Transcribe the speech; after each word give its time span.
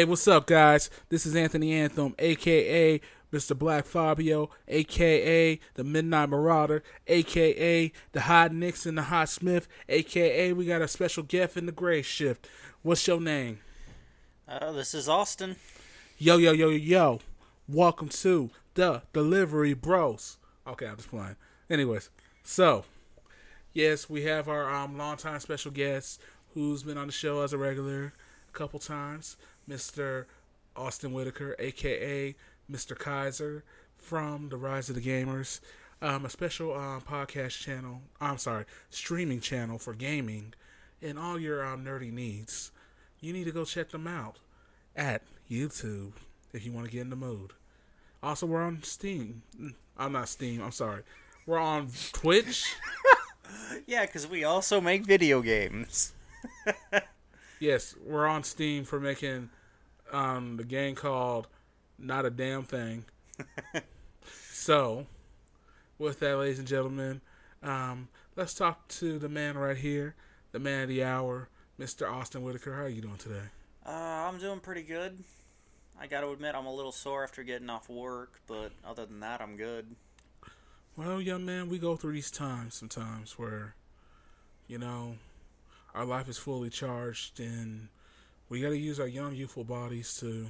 Hey, 0.00 0.04
what's 0.04 0.26
up, 0.28 0.46
guys? 0.46 0.88
This 1.10 1.26
is 1.26 1.36
Anthony 1.36 1.74
Anthem, 1.74 2.14
aka 2.18 3.02
Mr. 3.30 3.58
Black 3.58 3.84
Fabio, 3.84 4.48
aka 4.66 5.60
the 5.74 5.84
Midnight 5.84 6.30
Marauder, 6.30 6.82
aka 7.06 7.92
the 8.12 8.20
Hot 8.22 8.54
Nixon, 8.54 8.94
the 8.94 9.02
Hot 9.02 9.28
Smith, 9.28 9.68
aka 9.90 10.54
we 10.54 10.64
got 10.64 10.80
a 10.80 10.88
special 10.88 11.22
guest 11.22 11.58
in 11.58 11.66
the 11.66 11.72
Gray 11.72 12.00
Shift. 12.00 12.48
What's 12.80 13.06
your 13.06 13.20
name? 13.20 13.58
Uh, 14.48 14.72
this 14.72 14.94
is 14.94 15.06
Austin. 15.06 15.56
Yo, 16.16 16.38
yo, 16.38 16.52
yo, 16.52 16.70
yo, 16.70 16.76
yo. 16.78 17.20
Welcome 17.68 18.08
to 18.08 18.48
the 18.72 19.02
Delivery 19.12 19.74
Bros. 19.74 20.38
Okay, 20.66 20.86
I'm 20.86 20.96
just 20.96 21.10
playing. 21.10 21.36
Anyways, 21.68 22.08
so 22.42 22.86
yes, 23.74 24.08
we 24.08 24.22
have 24.22 24.48
our 24.48 24.74
um 24.74 24.96
longtime 24.96 25.40
special 25.40 25.72
guest 25.72 26.22
who's 26.54 26.84
been 26.84 26.96
on 26.96 27.08
the 27.08 27.12
show 27.12 27.42
as 27.42 27.52
a 27.52 27.58
regular 27.58 28.14
a 28.48 28.52
couple 28.56 28.80
times, 28.80 29.36
Mr. 29.70 30.24
Austin 30.74 31.12
Whitaker, 31.12 31.54
aka 31.58 32.34
Mr. 32.70 32.98
Kaiser 32.98 33.62
from 33.96 34.48
the 34.48 34.56
Rise 34.56 34.88
of 34.88 34.96
the 34.96 35.00
Gamers, 35.00 35.60
um, 36.02 36.24
a 36.24 36.30
special 36.30 36.74
um, 36.74 37.02
podcast 37.02 37.60
channel. 37.60 38.02
I'm 38.20 38.38
sorry, 38.38 38.64
streaming 38.90 39.40
channel 39.40 39.78
for 39.78 39.94
gaming 39.94 40.54
and 41.00 41.18
all 41.18 41.38
your 41.38 41.64
um, 41.64 41.84
nerdy 41.84 42.12
needs. 42.12 42.72
You 43.20 43.32
need 43.32 43.44
to 43.44 43.52
go 43.52 43.64
check 43.64 43.90
them 43.90 44.06
out 44.06 44.38
at 44.96 45.22
YouTube 45.50 46.12
if 46.52 46.64
you 46.66 46.72
want 46.72 46.86
to 46.86 46.92
get 46.92 47.02
in 47.02 47.10
the 47.10 47.16
mood. 47.16 47.52
Also, 48.22 48.46
we're 48.46 48.62
on 48.62 48.82
Steam. 48.82 49.42
Mm, 49.58 49.74
I'm 49.96 50.12
not 50.12 50.28
Steam. 50.28 50.62
I'm 50.62 50.72
sorry. 50.72 51.02
We're 51.46 51.58
on 51.58 51.90
Twitch. 52.12 52.74
Yeah, 53.86 54.06
because 54.06 54.26
we 54.26 54.44
also 54.44 54.80
make 54.80 55.04
video 55.04 55.42
games. 55.42 56.12
yes, 57.58 57.94
we're 58.04 58.26
on 58.26 58.44
Steam 58.44 58.84
for 58.84 59.00
making 59.00 59.50
um, 60.12 60.56
the 60.56 60.64
game 60.64 60.94
called 60.94 61.48
Not 61.98 62.24
a 62.24 62.30
Damn 62.30 62.64
Thing. 62.64 63.04
so, 64.52 65.06
with 65.98 66.20
that, 66.20 66.36
ladies 66.36 66.58
and 66.58 66.68
gentlemen, 66.68 67.20
um, 67.62 68.08
let's 68.36 68.54
talk 68.54 68.88
to 68.88 69.18
the 69.18 69.28
man 69.28 69.56
right 69.56 69.76
here, 69.76 70.14
the 70.52 70.58
man 70.58 70.82
of 70.82 70.88
the 70.88 71.04
hour, 71.04 71.48
Mr. 71.78 72.10
Austin 72.10 72.42
Whitaker. 72.42 72.74
How 72.74 72.82
are 72.82 72.88
you 72.88 73.02
doing 73.02 73.16
today? 73.16 73.48
Uh, 73.86 73.90
I'm 73.90 74.38
doing 74.38 74.60
pretty 74.60 74.82
good. 74.82 75.18
I 76.00 76.06
gotta 76.06 76.30
admit, 76.30 76.54
I'm 76.54 76.66
a 76.66 76.74
little 76.74 76.92
sore 76.92 77.22
after 77.22 77.42
getting 77.42 77.68
off 77.68 77.88
work, 77.90 78.40
but 78.46 78.72
other 78.86 79.04
than 79.04 79.20
that, 79.20 79.40
I'm 79.40 79.56
good. 79.56 79.86
Well, 80.96 81.20
young 81.20 81.44
man, 81.44 81.68
we 81.68 81.78
go 81.78 81.96
through 81.96 82.12
these 82.12 82.30
times 82.30 82.74
sometimes 82.74 83.38
where, 83.38 83.74
you 84.66 84.78
know, 84.78 85.16
our 85.94 86.04
life 86.04 86.28
is 86.28 86.38
fully 86.38 86.70
charged 86.70 87.40
and 87.40 87.88
we 88.50 88.60
got 88.60 88.70
to 88.70 88.76
use 88.76 89.00
our 89.00 89.06
young, 89.06 89.34
youthful 89.34 89.64
bodies 89.64 90.16
to 90.18 90.48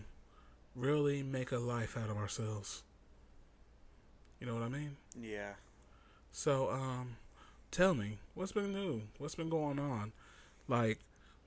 really 0.75 1.23
make 1.23 1.53
a 1.53 1.59
life 1.59 1.97
out 1.97 2.09
of 2.09 2.17
ourselves. 2.17 2.83
You 4.41 4.47
know 4.47 4.55
what 4.55 4.63
I 4.63 4.69
mean? 4.69 4.97
Yeah. 5.21 5.53
So, 6.33 6.71
um, 6.71 7.17
tell 7.71 7.93
me, 7.95 8.17
what's 8.35 8.53
been 8.53 8.73
new? 8.73 9.03
What's 9.19 9.35
been 9.35 9.51
going 9.51 9.79
on? 9.79 10.13
Like, 10.67 10.99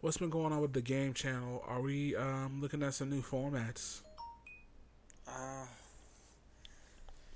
what's 0.01 0.17
been 0.17 0.29
going 0.29 0.53
on 0.53 0.61
with 0.61 0.73
the 0.73 0.81
game 0.81 1.15
channel? 1.15 1.63
Are 1.67 1.81
we 1.81 2.15
um, 2.15 2.61
looking 2.61 2.83
at 2.83 2.93
some 2.93 3.09
new 3.09 3.23
formats? 3.23 4.01
Uh, 5.27 5.65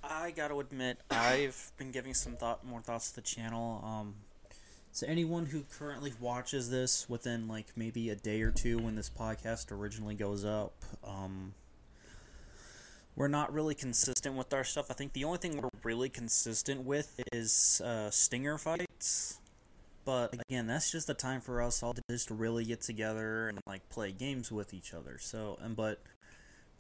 I 0.04 0.30
gotta 0.30 0.60
admit, 0.60 1.00
I've 1.10 1.72
been 1.78 1.92
giving 1.92 2.14
some 2.14 2.34
thought, 2.34 2.64
more 2.64 2.82
thoughts 2.82 3.10
to 3.10 3.16
the 3.16 3.22
channel. 3.22 3.82
Um, 3.84 4.14
so 4.98 5.06
anyone 5.06 5.46
who 5.46 5.62
currently 5.78 6.12
watches 6.20 6.72
this 6.72 7.08
within 7.08 7.48
like 7.48 7.68
maybe 7.76 8.10
a 8.10 8.16
day 8.16 8.42
or 8.42 8.50
two 8.50 8.80
when 8.80 8.96
this 8.96 9.12
podcast 9.12 9.72
originally 9.72 10.16
goes 10.16 10.44
up, 10.44 10.74
um, 11.04 11.54
we're 13.16 13.28
not 13.28 13.54
really 13.54 13.76
consistent 13.76 14.34
with 14.34 14.52
our 14.56 14.64
stuff. 14.64 14.90
I 14.90 14.96
think 14.96 15.14
the 15.14 15.24
only 15.24 15.38
thing 15.38 15.62
we're 15.62 15.70
really 15.84 16.10
consistent 16.10 16.84
with 16.84 17.22
is 17.32 17.80
uh, 17.86 18.10
stinger 18.10 18.58
fights. 18.58 19.38
But 20.04 20.34
again, 20.50 20.66
that's 20.66 20.92
just 20.92 21.08
a 21.12 21.14
time 21.14 21.42
for 21.42 21.62
us 21.62 21.84
all 21.84 21.94
to 21.94 22.02
just 22.10 22.32
really 22.32 22.66
get 22.66 22.82
together 22.82 23.50
and 23.50 23.60
like 23.68 23.88
play 23.90 24.12
games 24.12 24.52
with 24.52 24.74
each 24.74 24.96
other. 24.96 25.20
So 25.20 25.60
and 25.62 25.76
but 25.76 26.02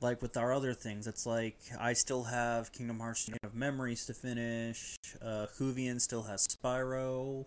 like 0.01 0.23
with 0.23 0.37
our 0.37 0.51
other 0.51 0.73
things, 0.73 1.05
it's 1.05 1.27
like 1.27 1.59
I 1.79 1.93
still 1.93 2.23
have 2.23 2.71
Kingdom 2.71 2.99
Hearts 2.99 3.29
of 3.43 3.53
Memories 3.53 4.07
to 4.07 4.15
finish. 4.15 4.95
Uh, 5.21 5.45
Hoovian 5.59 6.01
still 6.01 6.23
has 6.23 6.47
Spyro. 6.47 7.45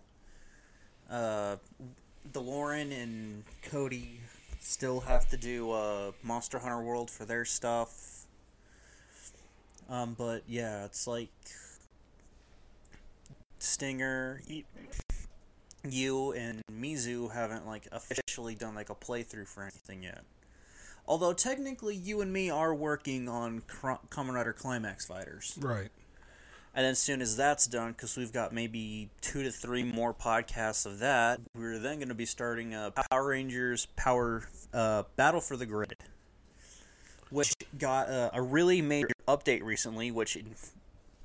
Uh, 1.11 1.57
DeLorean 2.33 2.93
and 2.93 3.45
Cody 3.63 4.21
still 4.61 5.01
have 5.01 5.29
to 5.31 5.37
do 5.37 5.73
uh, 5.73 6.13
Monster 6.23 6.59
Hunter 6.59 6.81
World 6.81 7.11
for 7.11 7.25
their 7.25 7.45
stuff. 7.45 8.27
Um, 9.89 10.15
but 10.17 10.43
yeah, 10.47 10.85
it's 10.85 11.07
like 11.07 11.31
Stinger, 13.59 14.41
you 15.89 16.33
and 16.33 16.63
Mizu 16.73 17.33
haven't 17.33 17.67
like 17.67 17.89
officially 17.91 18.55
done 18.55 18.75
like 18.75 18.91
a 18.91 18.95
playthrough 18.95 19.49
for 19.49 19.63
anything 19.63 20.05
yet. 20.05 20.23
Although 21.09 21.33
technically, 21.33 21.97
you 21.97 22.21
and 22.21 22.33
me 22.33 22.51
are 22.51 22.73
working 22.73 23.29
on 23.29 23.63
Kamen 23.63 24.33
Rider 24.33 24.53
Climax 24.53 25.07
Fighters. 25.07 25.59
Right. 25.61 25.91
And 26.75 26.85
then 26.85 26.93
as 26.93 27.01
soon 27.01 27.21
as 27.21 27.37
that's 27.37 27.67
done, 27.67 27.93
because 27.93 28.17
we've 28.17 28.33
got 28.33 28.53
maybe 28.53 29.11
two 29.21 29.43
to 29.43 29.51
three 29.51 29.83
more 29.83 30.15
podcasts 30.15 30.87
of 30.87 31.01
that, 31.01 31.41
we're 31.55 31.79
then 31.79 31.97
going 31.97 32.09
to 32.09 32.15
be 32.15 32.27
starting 32.27 32.75
a 32.75 32.93
Power 33.11 33.29
Rangers 33.29 33.87
Power 33.97 34.49
uh, 34.73 35.03
Battle 35.17 35.41
for 35.41 35.57
the 35.57 35.67
Grid, 35.67 35.95
which 37.31 37.53
got 37.77 38.09
uh, 38.09 38.31
a 38.33 38.41
really 38.41 38.83
major 38.83 39.09
update 39.27 39.65
recently. 39.65 40.13
Which, 40.13 40.39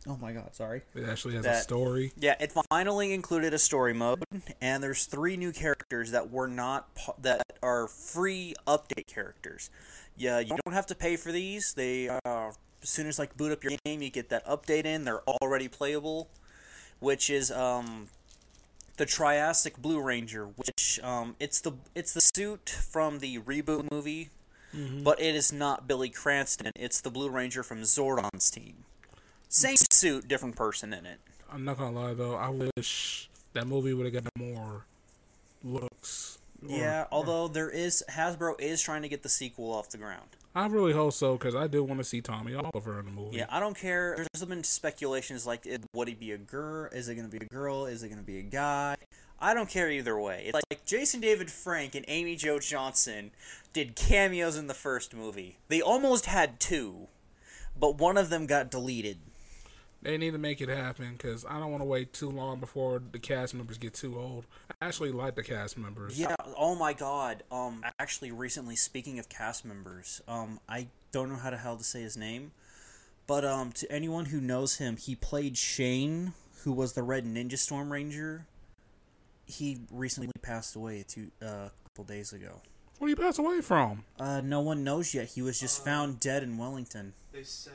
oh 0.08 0.18
my 0.18 0.32
god, 0.32 0.56
sorry. 0.56 0.82
It 0.96 1.08
actually 1.08 1.36
has 1.36 1.46
a 1.46 1.62
story. 1.62 2.12
Yeah, 2.18 2.36
it 2.40 2.52
finally 2.72 3.14
included 3.14 3.54
a 3.54 3.60
story 3.60 3.94
mode, 3.94 4.24
and 4.62 4.82
there's 4.82 5.06
three 5.06 5.38
new 5.38 5.52
characters 5.52 6.10
that 6.10 6.32
were 6.32 6.48
not 6.48 6.88
that 7.22 7.44
are 7.62 7.88
free 7.88 8.56
update 8.66 9.06
characters. 9.06 9.70
Yeah, 10.18 10.40
you 10.40 10.58
don't 10.66 10.74
have 10.74 10.88
to 10.88 10.96
pay 10.96 11.18
for 11.18 11.32
these. 11.32 11.74
They 11.76 12.10
uh, 12.10 12.52
as 12.85 12.90
soon 12.90 13.07
as 13.07 13.18
like 13.18 13.35
boot 13.35 13.51
up 13.51 13.63
your 13.63 13.73
game, 13.84 14.03
you 14.03 14.12
get 14.12 14.29
that 14.29 14.46
update 14.46 14.85
in. 14.85 15.06
They're 15.06 15.23
already 15.41 15.68
playable, 15.68 16.29
which 17.00 17.31
is 17.31 17.50
um 17.51 18.09
the 18.97 19.07
Triassic 19.07 19.78
Blue 19.81 20.00
Ranger, 20.00 20.46
which 20.46 21.00
um 21.01 21.35
it's 21.40 21.59
the 21.62 21.72
it's 21.96 22.13
the 22.13 22.22
suit 22.22 22.69
from 22.69 23.18
the 23.19 23.40
reboot 23.40 23.90
movie, 23.91 24.29
but 25.03 25.19
it 25.19 25.34
is 25.34 25.51
not 25.51 25.88
Billy 25.88 26.09
Cranston. 26.09 26.72
It's 26.75 27.01
the 27.01 27.09
Blue 27.09 27.28
Ranger 27.29 27.63
from 27.63 27.81
Zordon's 27.81 28.51
team. 28.51 28.75
Same 29.50 29.78
suit, 29.91 30.28
different 30.28 30.56
person 30.56 30.94
in 30.94 31.07
it. 31.07 31.17
I'm 31.52 31.66
not 31.66 31.79
gonna 31.79 32.00
lie 32.00 32.13
though, 32.13 32.35
I 32.35 32.50
wish 32.78 33.29
that 33.53 33.66
movie 33.66 33.94
would 33.96 34.06
have 34.06 34.13
gotten 34.23 34.29
more 34.53 34.85
looks. 35.63 36.38
or- 36.63 36.69
Yeah, 36.78 37.02
or- 37.03 37.07
although 37.12 37.47
there 37.47 37.72
is 37.72 38.03
Hasbro 38.12 38.59
is 38.62 38.79
trying 38.79 39.02
to 39.02 39.09
get 39.09 39.23
the 39.23 39.29
sequel 39.29 39.72
off 39.73 39.90
the 39.90 39.97
ground. 39.97 40.29
I 40.56 40.68
really 40.68 40.94
hope 40.94 41.12
so 41.14 41.34
because 41.34 41.53
I 41.53 41.68
do 41.68 41.84
want 41.84 42.00
to 42.00 42.06
see 42.06 42.22
Tommy 42.22 42.56
Oliver 42.56 43.00
in 43.00 43.06
the 43.06 43.12
movie. 43.12 43.38
Yeah, 43.38 43.47
I 43.50 43.59
don't 43.59 43.78
care. 43.78 44.16
There's 44.16 44.46
been 44.46 44.64
speculations 44.64 45.46
like, 45.46 45.68
would 45.94 46.08
he 46.08 46.14
be 46.14 46.32
a 46.32 46.38
girl? 46.38 46.90
Is 46.94 47.09
it 47.09 47.16
going 47.16 47.29
to 47.29 47.38
be 47.40 47.46
a 47.46 47.50
girl? 47.50 47.85
Is 47.85 48.03
it 48.03 48.08
going 48.08 48.22
to 48.22 48.26
be 48.26 48.40
a 48.40 48.44
guy? 48.44 48.96
I 49.38 49.53
don't 49.53 49.70
care 49.70 49.91
either 49.91 50.18
way. 50.18 50.44
It's 50.46 50.62
like 50.72 50.85
Jason 50.85 51.20
David 51.20 51.52
Frank 51.52 51.94
and 51.94 52.06
Amy 52.08 52.38
Jo 52.38 52.59
Johnson 52.59 53.32
did 53.74 53.97
cameos 53.97 54.58
in 54.58 54.68
the 54.68 54.74
first 54.74 55.14
movie. 55.14 55.58
They 55.68 55.82
almost 55.82 56.28
had 56.28 56.58
two, 56.62 57.08
but 57.78 57.97
one 57.97 58.18
of 58.18 58.29
them 58.29 58.46
got 58.46 58.72
deleted. 58.72 59.18
They 60.05 60.19
need 60.19 60.34
to 60.34 60.37
make 60.37 60.61
it 60.61 60.69
happen 60.69 61.13
because 61.13 61.46
I 61.46 61.57
don't 61.59 61.72
want 61.72 61.81
to 61.81 61.87
wait 61.87 62.13
too 62.13 62.29
long 62.29 62.59
before 62.59 63.02
the 63.11 63.17
cast 63.17 63.55
members 63.55 63.79
get 63.79 63.96
too 63.96 64.19
old. 64.19 64.46
I 64.79 64.85
actually 64.85 65.11
like 65.11 65.34
the 65.34 65.41
cast 65.41 65.79
members. 65.79 66.19
Yeah. 66.19 66.35
Oh 66.55 66.75
my 66.75 66.93
God. 66.93 67.41
Um. 67.52 67.84
Actually, 67.97 68.31
recently, 68.31 68.75
speaking 68.75 69.17
of 69.17 69.29
cast 69.29 69.66
members, 69.66 70.22
um, 70.28 70.59
I 70.69 70.90
don't 71.11 71.29
know 71.29 71.37
how 71.37 71.49
the 71.49 71.57
hell 71.57 71.75
to 71.75 71.84
say 71.84 72.03
his 72.03 72.16
name, 72.16 72.52
but 73.25 73.43
um, 73.43 73.72
to 73.72 73.91
anyone 73.91 74.25
who 74.25 74.40
knows 74.40 74.78
him, 74.78 74.96
he 74.96 75.16
played 75.16 75.57
Shane, 75.57 76.34
who 76.63 76.72
was 76.72 76.93
the 76.93 77.02
Red 77.02 77.25
Ninja 77.25 77.57
Storm 77.57 77.91
Ranger. 77.91 78.46
He 79.47 79.79
recently 79.90 80.29
passed 80.43 80.75
away 80.75 81.03
two 81.07 81.31
uh, 81.41 81.46
a 81.46 81.72
couple 81.90 82.03
days 82.03 82.31
ago. 82.31 82.61
Where 82.99 83.09
he 83.09 83.16
pass 83.16 83.40
away 83.40 83.61
from? 83.61 84.03
Uh, 84.19 84.41
no 84.41 84.61
one 84.61 84.84
knows 84.84 85.16
yet. 85.16 85.29
He 85.29 85.41
was 85.41 85.59
just 85.59 85.84
found 85.84 86.19
dead 86.19 86.43
in 86.43 86.57
Wellington. 86.57 87.13
They 87.34 87.43
said, 87.43 87.73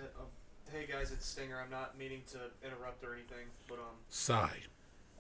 "Hey 0.72 0.86
guys, 0.86 1.10
it's 1.12 1.26
Stinger. 1.26 1.60
I'm 1.62 1.70
not 1.70 1.98
meaning 1.98 2.22
to 2.32 2.38
interrupt 2.66 3.04
or 3.04 3.14
anything, 3.14 3.46
but 3.68 3.78
um, 3.78 3.96
Sigh. 4.08 4.58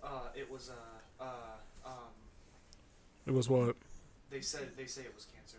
uh, 0.02 0.28
it 0.34 0.50
was 0.50 0.70
uh, 0.70 1.22
uh, 1.22 1.88
um, 1.88 2.12
It 3.26 3.32
was 3.32 3.48
what? 3.48 3.76
they 4.30 4.40
said 4.40 4.70
they 4.76 4.86
say 4.86 5.02
it 5.02 5.14
was 5.14 5.26
cancer. 5.34 5.58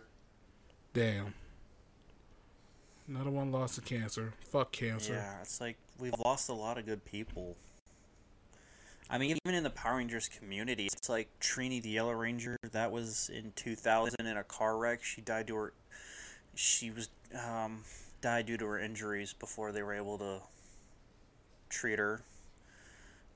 Damn. 0.94 1.34
Another 3.08 3.30
one 3.30 3.52
lost 3.52 3.74
to 3.74 3.80
cancer. 3.80 4.32
Fuck 4.50 4.72
cancer. 4.72 5.14
Yeah, 5.14 5.40
it's 5.42 5.60
like 5.60 5.76
we've 5.98 6.14
lost 6.24 6.48
a 6.48 6.54
lot 6.54 6.78
of 6.78 6.86
good 6.86 7.04
people. 7.04 7.56
I 9.10 9.18
mean, 9.18 9.36
even 9.44 9.54
in 9.54 9.62
the 9.62 9.70
Power 9.70 9.98
Rangers 9.98 10.28
community, 10.28 10.86
it's 10.86 11.10
like 11.10 11.28
Trini 11.38 11.82
the 11.82 11.90
Yellow 11.90 12.12
Ranger. 12.12 12.56
That 12.70 12.90
was 12.92 13.28
in 13.28 13.52
2000 13.56 14.24
in 14.24 14.36
a 14.38 14.44
car 14.44 14.78
wreck. 14.78 15.04
She 15.04 15.20
died 15.20 15.48
to 15.48 15.56
her 15.56 15.72
she 16.54 16.90
was 16.90 17.08
um, 17.34 17.82
died 18.22 18.46
due 18.46 18.56
to 18.56 18.64
her 18.64 18.78
injuries 18.78 19.34
before 19.34 19.72
they 19.72 19.82
were 19.82 19.92
able 19.92 20.16
to 20.16 20.38
treat 21.68 21.98
her. 21.98 22.22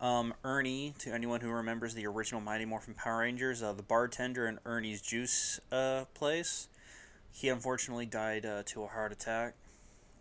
Um, 0.00 0.34
Ernie, 0.44 0.94
to 0.98 1.12
anyone 1.12 1.40
who 1.40 1.50
remembers 1.50 1.94
the 1.94 2.06
original 2.06 2.40
Mighty 2.40 2.64
Morphin 2.64 2.94
Power 2.94 3.18
Rangers, 3.18 3.62
uh, 3.62 3.72
the 3.72 3.82
bartender 3.82 4.46
in 4.46 4.58
Ernie's 4.64 5.00
juice 5.00 5.58
uh, 5.72 6.04
place, 6.14 6.68
he 7.32 7.48
unfortunately 7.48 8.06
died 8.06 8.44
uh, 8.44 8.62
to 8.66 8.82
a 8.82 8.86
heart 8.86 9.12
attack. 9.12 9.54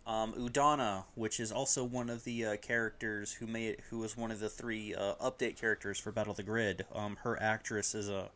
Um, 0.06 0.34
Udonna, 0.34 1.04
which 1.14 1.40
is 1.40 1.50
also 1.50 1.82
one 1.82 2.08
of 2.08 2.24
the 2.24 2.44
uh, 2.44 2.56
characters 2.56 3.34
who 3.34 3.46
made, 3.46 3.78
who 3.90 3.98
was 3.98 4.16
one 4.16 4.30
of 4.30 4.38
the 4.38 4.48
three 4.48 4.94
uh, 4.94 5.14
update 5.16 5.58
characters 5.58 5.98
for 5.98 6.12
Battle 6.12 6.30
of 6.30 6.36
the 6.36 6.42
Grid. 6.42 6.86
Um, 6.94 7.18
her 7.22 7.40
actress 7.42 7.94
is 7.94 8.08
a, 8.08 8.30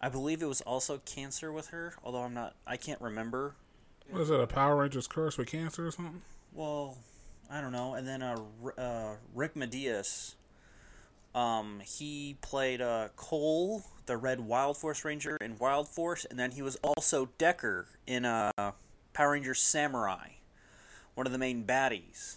I 0.00 0.08
believe 0.08 0.42
it 0.42 0.46
was 0.46 0.62
also 0.62 1.00
cancer 1.04 1.52
with 1.52 1.68
her, 1.68 1.94
although 2.02 2.22
I'm 2.22 2.34
not, 2.34 2.56
I 2.66 2.78
can't 2.78 3.00
remember. 3.00 3.54
Was 4.10 4.30
it 4.30 4.40
a 4.40 4.46
Power 4.46 4.76
Rangers 4.76 5.06
curse 5.06 5.38
with 5.38 5.48
cancer 5.48 5.86
or 5.86 5.90
something? 5.90 6.22
Well, 6.52 6.98
I 7.50 7.60
don't 7.60 7.72
know. 7.72 7.94
And 7.94 8.06
then 8.06 8.22
uh, 8.22 8.36
uh, 8.78 9.14
Rick 9.34 9.56
Medina, 9.56 10.02
um, 11.34 11.80
he 11.84 12.36
played 12.40 12.80
uh, 12.80 13.08
Cole, 13.16 13.84
the 14.06 14.16
Red 14.16 14.40
Wild 14.40 14.76
Force 14.76 15.04
Ranger 15.04 15.36
in 15.36 15.56
Wild 15.58 15.88
Force, 15.88 16.24
and 16.24 16.38
then 16.38 16.50
he 16.50 16.62
was 16.62 16.76
also 16.82 17.28
Decker 17.38 17.86
in 18.06 18.24
uh, 18.24 18.50
Power 19.12 19.32
Rangers 19.32 19.60
Samurai, 19.60 20.28
one 21.14 21.26
of 21.26 21.32
the 21.32 21.38
main 21.38 21.64
baddies. 21.64 22.36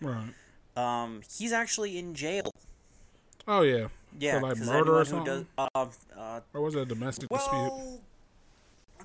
Right. 0.00 0.32
Um, 0.76 1.22
he's 1.38 1.52
actually 1.52 1.98
in 1.98 2.14
jail. 2.14 2.50
Oh 3.48 3.62
yeah. 3.62 3.88
Yeah, 4.18 4.40
For, 4.40 4.48
like, 4.48 4.58
murder 4.58 4.98
or 5.00 5.04
who 5.04 5.24
does, 5.24 5.44
uh, 5.58 5.68
uh, 5.74 6.40
Or 6.54 6.62
was 6.62 6.74
it 6.74 6.82
a 6.82 6.86
domestic 6.86 7.28
dispute? 7.28 7.50
Well, 7.52 8.00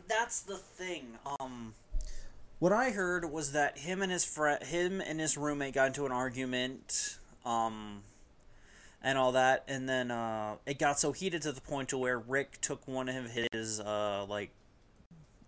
that's 0.08 0.42
the 0.42 0.58
thing. 0.58 1.18
Um, 1.40 1.74
what 2.62 2.72
I 2.72 2.92
heard 2.92 3.26
was 3.26 3.54
that 3.54 3.80
him 3.80 4.04
and 4.04 4.12
his 4.12 4.24
friend, 4.24 4.62
him 4.62 5.02
and 5.02 5.20
his 5.20 5.36
roommate 5.36 5.74
got 5.74 5.88
into 5.88 6.06
an 6.06 6.12
argument, 6.12 7.18
um, 7.44 8.04
and 9.02 9.18
all 9.18 9.32
that, 9.32 9.64
and 9.68 9.90
then 9.90 10.12
uh, 10.12 10.58
it 10.68 10.78
got 10.78 11.00
so 11.00 11.12
heated 11.12 11.42
to 11.42 11.54
the 11.54 11.62
point 11.62 11.90
to 11.90 11.98
where 11.98 12.20
Rick 12.20 12.62
took 12.62 12.88
one 12.88 13.10
of 13.10 13.32
his 13.52 13.80
uh, 13.80 14.28
like, 14.30 14.52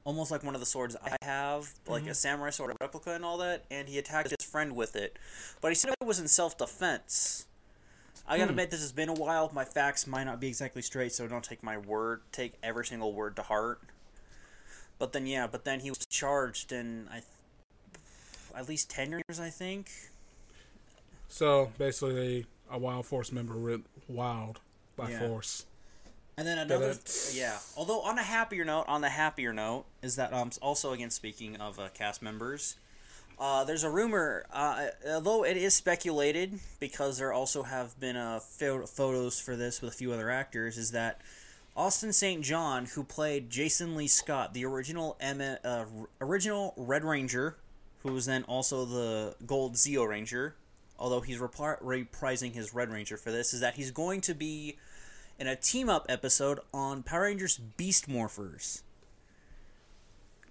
almost 0.05 0.31
like 0.31 0.43
one 0.43 0.55
of 0.55 0.59
the 0.59 0.65
swords 0.65 0.95
I 1.05 1.15
have, 1.21 1.71
like 1.87 2.07
a 2.07 2.15
samurai 2.15 2.49
sword 2.49 2.75
replica 2.81 3.11
and 3.11 3.23
all 3.23 3.37
that, 3.37 3.65
and 3.69 3.87
he 3.87 3.99
attacked 3.99 4.31
his 4.31 4.43
friend 4.43 4.75
with 4.75 4.95
it, 4.95 5.19
but 5.61 5.67
he 5.67 5.75
said 5.75 5.93
it 6.01 6.07
was 6.07 6.19
in 6.19 6.27
self 6.27 6.57
defense. 6.57 7.45
I 8.27 8.39
gotta 8.39 8.49
admit, 8.49 8.71
this 8.71 8.81
has 8.81 8.91
been 8.91 9.09
a 9.09 9.13
while. 9.13 9.51
My 9.53 9.65
facts 9.65 10.07
might 10.07 10.23
not 10.23 10.39
be 10.39 10.47
exactly 10.47 10.81
straight, 10.81 11.11
so 11.11 11.27
don't 11.27 11.43
take 11.43 11.61
my 11.61 11.77
word. 11.77 12.21
Take 12.31 12.53
every 12.63 12.87
single 12.87 13.13
word 13.13 13.35
to 13.35 13.43
heart. 13.43 13.81
But 14.99 15.13
then, 15.13 15.25
yeah, 15.25 15.47
but 15.47 15.65
then 15.65 15.81
he 15.81 15.89
was 15.89 16.05
charged 16.09 16.71
in 16.71 17.07
I, 17.11 17.21
at 18.57 18.69
least 18.69 18.89
ten 18.89 19.11
years, 19.11 19.39
I 19.39 19.49
think. 19.49 19.89
So 21.27 21.71
basically, 21.77 22.45
a 22.69 22.77
Wild 22.77 23.05
Force 23.05 23.31
member 23.31 23.57
went 23.57 23.85
wild 24.07 24.59
by 24.95 25.09
Yeah. 25.09 25.27
force. 25.27 25.65
And 26.37 26.47
then 26.47 26.57
another, 26.57 26.95
yeah. 27.31 27.59
Although 27.77 28.01
on 28.01 28.17
a 28.17 28.23
happier 28.23 28.65
note, 28.65 28.85
on 28.87 29.01
the 29.01 29.09
happier 29.09 29.53
note 29.53 29.85
is 30.01 30.15
that 30.15 30.33
um 30.33 30.51
also 30.61 30.91
again 30.91 31.11
speaking 31.11 31.57
of 31.57 31.79
uh, 31.79 31.89
cast 31.93 32.23
members, 32.23 32.75
uh, 33.37 33.63
there's 33.63 33.83
a 33.83 33.89
rumor. 33.89 34.45
Uh, 34.51 34.87
although 35.07 35.43
it 35.45 35.57
is 35.57 35.75
speculated 35.75 36.59
because 36.79 37.19
there 37.19 37.31
also 37.31 37.63
have 37.63 37.99
been 37.99 38.15
uh 38.15 38.39
photos 38.39 39.39
for 39.39 39.55
this 39.55 39.79
with 39.81 39.93
a 39.93 39.95
few 39.95 40.11
other 40.11 40.31
actors, 40.31 40.77
is 40.77 40.89
that 40.91 41.21
Austin 41.75 42.13
St. 42.13 42.43
John, 42.43 42.85
who 42.85 43.03
played 43.03 43.49
Jason 43.49 43.95
Lee 43.95 44.07
Scott, 44.07 44.53
the 44.53 44.63
original 44.65 45.17
M- 45.19 45.57
uh, 45.63 45.85
original 46.21 46.73
Red 46.77 47.03
Ranger, 47.03 47.57
who 47.99 48.13
was 48.13 48.27
then 48.27 48.43
also 48.43 48.85
the 48.85 49.35
Gold 49.45 49.73
Zeo 49.73 50.07
Ranger, 50.07 50.55
although 50.99 51.21
he's 51.21 51.39
repri- 51.39 51.81
reprising 51.81 52.53
his 52.53 52.75
Red 52.75 52.89
Ranger 52.89 53.17
for 53.17 53.31
this, 53.31 53.53
is 53.53 53.61
that 53.61 53.75
he's 53.75 53.89
going 53.89 54.21
to 54.21 54.35
be 54.35 54.77
in 55.39 55.47
a 55.47 55.55
team 55.55 55.89
up 55.89 56.05
episode 56.09 56.59
on 56.73 57.01
Power 57.01 57.23
Rangers 57.23 57.57
Beast 57.57 58.07
Morphers. 58.07 58.83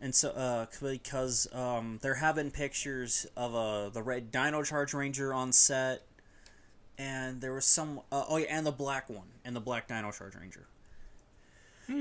And 0.00 0.12
so, 0.12 0.30
uh, 0.30 0.66
because 0.80 1.46
um, 1.52 2.00
there 2.02 2.14
have 2.14 2.34
been 2.34 2.50
pictures 2.50 3.26
of 3.36 3.54
uh, 3.54 3.90
the 3.90 4.02
red 4.02 4.32
Dino 4.32 4.64
Charge 4.64 4.92
Ranger 4.92 5.32
on 5.32 5.52
set, 5.52 6.02
and 6.98 7.40
there 7.40 7.52
was 7.52 7.64
some, 7.64 8.00
uh, 8.10 8.24
oh 8.28 8.38
yeah, 8.38 8.48
and 8.50 8.66
the 8.66 8.72
black 8.72 9.08
one, 9.08 9.28
and 9.44 9.54
the 9.54 9.60
black 9.60 9.86
Dino 9.86 10.10
Charge 10.10 10.34
Ranger. 10.34 10.66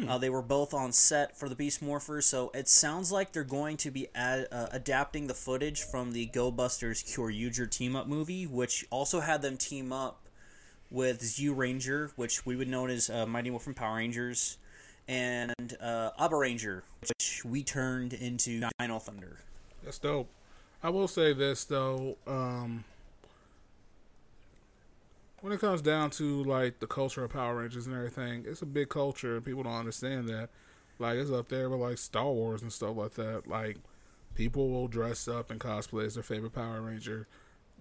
Uh, 0.07 0.17
they 0.17 0.29
were 0.29 0.41
both 0.41 0.73
on 0.73 0.91
set 0.91 1.37
for 1.37 1.49
the 1.49 1.55
Beast 1.55 1.83
Morphers, 1.83 2.23
so 2.23 2.49
it 2.53 2.69
sounds 2.69 3.11
like 3.11 3.33
they're 3.33 3.43
going 3.43 3.77
to 3.77 3.91
be 3.91 4.07
ad- 4.15 4.47
uh, 4.51 4.67
adapting 4.71 5.27
the 5.27 5.33
footage 5.33 5.83
from 5.83 6.13
the 6.13 6.27
Go 6.27 6.49
Busters 6.49 7.03
Kyoryuger 7.03 7.69
team 7.69 7.95
up 7.95 8.07
movie, 8.07 8.47
which 8.47 8.85
also 8.89 9.19
had 9.19 9.41
them 9.41 9.57
team 9.57 9.91
up 9.91 10.21
with 10.89 11.21
Zyu 11.21 11.55
Ranger, 11.55 12.11
which 12.15 12.45
we 12.45 12.55
would 12.55 12.67
know 12.67 12.87
as 12.87 13.09
uh, 13.09 13.25
Mighty 13.25 13.49
Morphin 13.49 13.73
Power 13.73 13.97
Rangers, 13.97 14.57
and 15.07 15.77
uh, 15.81 16.11
Abaranger, 16.19 16.83
which 17.01 17.43
we 17.43 17.63
turned 17.63 18.13
into 18.13 18.61
Dino 18.79 18.99
Thunder. 18.99 19.39
That's 19.83 19.97
dope. 19.97 20.29
I 20.83 20.89
will 20.89 21.07
say 21.07 21.33
this 21.33 21.63
though, 21.65 22.17
um, 22.27 22.83
when 25.41 25.51
it 25.53 25.59
comes 25.59 25.81
down 25.81 26.09
to 26.11 26.43
like 26.43 26.79
the 26.79 26.87
culture 26.87 27.23
of 27.23 27.31
Power 27.31 27.57
Rangers 27.57 27.87
and 27.87 27.95
everything, 27.95 28.45
it's 28.47 28.61
a 28.61 28.65
big 28.65 28.89
culture 28.89 29.35
and 29.35 29.45
people 29.45 29.63
don't 29.63 29.73
understand 29.73 30.29
that. 30.29 30.49
Like 30.99 31.17
it's 31.17 31.31
up 31.31 31.49
there 31.49 31.69
with 31.69 31.79
like 31.79 31.97
Star 31.97 32.29
Wars 32.31 32.61
and 32.61 32.71
stuff 32.71 32.95
like 32.95 33.13
that. 33.15 33.47
Like 33.47 33.77
people 34.35 34.69
will 34.69 34.87
dress 34.87 35.27
up 35.27 35.51
and 35.51 35.59
cosplay 35.59 36.05
as 36.05 36.13
their 36.15 36.23
favorite 36.23 36.53
Power 36.53 36.81
Ranger. 36.81 37.27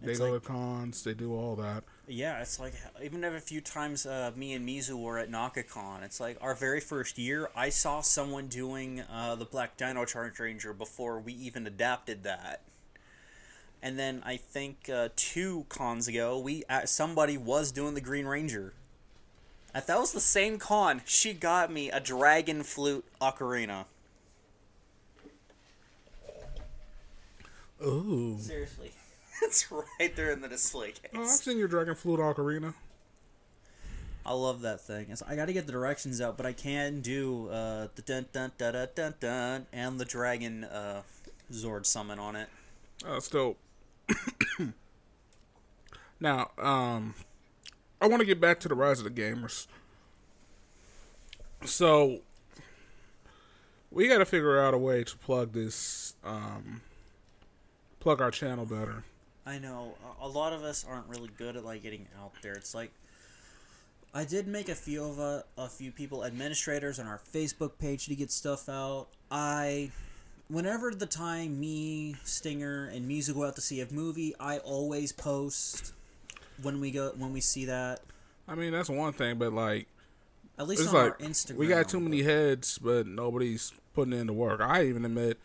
They 0.03 0.13
It's 0.13 0.21
go 0.21 0.33
like- 0.33 0.43
to 0.43 0.49
cons, 0.49 1.05
they 1.05 1.13
do 1.13 1.35
all 1.35 1.57
that. 1.57 1.85
Yeah, 2.09 2.41
it's 2.41 2.59
like 2.59 2.73
even 3.05 3.23
if 3.23 3.35
a 3.35 3.41
few 3.41 3.61
times 3.61 4.07
uh, 4.07 4.33
me 4.35 4.55
and 4.55 4.67
Mizu 4.67 4.99
were 5.01 5.19
at 5.19 5.31
Naka-Kon, 5.31 6.03
it's 6.03 6.19
like 6.19 6.39
our 6.41 6.55
very 6.55 6.81
first 6.81 7.19
year, 7.19 7.51
I 7.55 7.69
saw 7.69 8.01
someone 8.01 8.49
doing 8.49 9.03
uh, 9.13 9.35
the 9.37 9.45
Black 9.45 9.77
Dino 9.77 10.07
Charge 10.07 10.41
Ranger 10.41 10.73
before 10.73 11.21
we 11.21 11.35
even 11.35 11.67
adapted 11.67 12.23
that. 12.25 12.63
And 13.83 13.99
then 13.99 14.23
I 14.25 14.37
think 14.37 14.91
uh, 14.93 15.09
two 15.17 15.65
cons 15.69 16.07
ago, 16.07 16.39
we 16.39 16.65
uh, 16.69 16.85
somebody 16.85 17.39
was 17.39 17.73
doing 17.73 17.95
the 17.95 18.01
Green 18.01 18.27
Ranger. 18.27 18.75
If 19.75 19.87
that 19.87 19.99
was 19.99 20.13
the 20.13 20.21
same 20.21 20.59
con, 20.59 21.03
she 21.05 21.33
got 21.33 21.73
me 21.73 21.91
a 21.91 22.01
Dragon 22.01 22.63
Flute 22.63 23.05
Ocarina. 23.21 23.85
Ooh. 27.83 28.37
Seriously, 28.39 28.93
it's 29.43 29.71
right 29.71 30.15
there 30.15 30.31
in 30.31 30.43
the 30.43 30.49
display 30.49 30.89
case. 30.89 31.11
Oh, 31.15 31.23
I've 31.23 31.29
seen 31.29 31.57
your 31.57 31.69
Dragon 31.69 31.95
Flute 31.95 32.21
Ocarina. 32.21 32.75
I 34.25 34.35
love 34.35 34.61
that 34.63 34.81
thing. 34.81 35.07
I 35.27 35.35
got 35.35 35.47
to 35.47 35.53
get 35.53 35.67
the 35.67 35.73
directions 35.73 36.21
out, 36.21 36.37
but 36.37 36.45
I 36.45 36.53
can 36.53 37.01
do 37.01 37.49
uh, 37.49 37.89
the 37.95 38.03
dun 38.03 38.27
dun 38.33 38.53
dun 38.59 38.75
dun 38.75 38.89
dun 38.95 39.15
dun 39.19 39.67
and 39.73 39.99
the 39.99 40.05
dragon 40.05 40.65
uh, 40.65 41.03
Zord 41.51 41.87
summon 41.87 42.19
on 42.19 42.37
it. 42.37 42.49
Oh, 43.07 43.15
that's 43.15 43.29
dope. 43.29 43.57
now, 46.21 46.51
um, 46.59 47.15
I 48.01 48.09
want 48.09 48.21
to 48.21 48.27
get 48.27 48.41
back 48.41 48.61
to 48.61 48.69
the 48.69 48.75
rise 48.75 48.99
of 48.99 49.05
the 49.05 49.11
gamers. 49.11 49.67
So, 51.65 52.21
we 53.91 54.09
got 54.09 54.19
to 54.19 54.25
figure 54.25 54.61
out 54.61 54.73
a 54.73 54.79
way 54.79 55.05
to 55.05 55.17
plug 55.19 55.53
this, 55.53 56.15
um, 56.25 56.81
plug 57.99 58.21
our 58.21 58.31
channel 58.31 58.65
better. 58.65 59.05
I 59.45 59.59
know 59.59 59.95
a- 60.21 60.29
lot 60.29 60.53
of 60.53 60.63
us 60.63 60.85
aren't 60.89 61.09
really 61.09 61.31
good 61.37 61.57
at 61.57 61.65
like 61.65 61.83
getting 61.83 62.07
out 62.23 62.33
there. 62.43 62.53
It's 62.53 62.75
like 62.75 62.93
I 64.15 64.25
did 64.25 64.47
make 64.47 64.69
a 64.69 64.75
few 64.75 65.05
of 65.05 65.19
a, 65.19 65.45
a 65.57 65.69
few 65.69 65.91
people 65.93 66.25
administrators 66.25 66.99
on 66.99 67.07
our 67.07 67.21
Facebook 67.33 67.79
page 67.79 68.07
to 68.07 68.15
get 68.15 68.31
stuff 68.31 68.69
out. 68.69 69.09
I 69.31 69.91
whenever 70.51 70.95
the 70.95 71.07
time 71.07 71.59
me, 71.59 72.17
Stinger, 72.25 72.87
and 72.87 73.09
Mizu 73.11 73.35
go 73.35 73.45
out 73.45 73.55
to 73.55 73.61
see 73.61 73.81
a 73.81 73.87
movie, 73.91 74.35
I 74.39 74.59
always 74.59 75.13
post 75.13 75.93
when 76.63 76.81
we 76.81 76.91
go 76.91 77.13
when 77.17 77.33
we 77.33 77.41
see 77.41 77.65
that. 77.67 78.01
I 78.49 78.55
mean, 78.55 78.73
that's 78.73 78.89
one 78.91 79.13
thing, 79.13 79.39
but 79.39 79.53
like, 79.53 79.87
At 80.59 80.67
least 80.69 80.89
on 80.89 80.95
like 80.95 81.13
our 81.13 81.17
Instagram. 81.19 81.57
we 81.57 81.67
got 81.69 81.89
too 81.89 82.01
many 82.01 82.23
heads, 82.23 82.79
but 82.79 83.07
nobody's 83.07 83.73
putting 83.95 84.13
in 84.13 84.27
the 84.27 84.33
work. 84.33 84.61
I 84.61 84.85
even 84.87 85.05
admit, 85.05 85.39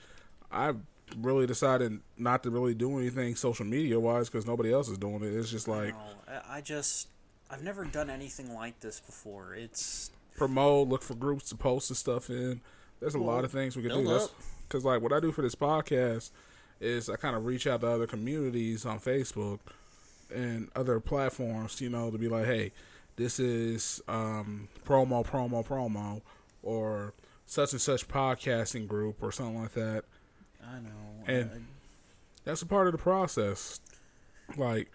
I 0.52 0.74
really 1.18 1.46
decided 1.46 2.00
not 2.18 2.42
to 2.44 2.50
really 2.50 2.74
do 2.74 2.98
anything 2.98 3.36
social 3.36 3.66
media 3.66 4.00
wise 4.00 4.28
because 4.30 4.48
nobody 4.48 4.74
else 4.74 4.90
is 4.90 4.98
doing 4.98 5.24
it. 5.24 5.34
It's 5.34 5.52
just 5.52 5.68
like 5.68 5.94
No, 5.94 6.40
I- 6.50 6.62
just 6.62 7.08
I've 7.50 7.62
never 7.64 7.86
done 7.86 8.10
anything 8.10 8.54
like 8.56 8.80
this 8.80 9.00
before. 9.00 9.54
It's 9.54 10.10
promote, 10.36 10.88
look 10.88 11.04
for 11.04 11.14
groups 11.14 11.50
to 11.50 11.56
post 11.56 11.90
the 11.90 11.96
stuff 11.96 12.30
in. 12.32 12.60
There's 13.00 13.14
a 13.14 13.20
lot 13.20 13.46
of 13.46 13.52
things 13.52 13.76
we 13.76 13.84
can 13.84 13.92
build 13.92 14.06
do. 14.06 14.12
up. 14.16 14.32
Because 14.68 14.84
like 14.86 15.02
what 15.02 15.14
I 15.14 15.20
do 15.20 15.32
for 15.32 15.42
this 15.42 15.56
podcast 15.56 16.32
is 16.80 17.10
I 17.10 17.16
kind 17.16 17.36
of 17.36 17.46
reach 17.46 17.68
out 17.68 17.82
to 17.82 17.88
other 17.88 18.08
communities 18.08 18.86
on 18.86 19.00
Facebook 19.00 19.60
and 20.34 20.70
other 20.76 21.00
platforms, 21.00 21.80
you 21.82 21.90
know, 21.90 22.12
to 22.12 22.18
be 22.18 22.28
like, 22.28 22.46
hey, 22.46 22.72
this 23.16 23.40
is 23.40 24.02
um, 24.08 24.68
promo, 24.86 25.26
promo, 25.26 25.66
promo, 25.66 26.22
or 26.64 27.14
such 27.46 27.72
and 27.72 27.82
such 27.82 28.08
podcasting 28.08 28.88
group 28.88 29.22
or 29.22 29.32
something 29.32 29.62
like 29.62 29.74
that. 29.74 30.04
I 30.66 30.80
know. 30.80 30.90
And- 31.28 31.50
I- 31.52 31.60
That's 32.44 32.62
a 32.62 32.66
part 32.68 32.88
of 32.88 32.92
the 32.92 33.00
process. 33.00 33.80
Like, 34.58 34.92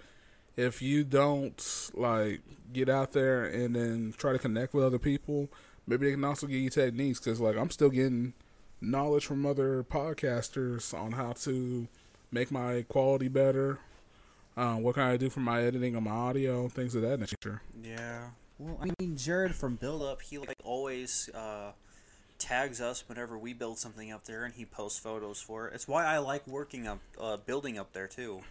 if 0.57 0.83
you 0.83 1.03
don't 1.05 1.91
like 1.95 2.41
get 2.73 2.89
out 2.89 3.12
there 3.12 3.45
and 3.45 3.75
then 3.75 4.15
try 4.17 4.33
to 4.33 4.39
connect 4.39 4.75
with 4.75 4.85
other 4.85 4.99
people, 4.99 5.49
maybe 5.87 6.07
they 6.07 6.12
can 6.12 6.25
also 6.25 6.47
give 6.47 6.59
you 6.61 6.71
techniques. 6.71 7.19
Because 7.19 7.41
like, 7.41 7.57
I'm 7.57 7.71
still 7.71 7.89
getting 7.91 8.35
knowledge 8.81 9.27
from 9.27 9.45
other 9.47 9.83
podcasters 9.85 10.95
on 10.99 11.13
how 11.13 11.33
to 11.33 11.87
make 12.33 12.51
my 12.51 12.83
quality 12.89 13.29
better. 13.29 13.79
Uh, 14.57 14.75
what 14.77 14.95
can 14.95 15.05
I 15.05 15.17
do 15.17 15.31
for 15.31 15.41
my 15.41 15.63
editing 15.63 15.97
on 15.97 16.05
my 16.05 16.11
audio, 16.11 16.69
things 16.69 16.95
of 16.95 17.03
that 17.03 17.19
nature. 17.21 17.63
Yeah. 17.83 18.31
Well, 18.59 18.79
I 18.83 18.91
mean, 18.99 19.17
Jared 19.17 19.55
from 19.55 19.77
Build 19.77 20.03
Up, 20.03 20.21
he 20.23 20.37
like 20.39 20.57
always 20.65 21.31
uh, 21.35 21.73
tags 22.39 22.81
us 22.81 23.05
whenever 23.09 23.39
we 23.39 23.53
build 23.55 23.79
something 23.79 24.13
up 24.13 24.25
there, 24.25 24.45
and 24.45 24.53
he 24.53 24.65
posts 24.67 24.99
photos 24.99 25.41
for 25.41 25.69
it. 25.69 25.75
It's 25.75 25.89
why 25.89 26.05
I 26.05 26.19
like 26.19 26.47
working 26.47 26.87
up, 26.87 26.99
uh, 27.19 27.39
building 27.39 27.79
up 27.79 27.93
there 27.93 28.07
too. 28.07 28.43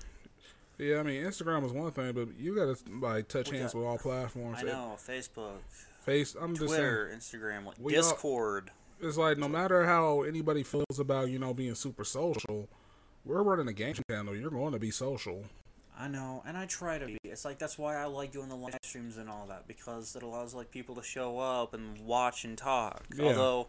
Yeah, 0.79 0.99
I 0.99 1.03
mean, 1.03 1.23
Instagram 1.23 1.63
is 1.65 1.73
one 1.73 1.91
thing, 1.91 2.13
but 2.13 2.29
you 2.39 2.55
gotta 2.55 2.77
like 3.01 3.27
touch 3.27 3.51
We 3.51 3.57
hands 3.57 3.73
got- 3.73 3.79
with 3.79 3.87
all 3.87 3.97
platforms. 3.97 4.59
I 4.61 4.63
know 4.63 4.95
Facebook, 4.97 5.59
Face, 6.01 6.35
I'm 6.41 6.55
just 6.55 6.69
saying. 6.69 6.81
Twitter, 6.81 7.11
Instagram, 7.15 7.65
like, 7.65 7.75
We 7.79 7.95
all- 7.97 8.01
Discord. 8.01 8.71
It's 9.01 9.17
like 9.17 9.37
no 9.37 9.47
matter 9.47 9.85
how 9.85 10.23
anybody 10.23 10.63
feels 10.63 10.99
about 10.99 11.29
you 11.29 11.39
know 11.39 11.53
being 11.53 11.75
super 11.75 12.03
social, 12.03 12.67
we're 13.25 13.43
running 13.43 13.67
a 13.67 13.73
game 13.73 13.95
channel. 14.09 14.35
You're 14.35 14.49
going 14.51 14.73
to 14.73 14.79
be 14.79 14.91
social. 14.91 15.43
I 15.97 16.07
know, 16.07 16.41
and 16.47 16.57
I 16.57 16.65
try 16.65 16.97
to 16.97 17.07
be. 17.07 17.17
It's 17.25 17.43
like 17.43 17.59
that's 17.59 17.77
why 17.77 17.95
I 17.97 18.05
like 18.05 18.31
doing 18.31 18.47
the 18.49 18.55
live 18.55 18.77
streams 18.83 19.17
and 19.17 19.29
all 19.29 19.45
that 19.47 19.67
because 19.67 20.15
it 20.15 20.23
allows 20.23 20.53
like 20.53 20.71
people 20.71 20.95
to 20.95 21.03
show 21.03 21.39
up 21.39 21.73
and 21.73 21.99
watch 22.05 22.45
and 22.45 22.57
talk. 22.57 23.03
Yeah. 23.13 23.25
Although, 23.25 23.67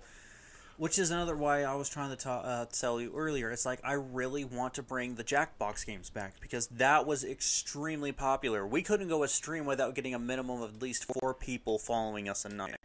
which 0.76 0.96
is 0.96 1.10
another 1.10 1.34
why 1.36 1.64
I 1.64 1.74
was 1.74 1.88
trying 1.88 2.10
to 2.10 2.16
ta- 2.16 2.40
uh, 2.40 2.66
tell 2.66 3.00
you 3.00 3.12
earlier. 3.16 3.50
It's 3.50 3.66
like 3.66 3.80
I 3.82 3.94
really 3.94 4.44
want 4.44 4.74
to 4.74 4.82
bring 4.82 5.16
the 5.16 5.24
Jackbox 5.24 5.84
games 5.84 6.08
back 6.08 6.34
because 6.40 6.68
that 6.68 7.04
was 7.04 7.24
extremely 7.24 8.12
popular. 8.12 8.64
We 8.64 8.82
couldn't 8.82 9.08
go 9.08 9.24
a 9.24 9.28
stream 9.28 9.64
without 9.64 9.96
getting 9.96 10.14
a 10.14 10.18
minimum 10.20 10.62
of 10.62 10.76
at 10.76 10.80
least 10.82 11.06
four 11.20 11.34
people 11.34 11.80
following 11.80 12.28
us 12.28 12.44
a 12.44 12.48
night. 12.48 12.76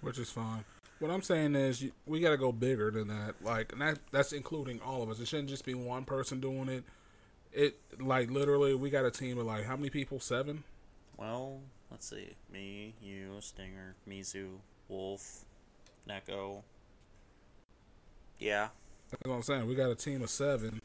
which 0.00 0.18
is 0.18 0.30
fine. 0.30 0.64
What 1.00 1.10
I'm 1.10 1.22
saying 1.22 1.54
is 1.54 1.82
you, 1.82 1.92
we 2.06 2.20
got 2.20 2.30
to 2.30 2.36
go 2.36 2.52
bigger 2.52 2.90
than 2.90 3.08
that. 3.08 3.34
Like, 3.42 3.72
and 3.72 3.80
that 3.80 3.98
that's 4.10 4.32
including 4.32 4.80
all 4.80 5.02
of 5.02 5.10
us. 5.10 5.20
It 5.20 5.28
shouldn't 5.28 5.48
just 5.48 5.64
be 5.64 5.74
one 5.74 6.04
person 6.04 6.40
doing 6.40 6.68
it. 6.68 6.84
It 7.52 7.78
like 8.00 8.30
literally, 8.30 8.74
we 8.74 8.90
got 8.90 9.04
a 9.04 9.10
team 9.10 9.38
of 9.38 9.46
like 9.46 9.64
how 9.64 9.76
many 9.76 9.90
people? 9.90 10.20
Seven. 10.20 10.64
Well, 11.16 11.60
let's 11.90 12.08
see. 12.08 12.30
Me, 12.52 12.94
you, 13.02 13.36
Stinger, 13.40 13.94
Mizu, 14.08 14.58
Wolf, 14.88 15.44
Neko. 16.08 16.62
Yeah. 18.38 18.68
That's 19.10 19.22
what 19.24 19.34
I'm 19.36 19.42
saying. 19.42 19.66
We 19.66 19.74
got 19.74 19.90
a 19.90 19.94
team 19.94 20.22
of 20.22 20.30
seven. 20.30 20.80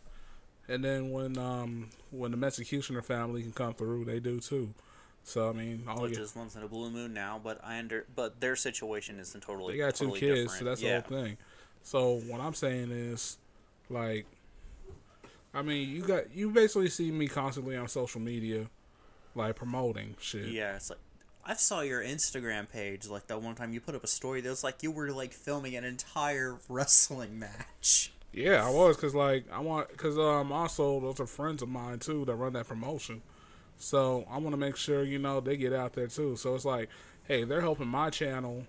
And 0.67 0.83
then 0.83 1.09
when 1.09 1.37
um 1.37 1.89
when 2.11 2.31
the 2.31 2.45
Executioner 2.45 3.01
family 3.01 3.41
can 3.41 3.51
come 3.51 3.73
through, 3.73 4.05
they 4.05 4.19
do 4.19 4.39
too. 4.39 4.73
So 5.29 5.47
I 5.47 5.53
mean, 5.53 5.83
all 5.87 6.01
which 6.01 6.17
is 6.17 6.35
once 6.35 6.55
in 6.55 6.63
a 6.63 6.67
blue 6.67 6.89
moon 6.89 7.13
now, 7.13 7.39
but 7.43 7.59
I 7.63 7.77
under 7.77 8.07
but 8.15 8.41
their 8.41 8.55
situation 8.55 9.19
isn't 9.19 9.41
totally. 9.41 9.73
they 9.73 9.77
got 9.77 9.93
two 9.93 10.05
totally 10.05 10.19
kids, 10.19 10.57
so 10.57 10.65
that's 10.65 10.81
yeah. 10.81 11.01
the 11.01 11.15
whole 11.15 11.23
thing. 11.23 11.37
So 11.83 12.15
what 12.27 12.41
I'm 12.41 12.55
saying 12.55 12.89
is, 12.89 13.37
like, 13.91 14.25
I 15.53 15.61
mean, 15.61 15.87
you 15.87 16.01
got 16.01 16.33
you 16.33 16.49
basically 16.49 16.89
see 16.89 17.11
me 17.11 17.27
constantly 17.27 17.77
on 17.77 17.87
social 17.87 18.19
media, 18.19 18.71
like 19.35 19.55
promoting 19.55 20.15
shit. 20.19 20.47
Yeah, 20.47 20.77
it's 20.77 20.89
like 20.89 20.97
I 21.45 21.53
saw 21.53 21.81
your 21.81 22.01
Instagram 22.01 22.67
page 22.67 23.07
like 23.07 23.27
that 23.27 23.39
one 23.39 23.53
time 23.53 23.71
you 23.71 23.81
put 23.81 23.93
up 23.93 24.03
a 24.03 24.07
story 24.07 24.41
that 24.41 24.49
was 24.49 24.63
like 24.63 24.81
you 24.81 24.89
were 24.89 25.11
like 25.11 25.31
filming 25.31 25.75
an 25.75 25.83
entire 25.83 26.57
wrestling 26.69 27.37
match. 27.37 28.11
Yeah, 28.33 28.65
I 28.65 28.71
was 28.71 28.95
because 28.95 29.13
like 29.13 29.45
I 29.51 29.59
want 29.59 29.89
because 29.89 30.17
um 30.17 30.51
also 30.51 30.99
those 30.99 31.19
are 31.19 31.27
friends 31.27 31.61
of 31.61 31.69
mine 31.69 31.99
too 31.99 32.25
that 32.25 32.33
run 32.33 32.53
that 32.53 32.67
promotion, 32.67 33.21
so 33.79 34.25
I 34.29 34.37
want 34.37 34.51
to 34.51 34.57
make 34.57 34.75
sure 34.75 35.03
you 35.03 35.17
know 35.17 35.39
they 35.39 35.57
get 35.57 35.73
out 35.73 35.93
there 35.93 36.07
too. 36.07 36.35
So 36.35 36.53
it's 36.53 36.65
like, 36.65 36.89
hey, 37.27 37.43
they're 37.45 37.61
helping 37.61 37.87
my 37.87 38.09
channel, 38.11 38.67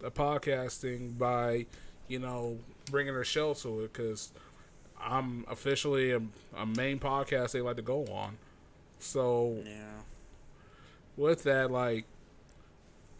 the 0.00 0.10
podcasting 0.10 1.16
by, 1.16 1.64
you 2.08 2.18
know, 2.18 2.58
bringing 2.90 3.14
their 3.14 3.24
show 3.24 3.54
to 3.54 3.84
it 3.84 3.92
because 3.92 4.32
I'm 5.00 5.44
officially 5.48 6.10
a, 6.12 6.20
a 6.56 6.66
main 6.66 6.98
podcast 6.98 7.52
they 7.52 7.60
like 7.62 7.76
to 7.76 7.82
go 7.82 8.04
on. 8.06 8.36
So 8.98 9.62
Yeah. 9.64 10.00
with 11.16 11.44
that, 11.44 11.70
like, 11.70 12.04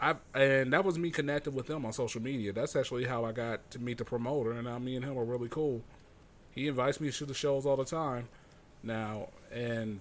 I 0.01 0.17
and 0.35 0.73
that 0.73 0.85
was 0.85 0.99
me 0.99 1.11
connecting 1.11 1.55
with 1.55 1.67
them 1.67 1.87
on 1.87 1.93
social 1.93 2.21
media. 2.21 2.53
That's 2.53 2.75
actually 2.75 3.05
how 3.05 3.25
I 3.25 3.33
got 3.33 3.71
to 3.71 3.79
meet 3.79 3.99
the 3.99 4.05
promoter, 4.05 4.53
and 4.53 4.65
now 4.65 4.79
me 4.79 4.97
and 4.97 5.05
him 5.05 5.17
are 5.17 5.25
really 5.25 5.49
cool. 5.49 5.83
He 6.51 6.67
invites 6.69 7.01
me 7.01 7.09
to 7.09 7.13
shoot 7.13 7.27
the 7.29 7.35
shows 7.35 7.65
all 7.67 7.77
the 7.77 7.85
time 7.85 8.29
now, 8.83 9.29
and 9.53 10.01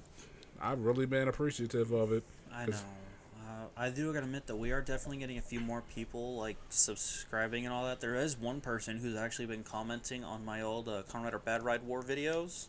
I've 0.63 0.79
really 0.79 1.05
been 1.05 1.27
appreciative 1.27 1.91
of 1.91 2.13
it. 2.13 2.24
I 2.53 2.65
know. 2.65 2.74
Uh, 2.74 3.65
I 3.75 3.89
do 3.89 4.13
gotta 4.13 4.25
admit 4.25 4.48
that 4.48 4.55
we 4.55 4.72
are 4.72 4.82
definitely 4.82 5.17
getting 5.17 5.38
a 5.38 5.41
few 5.41 5.60
more 5.60 5.84
people 5.93 6.38
like 6.38 6.55
subscribing 6.70 7.65
and 7.65 7.74
all 7.74 7.84
that. 7.86 8.00
There 8.00 8.15
is 8.15 8.38
one 8.38 8.62
person 8.62 8.98
who's 8.98 9.15
actually 9.15 9.48
been 9.48 9.63
commenting 9.63 10.24
on 10.24 10.46
my 10.46 10.62
old 10.62 10.88
uh, 10.88 11.03
Kamen 11.10 11.25
Rider 11.25 11.41
Battride 11.46 11.84
War 11.84 12.01
videos. 12.01 12.67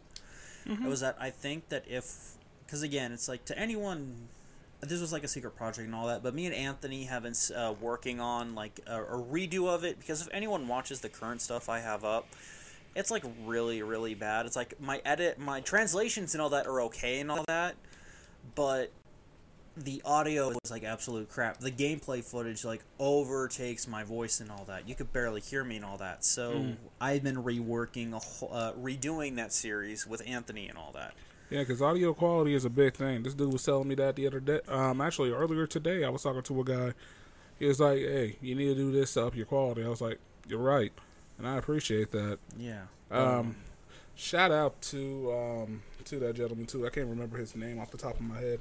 It 0.66 0.88
was 0.88 1.00
that 1.00 1.16
I 1.20 1.30
think 1.30 1.68
that 1.68 1.84
if, 1.86 2.32
because 2.64 2.82
again, 2.82 3.12
it's 3.12 3.28
like 3.28 3.44
to 3.46 3.58
anyone, 3.58 4.28
this 4.80 5.00
was 5.00 5.12
like 5.12 5.22
a 5.22 5.28
secret 5.28 5.54
project 5.54 5.86
and 5.86 5.94
all 5.94 6.06
that. 6.06 6.22
But 6.22 6.34
me 6.34 6.46
and 6.46 6.54
Anthony 6.54 7.04
have 7.04 7.22
been 7.22 7.34
uh, 7.54 7.74
working 7.80 8.18
on 8.18 8.54
like 8.54 8.80
a, 8.86 9.02
a 9.02 9.22
redo 9.22 9.68
of 9.68 9.84
it 9.84 9.98
because 10.00 10.22
if 10.22 10.28
anyone 10.32 10.66
watches 10.66 11.00
the 11.00 11.10
current 11.10 11.42
stuff 11.42 11.68
I 11.68 11.80
have 11.80 12.02
up, 12.04 12.26
it's 12.94 13.10
like 13.10 13.24
really 13.44 13.82
really 13.82 14.14
bad. 14.14 14.46
It's 14.46 14.56
like 14.56 14.80
my 14.80 15.00
edit, 15.04 15.38
my 15.38 15.60
translations 15.60 16.34
and 16.34 16.42
all 16.42 16.50
that 16.50 16.66
are 16.66 16.80
okay 16.82 17.20
and 17.20 17.30
all 17.30 17.44
that, 17.48 17.74
but 18.54 18.90
the 19.76 20.00
audio 20.04 20.50
was 20.50 20.70
like 20.70 20.84
absolute 20.84 21.28
crap. 21.28 21.58
The 21.58 21.70
gameplay 21.72 22.22
footage 22.22 22.64
like 22.64 22.84
overtakes 23.00 23.88
my 23.88 24.04
voice 24.04 24.38
and 24.40 24.50
all 24.50 24.64
that. 24.68 24.88
You 24.88 24.94
could 24.94 25.12
barely 25.12 25.40
hear 25.40 25.64
me 25.64 25.76
and 25.76 25.84
all 25.84 25.96
that. 25.98 26.24
So 26.24 26.52
Mm. 26.52 26.76
I've 27.00 27.24
been 27.24 27.42
reworking, 27.42 28.12
a 28.12 28.20
whole, 28.20 28.50
uh, 28.52 28.72
redoing 28.74 29.34
that 29.36 29.52
series 29.52 30.06
with 30.06 30.22
Anthony 30.26 30.68
and 30.68 30.78
all 30.78 30.92
that. 30.92 31.14
Yeah, 31.50 31.60
because 31.60 31.82
audio 31.82 32.14
quality 32.14 32.54
is 32.54 32.64
a 32.64 32.70
big 32.70 32.94
thing. 32.94 33.24
This 33.24 33.34
dude 33.34 33.52
was 33.52 33.64
telling 33.64 33.88
me 33.88 33.96
that 33.96 34.14
the 34.16 34.26
other 34.28 34.38
day. 34.40 34.60
Um, 34.68 35.00
actually 35.00 35.30
earlier 35.32 35.66
today, 35.66 36.04
I 36.04 36.08
was 36.08 36.22
talking 36.22 36.42
to 36.42 36.60
a 36.60 36.64
guy. 36.64 36.92
He 37.58 37.66
was 37.66 37.80
like, 37.80 37.98
"Hey, 37.98 38.36
you 38.40 38.54
need 38.54 38.66
to 38.66 38.74
do 38.76 38.92
this 38.92 39.14
to 39.14 39.26
up 39.26 39.34
your 39.36 39.46
quality." 39.46 39.84
I 39.84 39.88
was 39.88 40.00
like, 40.00 40.18
"You're 40.48 40.58
right," 40.60 40.92
and 41.38 41.46
I 41.46 41.56
appreciate 41.56 42.10
that. 42.12 42.38
Yeah. 42.56 42.82
Um, 43.10 43.56
shout 44.14 44.50
out 44.50 44.80
to 44.82 45.32
um 45.32 45.82
to 46.04 46.18
that 46.20 46.34
gentleman 46.34 46.66
too. 46.66 46.86
I 46.86 46.90
can't 46.90 47.08
remember 47.08 47.38
his 47.38 47.56
name 47.56 47.80
off 47.80 47.90
the 47.90 47.98
top 47.98 48.14
of 48.14 48.22
my 48.22 48.38
head. 48.38 48.60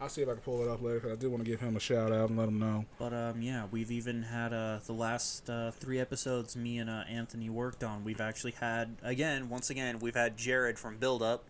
I'll 0.00 0.08
see 0.08 0.22
if 0.22 0.28
I 0.28 0.32
can 0.32 0.40
pull 0.40 0.62
it 0.62 0.68
up 0.68 0.82
later 0.82 1.00
because 1.00 1.12
I 1.12 1.20
do 1.20 1.30
want 1.30 1.44
to 1.44 1.50
give 1.50 1.60
him 1.60 1.76
a 1.76 1.80
shout 1.80 2.12
out 2.12 2.28
and 2.28 2.38
let 2.38 2.48
him 2.48 2.58
know. 2.58 2.84
But 2.98 3.12
um, 3.12 3.40
yeah, 3.40 3.66
we've 3.70 3.90
even 3.90 4.24
had 4.24 4.52
uh, 4.52 4.80
the 4.84 4.92
last 4.92 5.48
uh, 5.48 5.70
three 5.70 6.00
episodes 6.00 6.56
me 6.56 6.78
and 6.78 6.90
uh, 6.90 7.04
Anthony 7.08 7.48
worked 7.48 7.84
on. 7.84 8.04
We've 8.04 8.20
actually 8.20 8.52
had 8.52 8.96
again, 9.02 9.48
once 9.48 9.70
again, 9.70 10.00
we've 10.00 10.14
had 10.14 10.36
Jared 10.36 10.78
from 10.78 10.98
Build 10.98 11.22
Up. 11.22 11.44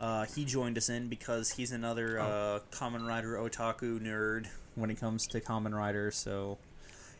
Uh, 0.00 0.26
he 0.26 0.44
joined 0.44 0.76
us 0.76 0.88
in 0.88 1.08
because 1.08 1.52
he's 1.52 1.70
another 1.70 2.18
uh, 2.18 2.58
Kamen 2.72 3.06
Rider 3.06 3.36
otaku 3.36 4.00
nerd 4.00 4.48
when 4.74 4.90
it 4.90 4.98
comes 4.98 5.26
to 5.28 5.40
Kamen 5.40 5.72
Rider. 5.72 6.10
So 6.10 6.58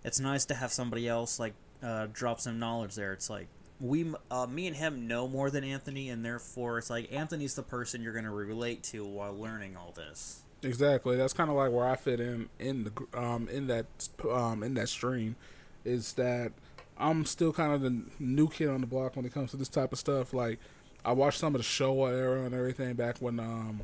it's 0.04 0.18
nice 0.18 0.44
to 0.46 0.54
have 0.54 0.72
somebody 0.72 1.06
else 1.06 1.38
like 1.38 1.54
uh, 1.82 2.06
drop 2.12 2.40
some 2.40 2.58
knowledge 2.58 2.94
there. 2.94 3.12
It's 3.12 3.28
like 3.28 3.48
we, 3.80 4.12
uh, 4.30 4.46
me 4.46 4.68
and 4.68 4.76
him 4.76 5.08
know 5.08 5.26
more 5.26 5.50
than 5.50 5.64
Anthony, 5.64 6.08
and 6.08 6.24
therefore 6.24 6.78
it's 6.78 6.90
like 6.90 7.12
Anthony's 7.12 7.54
the 7.54 7.62
person 7.62 8.02
you're 8.02 8.12
gonna 8.12 8.32
relate 8.32 8.82
to 8.84 9.04
while 9.04 9.34
learning 9.34 9.76
all 9.76 9.92
this. 9.94 10.42
Exactly. 10.62 11.16
That's 11.16 11.32
kind 11.32 11.50
of 11.50 11.56
like 11.56 11.72
where 11.72 11.86
I 11.86 11.96
fit 11.96 12.20
in 12.20 12.48
in 12.58 12.84
the 12.84 13.18
um 13.18 13.48
in 13.48 13.66
that 13.66 13.86
um 14.30 14.62
in 14.62 14.74
that 14.74 14.88
stream, 14.88 15.36
is 15.84 16.12
that 16.14 16.52
I'm 16.96 17.24
still 17.24 17.52
kind 17.52 17.72
of 17.72 17.82
the 17.82 18.02
new 18.20 18.48
kid 18.48 18.68
on 18.68 18.80
the 18.80 18.86
block 18.86 19.16
when 19.16 19.24
it 19.24 19.34
comes 19.34 19.50
to 19.50 19.56
this 19.56 19.68
type 19.68 19.92
of 19.92 19.98
stuff. 19.98 20.32
Like 20.32 20.60
I 21.04 21.12
watched 21.12 21.40
some 21.40 21.54
of 21.54 21.60
the 21.60 21.66
Showa 21.66 22.12
era 22.12 22.44
and 22.44 22.54
everything 22.54 22.94
back 22.94 23.18
when 23.18 23.40
um 23.40 23.82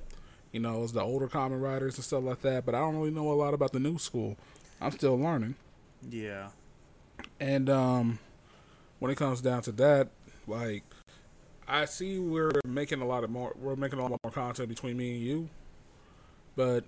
you 0.52 0.60
know 0.60 0.78
it 0.78 0.82
was 0.82 0.92
the 0.92 1.02
older 1.02 1.26
Kamen 1.26 1.60
Riders 1.60 1.96
and 1.96 2.04
stuff 2.04 2.22
like 2.22 2.42
that. 2.42 2.64
But 2.64 2.76
I 2.76 2.78
don't 2.78 2.96
really 2.96 3.10
know 3.10 3.32
a 3.32 3.34
lot 3.34 3.54
about 3.54 3.72
the 3.72 3.80
new 3.80 3.98
school. 3.98 4.36
I'm 4.80 4.92
still 4.92 5.18
learning. 5.18 5.56
Yeah. 6.08 6.50
And 7.40 7.68
um, 7.70 8.18
when 8.98 9.10
it 9.10 9.16
comes 9.16 9.40
down 9.40 9.62
to 9.62 9.72
that, 9.72 10.08
like 10.46 10.82
I 11.66 11.84
see 11.84 12.18
we're 12.18 12.50
making 12.66 13.00
a 13.00 13.06
lot 13.06 13.24
of 13.24 13.30
more. 13.30 13.54
We're 13.60 13.76
making 13.76 13.98
a 13.98 14.02
lot 14.06 14.18
more 14.22 14.32
content 14.32 14.68
between 14.68 14.96
me 14.96 15.14
and 15.16 15.22
you, 15.22 15.48
but 16.56 16.84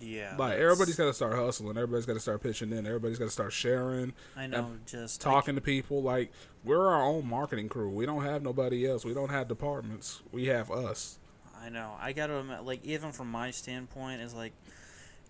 Yeah. 0.00 0.30
like 0.30 0.50
that's- 0.52 0.60
everybody's 0.62 0.96
got 0.96 1.04
to 1.06 1.14
start 1.14 1.34
hustling. 1.34 1.76
Everybody's 1.76 2.06
got 2.06 2.14
to 2.14 2.20
start 2.20 2.42
pitching 2.42 2.72
in. 2.72 2.86
Everybody's 2.86 3.18
got 3.18 3.26
to 3.26 3.30
start 3.30 3.52
sharing, 3.52 4.12
I 4.36 4.46
know, 4.46 4.72
just 4.86 5.20
talking 5.20 5.54
to 5.54 5.60
people. 5.60 6.02
Like 6.02 6.32
we're 6.64 6.86
our 6.88 7.02
own 7.02 7.28
marketing 7.28 7.68
crew. 7.68 7.90
We 7.90 8.06
don't 8.06 8.24
have 8.24 8.42
nobody 8.42 8.88
else. 8.88 9.04
We 9.04 9.14
don't 9.14 9.30
have 9.30 9.48
departments. 9.48 10.22
We 10.32 10.46
have 10.46 10.70
us. 10.70 11.18
I, 11.60 11.68
know. 11.68 11.92
I 12.00 12.12
gotta 12.12 12.38
admit, 12.38 12.64
like 12.64 12.84
even 12.84 13.12
from 13.12 13.30
my 13.30 13.52
standpoint, 13.52 14.20
is 14.20 14.34
like 14.34 14.52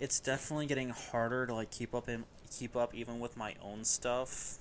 it's 0.00 0.18
definitely 0.20 0.64
getting 0.66 0.88
harder 0.88 1.46
to 1.46 1.54
like 1.54 1.70
keep 1.70 1.94
up 1.94 2.08
and 2.08 2.24
keep 2.58 2.76
up 2.76 2.94
even 2.94 3.18
with 3.20 3.36
my 3.36 3.54
own 3.62 3.84
stuff. 3.84 4.58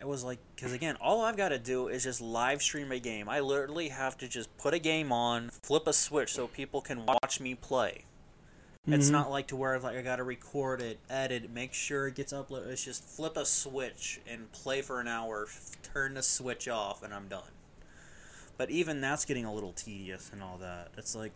it 0.00 0.06
was 0.06 0.22
like 0.24 0.38
because 0.54 0.72
again, 0.72 0.96
all 1.00 1.24
I've 1.24 1.36
got 1.36 1.48
to 1.50 1.58
do 1.58 1.88
is 1.88 2.02
just 2.02 2.20
live 2.20 2.60
stream 2.62 2.92
a 2.92 2.98
game. 2.98 3.28
I 3.28 3.40
literally 3.40 3.88
have 3.88 4.18
to 4.18 4.28
just 4.28 4.54
put 4.58 4.74
a 4.74 4.78
game 4.78 5.12
on, 5.12 5.50
flip 5.62 5.86
a 5.86 5.92
switch 5.92 6.34
so 6.34 6.46
people 6.46 6.80
can 6.82 7.06
watch 7.06 7.40
me 7.40 7.54
play. 7.54 8.04
It's 8.86 9.08
Mhm. 9.08 9.12
not 9.12 9.30
like 9.30 9.46
to 9.46 9.56
where 9.56 9.78
like 9.78 9.96
I 9.96 10.02
got 10.02 10.16
to 10.16 10.24
record 10.24 10.82
it, 10.82 10.98
edit, 11.08 11.48
make 11.48 11.72
sure 11.72 12.08
it 12.08 12.16
gets 12.16 12.34
uploaded. 12.34 12.66
It's 12.66 12.84
just 12.84 13.02
flip 13.02 13.36
a 13.36 13.46
switch 13.46 14.20
and 14.26 14.52
play 14.52 14.82
for 14.82 15.00
an 15.00 15.08
hour, 15.08 15.48
turn 15.82 16.14
the 16.14 16.22
switch 16.22 16.68
off, 16.68 17.02
and 17.02 17.14
I'm 17.14 17.28
done. 17.28 17.52
But 18.58 18.70
even 18.70 19.00
that's 19.00 19.24
getting 19.24 19.46
a 19.46 19.54
little 19.54 19.72
tedious 19.72 20.28
and 20.32 20.42
all 20.42 20.58
that. 20.58 20.90
It's 20.98 21.14
like 21.14 21.32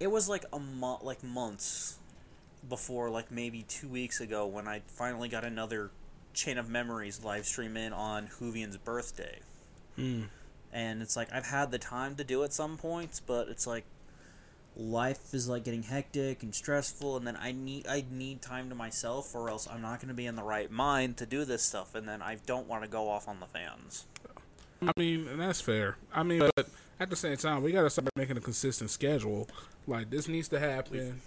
it 0.00 0.06
was 0.06 0.26
like 0.28 0.44
a 0.54 0.58
month, 0.58 1.02
like 1.02 1.22
months 1.22 1.98
before, 2.68 3.10
like 3.10 3.30
maybe 3.30 3.62
two 3.62 3.88
weeks 3.88 4.20
ago, 4.20 4.46
when 4.46 4.66
I 4.68 4.82
finally 4.86 5.28
got 5.28 5.44
another 5.44 5.90
Chain 6.34 6.58
of 6.58 6.68
Memories 6.68 7.24
live 7.24 7.46
stream 7.46 7.76
in 7.76 7.92
on 7.92 8.28
Hoovian's 8.38 8.76
birthday. 8.76 9.38
Mm. 9.98 10.26
And 10.72 11.02
it's 11.02 11.16
like 11.16 11.28
I've 11.32 11.46
had 11.46 11.70
the 11.70 11.78
time 11.78 12.16
to 12.16 12.24
do 12.24 12.42
it 12.42 12.52
some 12.52 12.76
points, 12.76 13.20
but 13.20 13.48
it's 13.48 13.66
like 13.66 13.84
life 14.76 15.32
is 15.32 15.48
like 15.48 15.64
getting 15.64 15.82
hectic 15.82 16.42
and 16.42 16.54
stressful, 16.54 17.16
and 17.16 17.26
then 17.26 17.36
I 17.40 17.52
need 17.52 17.86
I 17.86 18.04
need 18.10 18.42
time 18.42 18.68
to 18.68 18.74
myself, 18.74 19.34
or 19.34 19.48
else 19.48 19.66
I'm 19.66 19.80
not 19.80 20.00
going 20.00 20.08
to 20.08 20.14
be 20.14 20.26
in 20.26 20.36
the 20.36 20.42
right 20.42 20.70
mind 20.70 21.16
to 21.18 21.26
do 21.26 21.44
this 21.44 21.62
stuff, 21.62 21.94
and 21.94 22.06
then 22.06 22.20
I 22.20 22.36
don't 22.46 22.68
want 22.68 22.82
to 22.82 22.88
go 22.88 23.08
off 23.08 23.26
on 23.26 23.40
the 23.40 23.46
fans. 23.46 24.04
I 24.82 24.92
mean, 24.98 25.26
and 25.28 25.40
that's 25.40 25.60
fair. 25.60 25.96
I 26.12 26.22
mean, 26.22 26.40
but 26.54 26.68
at 27.00 27.10
the 27.10 27.16
same 27.16 27.36
time, 27.36 27.62
we 27.62 27.72
gotta 27.72 27.90
start 27.90 28.08
making 28.16 28.36
a 28.36 28.40
consistent 28.40 28.90
schedule. 28.90 29.48
Like 29.86 30.10
this 30.10 30.28
needs 30.28 30.48
to 30.48 30.58
happen. 30.58 31.22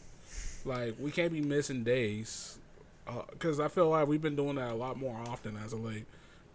Like 0.66 0.96
we 1.00 1.12
can't 1.12 1.32
be 1.32 1.42
missing 1.42 1.84
days, 1.84 2.60
uh, 3.08 3.24
because 3.32 3.60
I 3.60 3.68
feel 3.68 3.90
like 3.90 4.08
we've 4.08 4.22
been 4.22 4.36
doing 4.36 4.56
that 4.56 4.72
a 4.72 4.76
lot 4.76 4.98
more 4.98 5.18
often 5.28 5.58
as 5.58 5.74
of 5.74 5.84
late. 5.84 6.06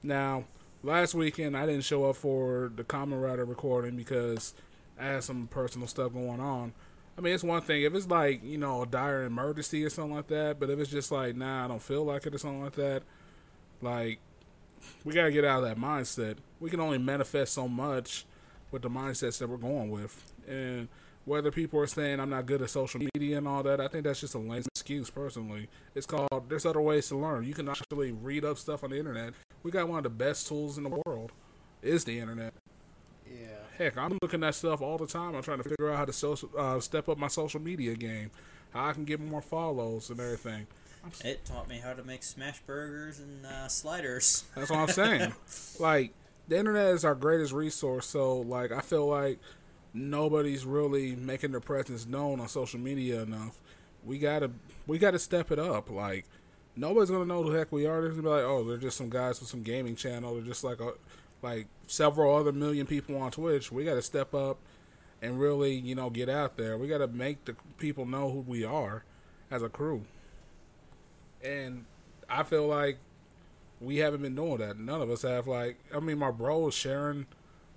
Now, 0.03 0.45
last 0.83 1.15
weekend 1.15 1.57
I 1.57 1.67
didn't 1.67 1.85
show 1.85 2.05
up 2.05 2.17
for 2.17 2.71
the 2.75 2.85
Kamen 2.85 3.23
Rider 3.23 3.45
recording 3.45 3.97
because 3.97 4.55
I 4.99 5.07
had 5.07 5.25
some 5.25 5.49
personal 5.49 5.89
stuff 5.89 6.13
going 6.13 6.41
on. 6.41 6.73
I 7.17 7.21
mean, 7.21 7.35
it's 7.35 7.45
one 7.45 7.63
thing 7.63 7.83
if 7.83 7.95
it's 7.95 8.09
like 8.09 8.43
you 8.45 8.59
know 8.59 8.83
a 8.83 8.87
dire 8.87 9.25
emergency 9.25 9.85
or 9.85 9.91
something 9.91 10.15
like 10.15 10.29
that, 10.29 10.61
but 10.61 10.71
if 10.71 10.79
it's 10.79 10.91
just 10.91 11.11
like 11.11 11.37
nah, 11.37 11.65
I 11.65 11.69
don't 11.69 11.83
feel 11.83 12.05
like 12.05 12.27
it 12.27 12.35
or 12.35 12.39
something 12.39 12.63
like 12.63 12.75
that, 12.75 13.03
like 13.81 14.19
we 15.05 15.13
gotta 15.13 15.33
get 15.33 15.45
out 15.45 15.63
of 15.63 15.69
that 15.69 15.79
mindset. 15.79 16.37
We 16.61 16.71
can 16.71 16.81
only 16.81 16.99
manifest 16.99 17.53
so 17.55 17.69
much 17.69 18.25
with 18.71 18.83
the 18.83 18.91
mindsets 18.91 19.39
that 19.39 19.49
we're 19.49 19.57
going 19.57 19.91
with, 19.91 20.33
and 20.49 20.89
whether 21.25 21.51
people 21.51 21.81
are 21.81 21.87
saying 21.87 22.21
I'm 22.21 22.31
not 22.31 22.47
good 22.47 22.63
at 22.63 22.71
social 22.71 23.01
media 23.15 23.39
and 23.39 23.49
all 23.49 23.63
that, 23.63 23.81
I 23.81 23.89
think 23.89 24.05
that's 24.05 24.21
just 24.21 24.35
a 24.35 24.39
lame 24.39 24.65
excuse. 24.75 25.11
Personally, 25.11 25.69
it's 25.95 26.07
called. 26.07 26.49
There's 26.49 26.67
other 26.67 26.81
ways 26.81 27.09
to 27.09 27.17
learn. 27.17 27.45
You 27.45 27.55
can 27.55 27.69
actually 27.69 28.13
read 28.13 28.45
up 28.45 28.59
stuff 28.59 28.85
on 28.85 28.91
the 28.91 28.99
internet. 28.99 29.35
We 29.63 29.71
got 29.71 29.89
one 29.89 29.99
of 29.99 30.05
the 30.05 30.11
best 30.11 30.47
tools 30.49 30.79
in 30.79 30.85
the 30.85 31.01
world. 31.07 31.33
Is 31.83 32.05
the 32.05 32.19
internet. 32.19 32.55
Yeah. 33.27 33.49
Heck, 33.77 33.99
I'm 33.99 34.19
looking 34.23 34.43
at 34.43 34.55
stuff 34.55 34.81
all 34.81 34.97
the 34.97 35.07
time. 35.07 35.35
I'm 35.35 35.43
trying 35.43 35.59
to 35.59 35.69
figure 35.69 35.91
out 35.91 35.99
how 35.99 36.05
to 36.07 36.13
social, 36.13 36.49
uh, 36.57 36.81
step 36.81 37.09
up 37.09 37.19
my 37.19 37.29
social 37.29 37.61
media 37.61 37.95
game, 37.95 38.31
how 38.73 38.87
I 38.87 38.93
can 38.93 39.05
get 39.05 39.21
more 39.21 39.43
follows 39.43 40.09
and 40.09 40.19
everything. 40.19 40.67
It 41.23 41.45
taught 41.45 41.69
me 41.69 41.79
how 41.79 41.93
to 41.93 42.03
make 42.03 42.23
smash 42.23 42.61
burgers 42.61 43.19
and 43.19 43.45
uh, 43.45 43.69
sliders. 43.69 44.45
That's 44.55 44.71
what 44.71 44.79
I'm 44.79 44.89
saying. 44.89 45.35
like 45.79 46.13
the 46.49 46.59
internet 46.59 46.95
is 46.95 47.05
our 47.05 47.15
greatest 47.15 47.53
resource, 47.53 48.07
so 48.07 48.39
like 48.41 48.73
I 48.73 48.81
feel 48.81 49.07
like 49.07 49.39
nobody's 49.95 50.67
really 50.67 51.15
making 51.15 51.53
their 51.53 51.61
presence 51.61 52.07
known 52.07 52.41
on 52.41 52.49
social 52.49 52.81
media 52.81 53.23
enough. 53.23 53.59
We 54.05 54.19
gotta 54.19 54.51
we 54.87 54.99
gotta 54.99 55.19
step 55.19 55.51
it 55.51 55.59
up. 55.59 55.89
Like 55.89 56.27
nobody's 56.77 57.11
gonna 57.11 57.25
know 57.25 57.43
who 57.43 57.53
the 57.53 57.59
heck 57.59 57.73
we 57.73 57.87
are. 57.87 58.01
They're 58.01 58.11
gonna 58.11 58.23
be 58.23 58.29
like, 58.29 58.43
oh, 58.45 58.65
they're 58.65 58.77
just 58.77 58.99
some 58.99 59.09
guys 59.09 59.41
with 59.41 59.49
some 59.49 59.63
gaming 59.63 59.97
channel. 59.97 60.35
They're 60.35 60.43
just 60.43 60.65
like 60.65 60.81
a 60.81 60.93
like 61.41 61.67
several 61.87 62.35
other 62.35 62.53
million 62.53 62.87
people 62.87 63.17
on 63.17 63.31
Twitch. 63.31 63.71
We 63.71 63.85
gotta 63.85 64.03
step 64.03 64.35
up 64.35 64.59
and 65.23 65.39
really, 65.39 65.75
you 65.75 65.95
know, 65.95 66.11
get 66.11 66.29
out 66.29 66.57
there. 66.57 66.77
We 66.77 66.89
gotta 66.89 67.07
make 67.07 67.45
the 67.45 67.57
people 67.79 68.05
know 68.05 68.31
who 68.31 68.41
we 68.41 68.65
are 68.65 69.05
as 69.51 69.63
a 69.63 69.69
crew. 69.69 70.03
And 71.43 71.85
I 72.29 72.43
feel 72.43 72.67
like 72.67 72.99
we 73.81 73.99
haven't 73.99 74.23
been 74.23 74.35
doing 74.35 74.59
that. 74.59 74.79
None 74.79 75.01
of 75.01 75.11
us 75.11 75.23
have. 75.23 75.47
Like, 75.47 75.79
I 75.95 76.01
mean, 76.01 76.19
my 76.19 76.31
bro 76.31 76.69
is 76.69 76.75
sharing, 76.75 77.27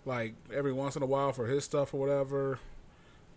like, 0.07 0.33
every 0.53 0.73
once 0.73 0.95
in 0.95 1.03
a 1.03 1.05
while 1.05 1.33
for 1.33 1.45
his 1.47 1.63
stuff 1.63 1.93
or 1.93 1.99
whatever. 1.99 2.59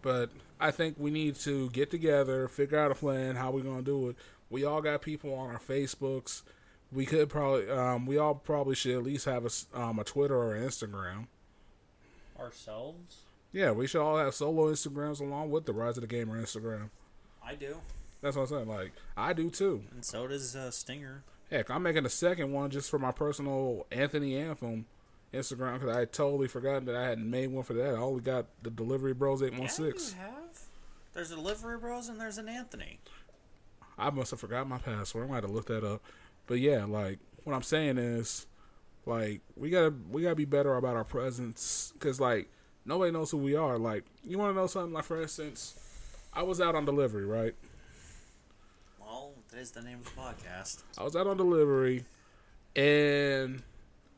But 0.02 0.30
I 0.58 0.70
think 0.70 0.96
we 0.98 1.10
need 1.10 1.34
to 1.40 1.68
get 1.70 1.90
together, 1.90 2.48
figure 2.48 2.78
out 2.78 2.90
a 2.90 2.94
plan, 2.94 3.36
how 3.36 3.50
we're 3.50 3.62
gonna 3.62 3.82
do 3.82 4.08
it. 4.10 4.16
We 4.48 4.64
all 4.64 4.80
got 4.80 5.02
people 5.02 5.34
on 5.34 5.50
our 5.50 5.58
Facebooks. 5.60 6.42
We 6.92 7.06
could 7.06 7.28
probably, 7.28 7.70
um, 7.70 8.06
we 8.06 8.18
all 8.18 8.34
probably 8.34 8.74
should 8.74 8.96
at 8.96 9.02
least 9.02 9.26
have 9.26 9.44
a, 9.44 9.78
um, 9.78 9.98
a 9.98 10.04
Twitter 10.04 10.36
or 10.36 10.54
an 10.54 10.66
Instagram. 10.66 11.26
Ourselves? 12.38 13.18
Yeah, 13.52 13.72
we 13.72 13.86
should 13.86 14.00
all 14.00 14.16
have 14.16 14.34
solo 14.34 14.72
Instagrams 14.72 15.20
along 15.20 15.50
with 15.50 15.66
the 15.66 15.72
Rise 15.72 15.96
of 15.96 16.02
the 16.02 16.06
Gamer 16.06 16.40
Instagram. 16.40 16.90
I 17.44 17.54
do, 17.54 17.76
That's 18.20 18.36
what 18.36 18.42
I'm 18.42 18.48
saying. 18.48 18.68
Like, 18.68 18.92
I 19.16 19.32
do 19.32 19.50
too. 19.50 19.82
and 19.92 20.04
so 20.04 20.26
does 20.26 20.54
uh, 20.54 20.70
Stinger. 20.70 21.22
Heck, 21.50 21.68
I'm 21.70 21.82
making 21.82 22.06
a 22.06 22.10
second 22.10 22.52
one 22.52 22.70
just 22.70 22.90
for 22.90 22.98
my 22.98 23.10
personal 23.10 23.86
Anthony 23.90 24.36
Anthem 24.36 24.86
Instagram 25.32 25.74
because 25.74 25.94
I 25.94 26.00
had 26.00 26.12
totally 26.12 26.48
forgotten 26.48 26.84
that 26.86 26.96
I 26.96 27.04
hadn't 27.04 27.28
made 27.28 27.48
one 27.48 27.62
for 27.62 27.74
that. 27.74 27.94
I 27.94 27.98
only 27.98 28.20
got 28.20 28.46
the 28.62 28.70
Delivery 28.70 29.14
Bros 29.14 29.42
eight 29.42 29.56
one 29.56 29.68
six. 29.68 30.12
Have. 30.12 30.34
There's 31.12 31.30
a 31.30 31.36
Delivery 31.36 31.78
Bros 31.78 32.08
and 32.08 32.20
there's 32.20 32.38
an 32.38 32.48
Anthony. 32.48 32.98
I 33.98 34.10
must 34.10 34.30
have 34.30 34.40
forgot 34.40 34.66
my 34.68 34.78
password. 34.78 35.26
I 35.26 35.28
might 35.28 35.36
have 35.36 35.46
to 35.46 35.52
look 35.52 35.66
that 35.66 35.84
up. 35.84 36.02
But 36.46 36.58
yeah, 36.58 36.84
like 36.84 37.18
what 37.44 37.54
I'm 37.54 37.62
saying 37.62 37.98
is, 37.98 38.46
like 39.06 39.40
we 39.56 39.70
gotta 39.70 39.94
we 40.10 40.22
gotta 40.22 40.34
be 40.34 40.44
better 40.44 40.74
about 40.74 40.96
our 40.96 41.04
presence 41.04 41.92
because 41.94 42.20
like 42.20 42.48
nobody 42.84 43.12
knows 43.12 43.30
who 43.30 43.38
we 43.38 43.54
are. 43.54 43.78
Like 43.78 44.04
you 44.24 44.38
want 44.38 44.54
to 44.54 44.60
know 44.60 44.66
something? 44.66 44.92
Like 44.92 45.04
for 45.04 45.20
instance, 45.20 45.78
I 46.32 46.42
was 46.42 46.60
out 46.60 46.74
on 46.74 46.84
delivery, 46.84 47.24
right? 47.24 47.54
Well, 49.00 49.32
that 49.50 49.58
is 49.60 49.70
the 49.70 49.82
name 49.82 49.98
of 50.00 50.04
the 50.04 50.20
podcast. 50.20 50.82
I 50.98 51.04
was 51.04 51.14
out 51.14 51.26
on 51.26 51.36
delivery, 51.36 52.04
and 52.74 53.62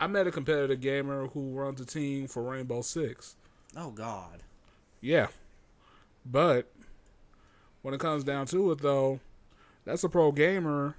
I 0.02 0.08
met 0.08 0.26
a 0.26 0.32
competitive 0.32 0.80
gamer 0.80 1.28
who 1.28 1.52
runs 1.52 1.80
a 1.80 1.84
team 1.86 2.26
for 2.26 2.42
Rainbow 2.42 2.80
Six. 2.80 3.36
Oh 3.76 3.92
God. 3.92 4.42
Yeah. 5.00 5.28
But 6.26 6.72
when 7.82 7.94
it 7.94 8.00
comes 8.00 8.24
down 8.24 8.46
to 8.46 8.72
it, 8.72 8.80
though, 8.80 9.20
that's 9.84 10.02
a 10.02 10.08
pro 10.08 10.32
gamer. 10.32 10.96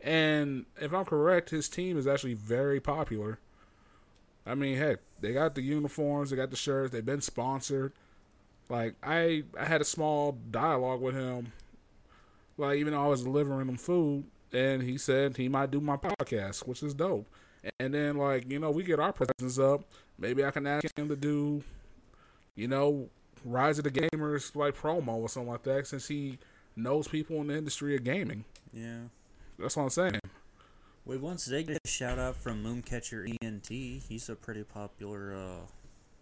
And 0.00 0.64
if 0.80 0.94
I'm 0.94 1.04
correct, 1.04 1.50
his 1.50 1.68
team 1.68 1.98
is 1.98 2.06
actually 2.06 2.32
very 2.32 2.80
popular. 2.80 3.38
I 4.46 4.54
mean, 4.54 4.78
heck, 4.78 5.00
they 5.20 5.34
got 5.34 5.54
the 5.54 5.60
uniforms, 5.60 6.30
they 6.30 6.36
got 6.36 6.48
the 6.48 6.56
shirts, 6.56 6.90
they've 6.90 7.04
been 7.04 7.20
sponsored. 7.20 7.92
Like 8.70 8.94
I, 9.02 9.44
I 9.60 9.66
had 9.66 9.82
a 9.82 9.84
small 9.84 10.38
dialogue 10.50 11.02
with 11.02 11.14
him, 11.14 11.52
like 12.56 12.78
even 12.78 12.94
though 12.94 13.04
I 13.04 13.08
was 13.08 13.24
delivering 13.24 13.68
him 13.68 13.76
food, 13.76 14.24
and 14.54 14.82
he 14.82 14.96
said 14.96 15.36
he 15.36 15.50
might 15.50 15.70
do 15.70 15.82
my 15.82 15.98
podcast, 15.98 16.66
which 16.66 16.82
is 16.82 16.94
dope. 16.94 17.26
And 17.78 17.94
then 17.94 18.16
like 18.16 18.50
you 18.50 18.58
know 18.58 18.70
we 18.70 18.82
get 18.82 18.98
our 19.00 19.12
presence 19.12 19.58
up. 19.58 19.84
Maybe 20.18 20.44
I 20.44 20.50
can 20.50 20.66
ask 20.66 20.86
him 20.96 21.08
to 21.08 21.16
do, 21.16 21.62
you 22.54 22.68
know, 22.68 23.08
Rise 23.44 23.78
of 23.78 23.84
the 23.84 23.90
Gamers 23.90 24.54
like 24.54 24.76
promo 24.76 25.16
or 25.16 25.28
something 25.28 25.50
like 25.50 25.62
that, 25.64 25.86
since 25.86 26.08
he 26.08 26.38
knows 26.76 27.08
people 27.08 27.40
in 27.40 27.48
the 27.48 27.56
industry 27.56 27.96
of 27.96 28.04
gaming. 28.04 28.44
Yeah. 28.72 29.00
That's 29.58 29.76
what 29.76 29.84
I'm 29.84 29.90
saying. 29.90 30.20
We 31.04 31.18
once 31.18 31.46
did 31.46 31.66
get 31.66 31.78
a 31.84 31.88
shout 31.88 32.18
out 32.18 32.36
from 32.36 32.62
Mooncatcher 32.62 33.36
ENT. 33.42 33.68
He's 33.68 34.28
a 34.28 34.36
pretty 34.36 34.62
popular 34.62 35.34
uh, 35.34 35.66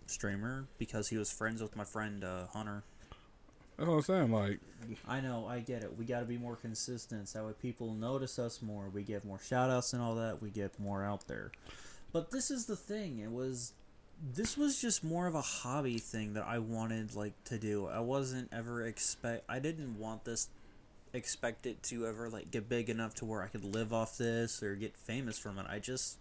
streamer 0.07 0.67
because 0.79 1.09
he 1.09 1.19
was 1.19 1.31
friends 1.31 1.61
with 1.63 1.77
my 1.77 1.85
friend 1.85 2.25
uh, 2.25 2.47
Hunter. 2.49 2.83
That's 3.81 3.89
what 3.89 3.97
I'm 3.97 4.03
saying. 4.03 4.31
Like, 4.31 4.61
I 5.09 5.23
know, 5.23 5.47
I 5.47 5.61
get 5.61 5.83
it. 5.83 5.97
We 5.97 6.05
got 6.05 6.21
to 6.21 6.27
be 6.27 6.37
more 6.37 6.55
consistent. 6.55 7.31
So 7.31 7.39
that 7.39 7.47
way 7.47 7.53
people 7.63 7.95
notice 7.95 8.39
us 8.39 8.61
more. 8.61 8.91
We 8.93 9.03
get 9.03 9.25
more 9.25 9.39
shout 9.39 9.71
outs 9.71 9.95
and 9.95 10.03
all 10.03 10.17
that. 10.17 10.43
We 10.43 10.51
get 10.51 10.79
more 10.79 11.03
out 11.03 11.27
there. 11.29 11.51
But 12.13 12.31
this 12.31 12.51
is 12.51 12.67
the 12.67 12.77
thing. 12.77 13.21
It 13.21 13.33
was. 13.33 13.73
This 14.35 14.59
was 14.59 14.83
just 14.83 15.03
more 15.03 15.27
of 15.27 15.35
a 15.35 15.41
hobby 15.41 15.97
thing 15.97 16.35
that 16.35 16.45
I 16.47 16.59
wanted 16.59 17.15
like 17.17 17.33
to 17.45 17.57
do. 17.57 17.87
I 17.87 18.01
wasn't 18.01 18.51
ever 18.53 18.87
expect. 18.87 19.45
I 19.49 19.61
didn't 19.61 19.99
want 19.99 20.27
this. 20.27 20.49
Expect 21.15 21.65
it 21.65 21.83
to 21.85 22.07
ever 22.07 22.29
like 22.29 22.51
get 22.51 22.69
big 22.69 22.91
enough 22.91 23.15
to 23.17 23.25
where 23.25 23.43
I 23.43 23.47
could 23.47 23.65
live 23.65 23.95
off 23.95 24.19
this 24.19 24.63
or 24.63 24.75
get 24.75 24.95
famous 24.95 25.39
from 25.39 25.59
it. 25.59 25.65
I 25.71 25.79
just 25.79 26.19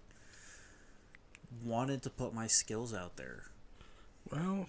wanted 1.61 2.03
to 2.03 2.09
put 2.09 2.33
my 2.33 2.47
skills 2.47 2.93
out 2.93 3.17
there. 3.17 3.43
well, 4.31 4.65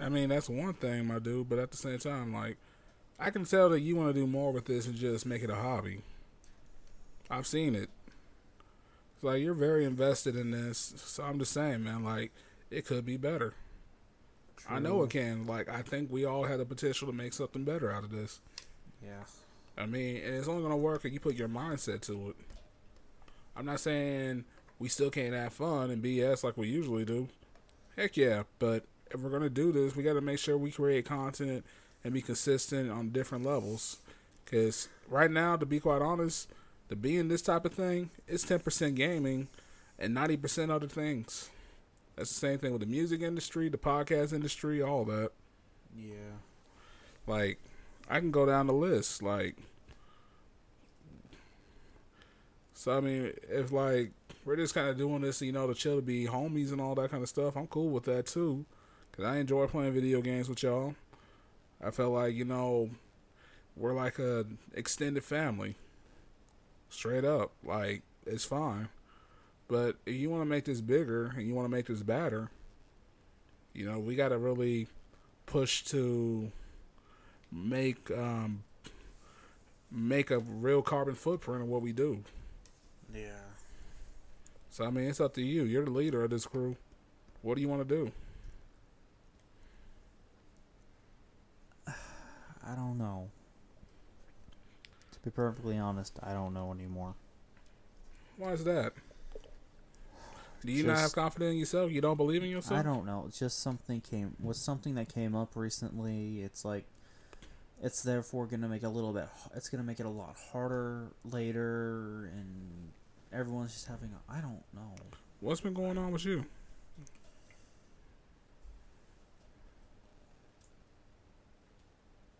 I 0.00 0.08
mean 0.08 0.28
that's 0.30 0.48
one 0.48 0.74
thing, 0.74 1.06
my 1.06 1.18
dude. 1.18 1.48
But 1.48 1.58
at 1.58 1.70
the 1.70 1.76
same 1.76 1.98
time, 1.98 2.32
like, 2.32 2.56
I 3.18 3.30
can 3.30 3.44
tell 3.44 3.68
that 3.70 3.80
you 3.80 3.96
want 3.96 4.14
to 4.14 4.20
do 4.20 4.26
more 4.26 4.52
with 4.52 4.66
this 4.66 4.86
and 4.86 4.94
just 4.94 5.26
make 5.26 5.42
it 5.42 5.50
a 5.50 5.54
hobby. 5.54 6.02
I've 7.30 7.46
seen 7.46 7.74
it. 7.74 7.88
It's 9.14 9.24
like 9.24 9.42
you're 9.42 9.54
very 9.54 9.84
invested 9.84 10.36
in 10.36 10.50
this. 10.50 10.94
So 10.96 11.22
I'm 11.22 11.38
just 11.38 11.52
saying, 11.52 11.84
man. 11.84 12.04
Like, 12.04 12.32
it 12.70 12.86
could 12.86 13.04
be 13.04 13.16
better. 13.16 13.54
I 14.68 14.78
know 14.78 15.02
it 15.02 15.10
can. 15.10 15.46
Like, 15.46 15.68
I 15.68 15.82
think 15.82 16.10
we 16.10 16.24
all 16.24 16.44
have 16.44 16.58
the 16.58 16.64
potential 16.64 17.08
to 17.08 17.12
make 17.12 17.32
something 17.32 17.64
better 17.64 17.90
out 17.90 18.04
of 18.04 18.10
this. 18.10 18.40
Yeah. 19.02 19.24
I 19.76 19.86
mean, 19.86 20.22
and 20.22 20.34
it's 20.34 20.48
only 20.48 20.62
gonna 20.62 20.76
work 20.76 21.04
if 21.04 21.12
you 21.12 21.20
put 21.20 21.34
your 21.34 21.48
mindset 21.48 22.02
to 22.02 22.30
it. 22.30 22.36
I'm 23.56 23.66
not 23.66 23.80
saying 23.80 24.44
we 24.78 24.88
still 24.88 25.10
can't 25.10 25.34
have 25.34 25.52
fun 25.52 25.90
and 25.90 26.02
BS 26.02 26.44
like 26.44 26.56
we 26.56 26.68
usually 26.68 27.04
do. 27.04 27.28
Heck 27.96 28.16
yeah, 28.16 28.44
but 28.58 28.84
if 29.12 29.20
we're 29.20 29.30
gonna 29.30 29.50
do 29.50 29.72
this, 29.72 29.96
we 29.96 30.02
got 30.02 30.14
to 30.14 30.20
make 30.20 30.38
sure 30.38 30.56
we 30.56 30.70
create 30.70 31.04
content 31.04 31.64
and 32.04 32.12
be 32.12 32.22
consistent 32.22 32.90
on 32.90 33.10
different 33.10 33.44
levels. 33.44 33.98
Because 34.44 34.88
right 35.08 35.30
now, 35.30 35.56
to 35.56 35.66
be 35.66 35.80
quite 35.80 36.02
honest, 36.02 36.48
to 36.88 36.96
be 36.96 37.16
in 37.16 37.28
this 37.28 37.42
type 37.42 37.64
of 37.64 37.72
thing, 37.72 38.10
it's 38.26 38.44
10% 38.44 38.94
gaming 38.94 39.48
and 39.98 40.16
90% 40.16 40.70
other 40.70 40.88
things. 40.88 41.48
That's 42.16 42.30
the 42.30 42.34
same 42.34 42.58
thing 42.58 42.72
with 42.72 42.80
the 42.80 42.86
music 42.86 43.22
industry, 43.22 43.68
the 43.68 43.78
podcast 43.78 44.32
industry, 44.32 44.82
all 44.82 45.04
that. 45.06 45.30
Yeah. 45.96 46.38
Like, 47.26 47.58
I 48.10 48.18
can 48.18 48.30
go 48.30 48.44
down 48.44 48.66
the 48.66 48.74
list. 48.74 49.22
Like, 49.22 49.56
so 52.74 52.96
I 52.96 53.00
mean, 53.00 53.32
if 53.48 53.72
like 53.72 54.10
we're 54.44 54.56
just 54.56 54.74
kind 54.74 54.88
of 54.88 54.98
doing 54.98 55.22
this, 55.22 55.40
you 55.40 55.52
know, 55.52 55.66
to 55.66 55.74
chill, 55.74 55.96
to 55.96 56.02
be 56.02 56.26
homies 56.26 56.72
and 56.72 56.80
all 56.80 56.94
that 56.96 57.10
kind 57.10 57.22
of 57.22 57.28
stuff, 57.28 57.56
I'm 57.56 57.68
cool 57.68 57.90
with 57.90 58.04
that 58.04 58.26
too. 58.26 58.66
Cause 59.16 59.26
I 59.26 59.36
enjoy 59.36 59.66
playing 59.66 59.92
video 59.92 60.22
games 60.22 60.48
with 60.48 60.62
y'all. 60.62 60.94
I 61.84 61.90
felt 61.90 62.12
like 62.12 62.34
you 62.34 62.44
know, 62.44 62.90
we're 63.76 63.92
like 63.92 64.18
a 64.18 64.46
extended 64.74 65.22
family. 65.22 65.76
Straight 66.88 67.24
up, 67.24 67.52
like 67.62 68.02
it's 68.26 68.44
fine. 68.44 68.88
But 69.68 69.96
if 70.06 70.14
you 70.14 70.30
want 70.30 70.42
to 70.42 70.46
make 70.46 70.64
this 70.64 70.80
bigger 70.80 71.32
and 71.36 71.46
you 71.46 71.54
want 71.54 71.66
to 71.66 71.70
make 71.70 71.86
this 71.86 72.02
better, 72.02 72.50
you 73.74 73.86
know, 73.86 73.98
we 73.98 74.14
got 74.14 74.28
to 74.28 74.38
really 74.38 74.88
push 75.46 75.82
to 75.84 76.50
make 77.50 78.10
um, 78.10 78.64
make 79.90 80.30
a 80.30 80.38
real 80.38 80.82
carbon 80.82 81.14
footprint 81.14 81.62
of 81.62 81.68
what 81.68 81.82
we 81.82 81.92
do. 81.92 82.22
Yeah. 83.14 83.28
So 84.70 84.86
I 84.86 84.90
mean, 84.90 85.04
it's 85.04 85.20
up 85.20 85.34
to 85.34 85.42
you. 85.42 85.64
You're 85.64 85.84
the 85.84 85.90
leader 85.90 86.24
of 86.24 86.30
this 86.30 86.46
crew. 86.46 86.76
What 87.42 87.56
do 87.56 87.60
you 87.60 87.68
want 87.68 87.86
to 87.86 87.94
do? 87.94 88.12
I 92.66 92.74
don't 92.74 92.98
know. 92.98 93.30
To 95.12 95.20
be 95.20 95.30
perfectly 95.30 95.78
honest, 95.78 96.18
I 96.22 96.32
don't 96.32 96.54
know 96.54 96.72
anymore. 96.72 97.14
Why 98.36 98.52
is 98.52 98.64
that? 98.64 98.92
Do 100.64 100.70
you 100.70 100.84
not 100.84 100.98
have 100.98 101.12
confidence 101.12 101.52
in 101.52 101.58
yourself? 101.58 101.90
You 101.90 102.00
don't 102.00 102.16
believe 102.16 102.42
in 102.44 102.48
yourself? 102.50 102.78
I 102.78 102.82
don't 102.82 103.04
know. 103.04 103.24
It's 103.26 103.38
just 103.38 103.60
something 103.62 104.00
came 104.00 104.36
was 104.40 104.58
something 104.58 104.94
that 104.94 105.12
came 105.12 105.34
up 105.34 105.56
recently. 105.56 106.42
It's 106.42 106.64
like 106.64 106.84
it's 107.82 108.02
therefore 108.02 108.46
going 108.46 108.60
to 108.62 108.68
make 108.68 108.84
a 108.84 108.88
little 108.88 109.12
bit 109.12 109.26
it's 109.56 109.68
going 109.68 109.82
to 109.82 109.86
make 109.86 109.98
it 109.98 110.06
a 110.06 110.08
lot 110.08 110.36
harder 110.52 111.08
later 111.24 112.30
and 112.32 112.92
everyone's 113.32 113.72
just 113.72 113.88
having 113.88 114.10
a 114.10 114.32
I 114.32 114.40
don't 114.40 114.62
know. 114.72 114.94
What's 115.40 115.60
been 115.60 115.74
going 115.74 115.98
on 115.98 116.12
with 116.12 116.24
you? 116.24 116.36
Do 116.36 116.42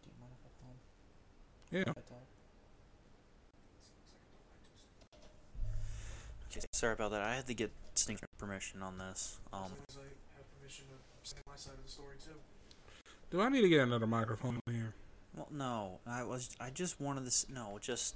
you 0.06 0.14
mind 0.20 0.32
if 0.40 0.46
I 0.46 0.50
call? 0.62 0.76
Yeah. 1.72 1.84
Okay, 6.50 6.60
sorry 6.72 6.92
about 6.92 7.10
that. 7.12 7.22
I 7.22 7.34
had 7.34 7.46
to 7.46 7.54
get 7.54 7.70
Stink's 7.94 8.20
permission 8.38 8.82
on 8.82 8.98
this. 8.98 9.38
As 9.52 9.54
Um 9.54 9.60
long 9.62 9.70
as 9.88 9.96
I 9.96 10.02
have 10.36 10.58
permission 10.60 10.84
to 10.88 11.28
say 11.28 11.36
my 11.46 11.56
side 11.56 11.74
of 11.78 11.84
the 11.84 11.90
story 11.90 12.16
too. 12.22 12.32
Do 13.30 13.40
I 13.40 13.48
need 13.48 13.62
to 13.62 13.68
get 13.68 13.80
another 13.80 14.06
microphone 14.06 14.58
in 14.66 14.74
here? 14.74 14.94
well 15.34 15.48
no, 15.50 15.98
I 16.06 16.22
was 16.24 16.50
I 16.60 16.68
just 16.70 17.00
wanted 17.00 17.24
this 17.26 17.46
no, 17.48 17.78
just 17.80 18.14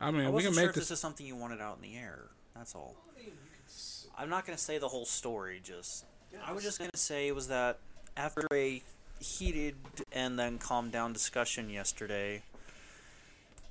I 0.00 0.10
mean, 0.10 0.22
I 0.22 0.26
we 0.28 0.34
wasn't 0.34 0.54
can 0.54 0.54
sure 0.54 0.62
make 0.64 0.68
if 0.70 0.74
this. 0.74 0.88
this 0.88 0.98
is 0.98 1.00
something 1.00 1.24
you 1.26 1.36
wanted 1.36 1.60
out 1.60 1.76
in 1.76 1.82
the 1.88 1.96
air. 1.96 2.24
That's 2.54 2.74
all. 2.74 2.96
I 3.14 3.18
mean, 3.18 3.26
you 3.28 3.32
can. 3.32 3.64
s- 3.66 4.08
I'm 4.18 4.28
not 4.28 4.44
gonna 4.44 4.58
say 4.58 4.78
the 4.78 4.88
whole 4.88 5.04
story. 5.06 5.60
Just 5.62 6.04
Yeah, 6.32 6.40
I 6.44 6.52
was 6.52 6.64
just 6.64 6.78
gonna 6.80 6.90
say 6.96 7.30
was 7.32 7.46
that 7.48 7.78
after 8.16 8.46
a 8.52 8.82
heated 9.20 9.76
and 10.12 10.36
then 10.38 10.58
calmed 10.58 10.90
down 10.92 11.12
discussion 11.12 11.70
yesterday, 11.70 12.42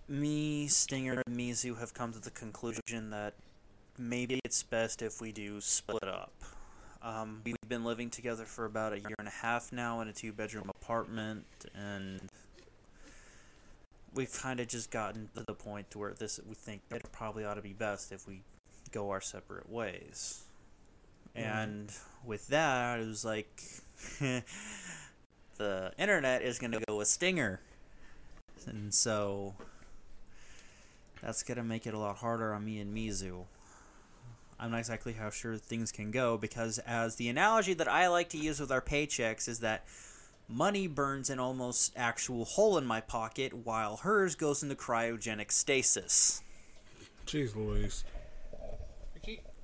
me, 0.07 0.67
Stinger, 0.67 1.21
and 1.25 1.37
Mizu 1.37 1.79
have 1.79 1.93
come 1.93 2.13
to 2.13 2.19
the 2.19 2.31
conclusion 2.31 3.09
that 3.09 3.33
maybe 3.97 4.39
it's 4.43 4.61
best 4.63 5.01
if 5.01 5.21
we 5.21 5.31
do 5.31 5.61
split 5.61 6.03
up. 6.03 6.33
Um, 7.01 7.41
we've 7.45 7.55
been 7.67 7.83
living 7.83 8.09
together 8.09 8.45
for 8.45 8.65
about 8.65 8.93
a 8.93 8.99
year 8.99 9.15
and 9.19 9.27
a 9.27 9.31
half 9.31 9.71
now 9.71 10.01
in 10.01 10.07
a 10.07 10.13
two-bedroom 10.13 10.69
apartment, 10.81 11.45
and 11.75 12.21
we've 14.13 14.33
kind 14.33 14.59
of 14.59 14.67
just 14.67 14.89
gotten 14.89 15.29
to 15.35 15.43
the 15.43 15.53
point 15.53 15.91
to 15.91 15.99
where 15.99 16.13
this 16.13 16.39
we 16.47 16.55
think 16.55 16.81
it 16.89 17.03
probably 17.11 17.45
ought 17.45 17.55
to 17.55 17.61
be 17.61 17.73
best 17.73 18.11
if 18.11 18.27
we 18.27 18.41
go 18.91 19.11
our 19.11 19.21
separate 19.21 19.69
ways. 19.69 20.43
And 21.35 21.91
with 22.25 22.47
that, 22.47 22.99
it 22.99 23.05
was 23.05 23.25
like 23.25 23.61
the 25.57 25.91
internet 25.99 26.41
is 26.41 26.57
gonna 26.59 26.79
go 26.87 26.97
with 26.97 27.07
Stinger, 27.07 27.59
and 28.65 28.93
so 28.93 29.53
that's 31.25 31.41
gonna 31.43 31.63
make 31.63 31.87
it 31.87 31.93
a 31.93 31.97
lot 31.99 32.17
harder 32.17 32.53
on 32.53 32.63
me 32.63 32.79
and 32.79 32.95
Mizu. 32.95 33.45
I'm 34.59 34.71
not 34.71 34.77
exactly 34.79 35.13
how 35.13 35.31
sure 35.31 35.57
things 35.57 35.91
can 35.91 36.11
go 36.11 36.37
because, 36.37 36.77
as 36.79 37.15
the 37.15 37.27
analogy 37.27 37.73
that 37.73 37.87
I 37.89 38.07
like 38.07 38.29
to 38.29 38.37
use 38.37 38.59
with 38.59 38.71
our 38.71 38.81
paychecks 38.81 39.49
is 39.49 39.59
that 39.59 39.85
money 40.47 40.87
burns 40.87 41.29
an 41.29 41.39
almost 41.39 41.91
actual 41.97 42.45
hole 42.45 42.77
in 42.77 42.85
my 42.85 43.01
pocket 43.01 43.53
while 43.65 43.97
hers 43.97 44.35
goes 44.35 44.61
into 44.63 44.75
cryogenic 44.75 45.51
stasis. 45.51 46.41
Jeez 47.25 47.55
Louise. 47.55 48.03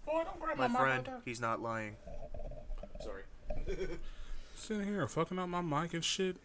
Boy, 0.04 0.24
don't 0.26 0.39
grab 0.41 0.58
My 0.58 0.67
mic 0.67 0.78
friend, 0.78 1.08
like 1.08 1.24
he's 1.24 1.39
not 1.39 1.62
lying. 1.62 1.95
Sorry. 3.02 3.21
Sitting 4.56 4.88
here 4.88 5.08
fucking 5.08 5.39
up 5.39 5.47
my 5.47 5.62
mic 5.62 5.93
and 5.93 6.04
shit. 6.04 6.36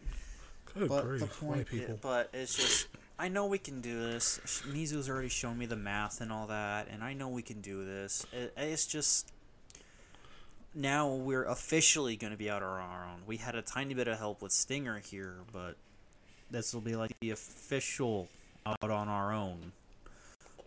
Good 0.74 0.88
But 0.88 1.04
grief, 1.04 1.20
the 1.20 1.26
white 1.46 1.54
point, 1.56 1.68
people. 1.68 1.98
but 2.00 2.28
it's 2.32 2.54
just, 2.54 2.86
I 3.18 3.28
know 3.28 3.46
we 3.46 3.58
can 3.58 3.80
do 3.80 3.98
this. 3.98 4.38
Mizu's 4.68 5.08
already 5.08 5.28
shown 5.28 5.58
me 5.58 5.66
the 5.66 5.76
math 5.76 6.20
and 6.20 6.30
all 6.30 6.46
that, 6.48 6.88
and 6.90 7.02
I 7.02 7.14
know 7.14 7.28
we 7.28 7.42
can 7.42 7.60
do 7.62 7.84
this. 7.84 8.26
It, 8.32 8.52
it's 8.56 8.86
just 8.86 9.32
now 10.74 11.08
we're 11.08 11.44
officially 11.44 12.16
going 12.16 12.32
to 12.32 12.36
be 12.36 12.50
out 12.50 12.62
on 12.62 12.68
our 12.68 13.06
own. 13.06 13.20
We 13.26 13.38
had 13.38 13.54
a 13.54 13.62
tiny 13.62 13.94
bit 13.94 14.06
of 14.08 14.18
help 14.18 14.42
with 14.42 14.52
Stinger 14.52 14.98
here, 14.98 15.36
but 15.52 15.76
this 16.50 16.74
will 16.74 16.82
be 16.82 16.94
like 16.94 17.12
the 17.20 17.30
official 17.30 18.28
out 18.66 18.90
on 18.90 19.08
our 19.08 19.32
own. 19.32 19.72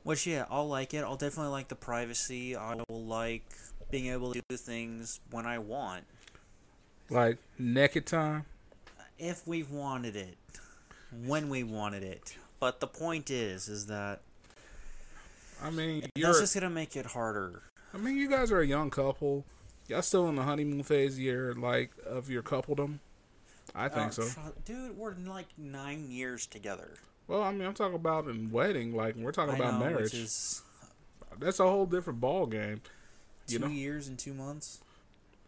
Which 0.04 0.26
yeah, 0.26 0.46
I'll 0.50 0.68
like 0.68 0.94
it. 0.96 1.04
I'll 1.04 1.18
definitely 1.18 1.52
like 1.52 1.68
the 1.68 1.76
privacy. 1.76 2.56
I 2.56 2.76
will 2.90 3.04
like 3.04 3.44
being 3.92 4.08
able 4.08 4.34
to 4.34 4.42
do 4.50 4.58
things 4.58 5.20
when 5.30 5.46
I 5.46 5.60
want, 5.60 6.06
Like 7.12 7.38
naked 7.60 8.06
time. 8.08 8.46
if 9.20 9.46
we've 9.48 9.70
wanted 9.70 10.16
it, 10.16 10.38
when 11.26 11.50
we 11.50 11.64
wanted 11.64 12.04
it. 12.04 12.36
But 12.60 12.80
the 12.80 12.88
point 12.88 13.30
is, 13.30 13.68
is 13.70 13.86
that 13.88 14.22
I 15.62 15.70
mean, 15.70 16.06
you're. 16.16 16.28
that's 16.28 16.40
just 16.40 16.54
gonna 16.54 16.70
make 16.70 16.96
it 16.96 17.06
harder. 17.08 17.62
I 17.94 17.98
mean, 17.98 18.18
you 18.18 18.30
guys 18.30 18.52
are 18.52 18.60
a 18.60 18.68
young 18.68 18.90
couple. 18.90 19.46
Y'all 19.88 20.02
still 20.02 20.28
in 20.30 20.36
the 20.36 20.44
honeymoon 20.44 20.84
phase 20.84 21.18
year, 21.18 21.54
like 21.56 21.92
of 22.06 22.30
your 22.30 22.44
coupledom. 22.44 23.00
I 23.76 23.88
think 23.88 24.08
Uh, 24.08 24.12
so. 24.12 24.54
dude. 24.66 24.98
We're 24.98 25.14
like 25.26 25.48
nine 25.58 26.12
years 26.12 26.46
together. 26.46 26.96
Well, 27.28 27.44
I 27.44 27.52
mean, 27.52 27.62
I'm 27.68 27.74
talking 27.74 27.96
about 27.96 28.28
in 28.28 28.52
wedding. 28.52 28.96
Like 28.96 29.16
we're 29.16 29.32
talking 29.32 29.56
I 29.56 29.58
about 29.58 29.80
know, 29.80 29.86
marriage. 29.90 30.14
is 30.14 30.62
That's 31.40 31.60
a 31.60 31.64
whole 31.64 31.86
different 31.86 32.20
ball 32.20 32.46
game. 32.46 32.82
two 33.48 33.54
You 33.54 33.60
know? 33.60 33.68
years 33.68 34.08
and 34.08 34.18
two 34.20 34.34
months. 34.34 34.80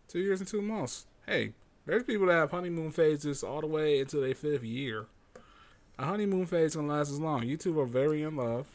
Two 0.08 0.20
years 0.20 0.40
and 0.40 0.48
two 0.48 0.62
months. 0.62 1.06
Hey, 1.26 1.54
there's 1.86 2.04
people 2.04 2.28
that 2.28 2.34
have 2.34 2.52
honeymoon 2.52 2.92
phases 2.92 3.44
all 3.44 3.62
the 3.62 3.68
way 3.68 4.00
into 4.00 4.18
their 4.18 4.36
fifth 4.36 4.64
year. 4.64 5.06
A 6.02 6.06
honeymoon 6.06 6.48
phase 6.48 6.76
can 6.76 6.88
last 6.88 7.12
as 7.12 7.20
long. 7.20 7.44
You 7.44 7.58
two 7.58 7.80
are 7.80 7.86
very 7.86 8.24
in 8.24 8.36
love. 8.36 8.66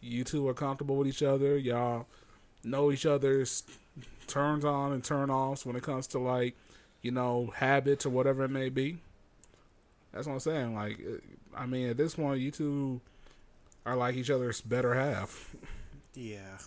You 0.00 0.24
two 0.24 0.48
are 0.48 0.54
comfortable 0.54 0.96
with 0.96 1.06
each 1.06 1.22
other. 1.22 1.56
Y'all 1.56 2.08
know 2.64 2.90
each 2.90 3.06
other's 3.06 3.62
turns 4.26 4.64
on 4.64 4.90
and 4.90 5.04
turn 5.04 5.30
offs 5.30 5.64
when 5.64 5.76
it 5.76 5.84
comes 5.84 6.08
to 6.08 6.18
like, 6.18 6.56
you 7.02 7.12
know, 7.12 7.52
habits 7.54 8.04
or 8.04 8.10
whatever 8.10 8.42
it 8.42 8.50
may 8.50 8.68
be. 8.68 8.98
That's 10.10 10.26
what 10.26 10.32
I'm 10.32 10.40
saying. 10.40 10.74
Like, 10.74 10.98
uh, 11.08 11.18
I 11.56 11.66
mean, 11.66 11.88
at 11.88 11.96
this 11.96 12.16
point, 12.16 12.40
you 12.40 12.50
two 12.50 13.00
are 13.86 13.94
like 13.94 14.16
each 14.16 14.30
other's 14.30 14.60
better 14.60 14.94
half. 14.94 15.54
Yeah. 16.14 16.58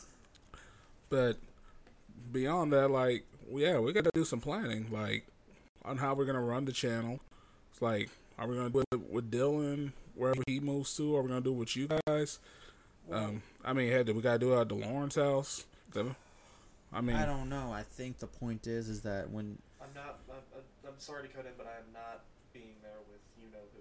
But 1.10 1.36
beyond 2.32 2.72
that, 2.72 2.88
like, 2.88 3.26
yeah, 3.54 3.80
we 3.80 3.92
got 3.92 4.06
to 4.06 4.12
do 4.14 4.24
some 4.24 4.40
planning, 4.40 4.88
like, 4.92 5.26
on 5.84 5.98
how 5.98 6.14
we're 6.14 6.24
gonna 6.24 6.42
run 6.42 6.64
the 6.64 6.72
channel. 6.72 7.20
It's 7.70 7.82
like, 7.82 8.10
are 8.38 8.48
we 8.48 8.56
gonna 8.56 8.70
do 8.70 8.84
it 8.92 9.12
with 9.12 9.32
Dylan 9.32 9.92
wherever 10.16 10.42
he 10.48 10.60
moves 10.60 10.96
to? 10.98 11.16
Are 11.16 11.22
we 11.22 11.30
gonna 11.30 11.42
do 11.42 11.52
it 11.54 11.58
with 11.58 11.76
you 11.76 11.88
guys? 12.08 12.40
Um, 13.12 13.42
I 13.64 13.74
mean, 13.74 13.90
hey, 13.92 14.04
do 14.04 14.14
we 14.14 14.22
gotta 14.22 14.40
do 14.40 14.54
it 14.54 14.62
at 14.62 14.70
the 14.70 14.76
Lawrence 14.76 15.16
house? 15.16 15.66
I 16.92 17.02
mean, 17.02 17.16
I 17.16 17.26
don't 17.26 17.50
know. 17.50 17.72
I 17.72 17.84
think 17.84 18.20
the 18.20 18.28
point 18.28 18.68
is, 18.68 18.88
is 18.90 19.02
that 19.02 19.30
when 19.30 19.58
I'm 19.82 19.90
not. 19.96 20.20
I'm, 20.30 20.36
I'm- 20.54 20.64
I'm 20.86 21.00
sorry 21.00 21.28
to 21.28 21.34
cut 21.34 21.46
in, 21.46 21.54
but 21.58 21.66
I 21.66 21.80
am 21.80 21.92
not 21.94 22.22
being 22.54 22.76
there 22.84 22.92
with 23.10 23.22
you 23.42 23.50
know 23.52 23.60
who. 23.74 23.80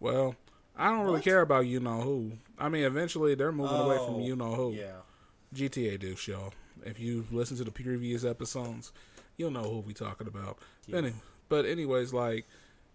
well, 0.00 0.34
I 0.76 0.90
don't 0.90 1.00
really 1.00 1.12
What? 1.14 1.24
care 1.24 1.40
about 1.40 1.66
you 1.66 1.80
know 1.80 2.00
who. 2.00 2.32
I 2.58 2.68
mean, 2.68 2.84
eventually 2.84 3.34
they're 3.34 3.52
moving 3.52 3.76
away 3.78 3.96
from 3.96 4.16
Oh, 4.16 4.20
you 4.20 4.36
know 4.36 4.54
who. 4.54 4.72
Yeah. 4.72 5.00
GTA 5.54 5.98
Deuce, 6.00 6.26
y'all. 6.28 6.52
If 6.84 6.98
you 6.98 7.24
listen 7.30 7.56
to 7.58 7.64
the 7.64 7.70
previous 7.70 8.24
episodes, 8.24 8.92
you'll 9.36 9.52
know 9.52 9.62
who 9.62 9.78
we 9.80 9.94
talking 9.94 10.26
about. 10.26 10.58
Yeah. 10.86 10.98
Any, 10.98 11.12
but 11.48 11.64
anyways, 11.64 12.12
like 12.12 12.46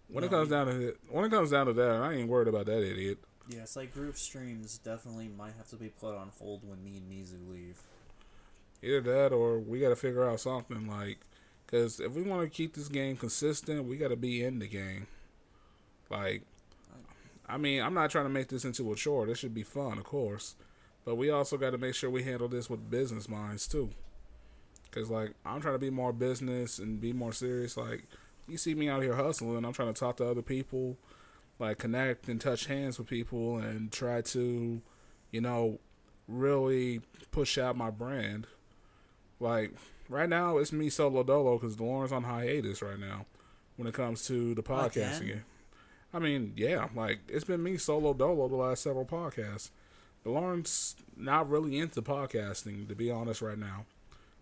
when 0.08 0.24
it 0.24 0.30
comes 0.30 0.50
down 0.50 0.66
to 0.66 0.88
it, 0.88 0.96
when 1.08 1.24
it 1.24 1.30
comes 1.30 1.50
down 1.50 1.66
to 1.66 1.72
that, 1.72 2.02
I 2.02 2.14
ain't 2.14 2.28
worried 2.28 2.48
about 2.48 2.66
that 2.66 2.82
idiot. 2.82 3.18
Yeah, 3.48 3.62
it's 3.62 3.76
like 3.76 3.92
group 3.92 4.16
streams 4.16 4.78
definitely 4.78 5.28
might 5.28 5.54
have 5.56 5.68
to 5.70 5.76
be 5.76 5.88
put 5.88 6.14
on 6.14 6.30
hold 6.38 6.68
when 6.68 6.84
me 6.84 6.98
and 6.98 7.10
Mizu 7.10 7.50
leave. 7.50 7.80
Either 8.82 9.00
that, 9.00 9.32
or 9.32 9.58
we 9.58 9.80
got 9.80 9.88
to 9.88 9.96
figure 9.96 10.28
out 10.28 10.40
something 10.40 10.86
like, 10.86 11.18
because 11.66 12.00
if 12.00 12.12
we 12.12 12.22
want 12.22 12.42
to 12.42 12.48
keep 12.48 12.74
this 12.74 12.88
game 12.88 13.16
consistent, 13.16 13.84
we 13.84 13.96
got 13.96 14.08
to 14.08 14.16
be 14.16 14.44
in 14.44 14.58
the 14.58 14.68
game. 14.68 15.06
Like, 16.08 16.42
I 17.48 17.56
mean, 17.58 17.82
I'm 17.82 17.94
not 17.94 18.10
trying 18.10 18.24
to 18.24 18.30
make 18.30 18.48
this 18.48 18.64
into 18.64 18.92
a 18.92 18.96
chore. 18.96 19.26
This 19.26 19.38
should 19.38 19.54
be 19.54 19.64
fun, 19.64 19.98
of 19.98 20.04
course, 20.04 20.54
but 21.04 21.16
we 21.16 21.30
also 21.30 21.56
got 21.56 21.70
to 21.70 21.78
make 21.78 21.94
sure 21.94 22.08
we 22.08 22.22
handle 22.22 22.48
this 22.48 22.70
with 22.70 22.90
business 22.90 23.28
minds 23.28 23.66
too. 23.66 23.90
Because 24.84 25.10
like, 25.10 25.32
I'm 25.44 25.60
trying 25.60 25.74
to 25.74 25.78
be 25.78 25.90
more 25.90 26.12
business 26.12 26.78
and 26.78 27.00
be 27.00 27.12
more 27.12 27.32
serious. 27.32 27.76
Like, 27.76 28.04
you 28.50 28.58
see 28.58 28.74
me 28.74 28.88
out 28.88 29.02
here 29.02 29.14
hustling. 29.14 29.64
I'm 29.64 29.72
trying 29.72 29.92
to 29.92 29.98
talk 29.98 30.16
to 30.18 30.28
other 30.28 30.42
people, 30.42 30.96
like 31.58 31.78
connect 31.78 32.28
and 32.28 32.40
touch 32.40 32.66
hands 32.66 32.98
with 32.98 33.08
people, 33.08 33.58
and 33.58 33.92
try 33.92 34.20
to, 34.22 34.82
you 35.30 35.40
know, 35.40 35.78
really 36.28 37.00
push 37.30 37.58
out 37.58 37.76
my 37.76 37.90
brand. 37.90 38.46
Like 39.38 39.72
right 40.08 40.28
now, 40.28 40.58
it's 40.58 40.72
me 40.72 40.90
solo 40.90 41.22
dolo 41.22 41.58
because 41.58 41.80
Lauren's 41.80 42.12
on 42.12 42.24
hiatus 42.24 42.82
right 42.82 42.98
now 42.98 43.26
when 43.76 43.88
it 43.88 43.94
comes 43.94 44.26
to 44.26 44.54
the 44.54 44.62
podcasting. 44.62 45.22
Again? 45.22 45.44
I 46.12 46.18
mean, 46.18 46.52
yeah, 46.56 46.88
like 46.94 47.20
it's 47.28 47.44
been 47.44 47.62
me 47.62 47.76
solo 47.76 48.12
dolo 48.12 48.48
the 48.48 48.56
last 48.56 48.82
several 48.82 49.06
podcasts. 49.06 49.70
Lauren's 50.24 50.96
not 51.16 51.48
really 51.48 51.78
into 51.78 52.02
podcasting, 52.02 52.88
to 52.88 52.94
be 52.94 53.10
honest, 53.10 53.40
right 53.40 53.58
now. 53.58 53.86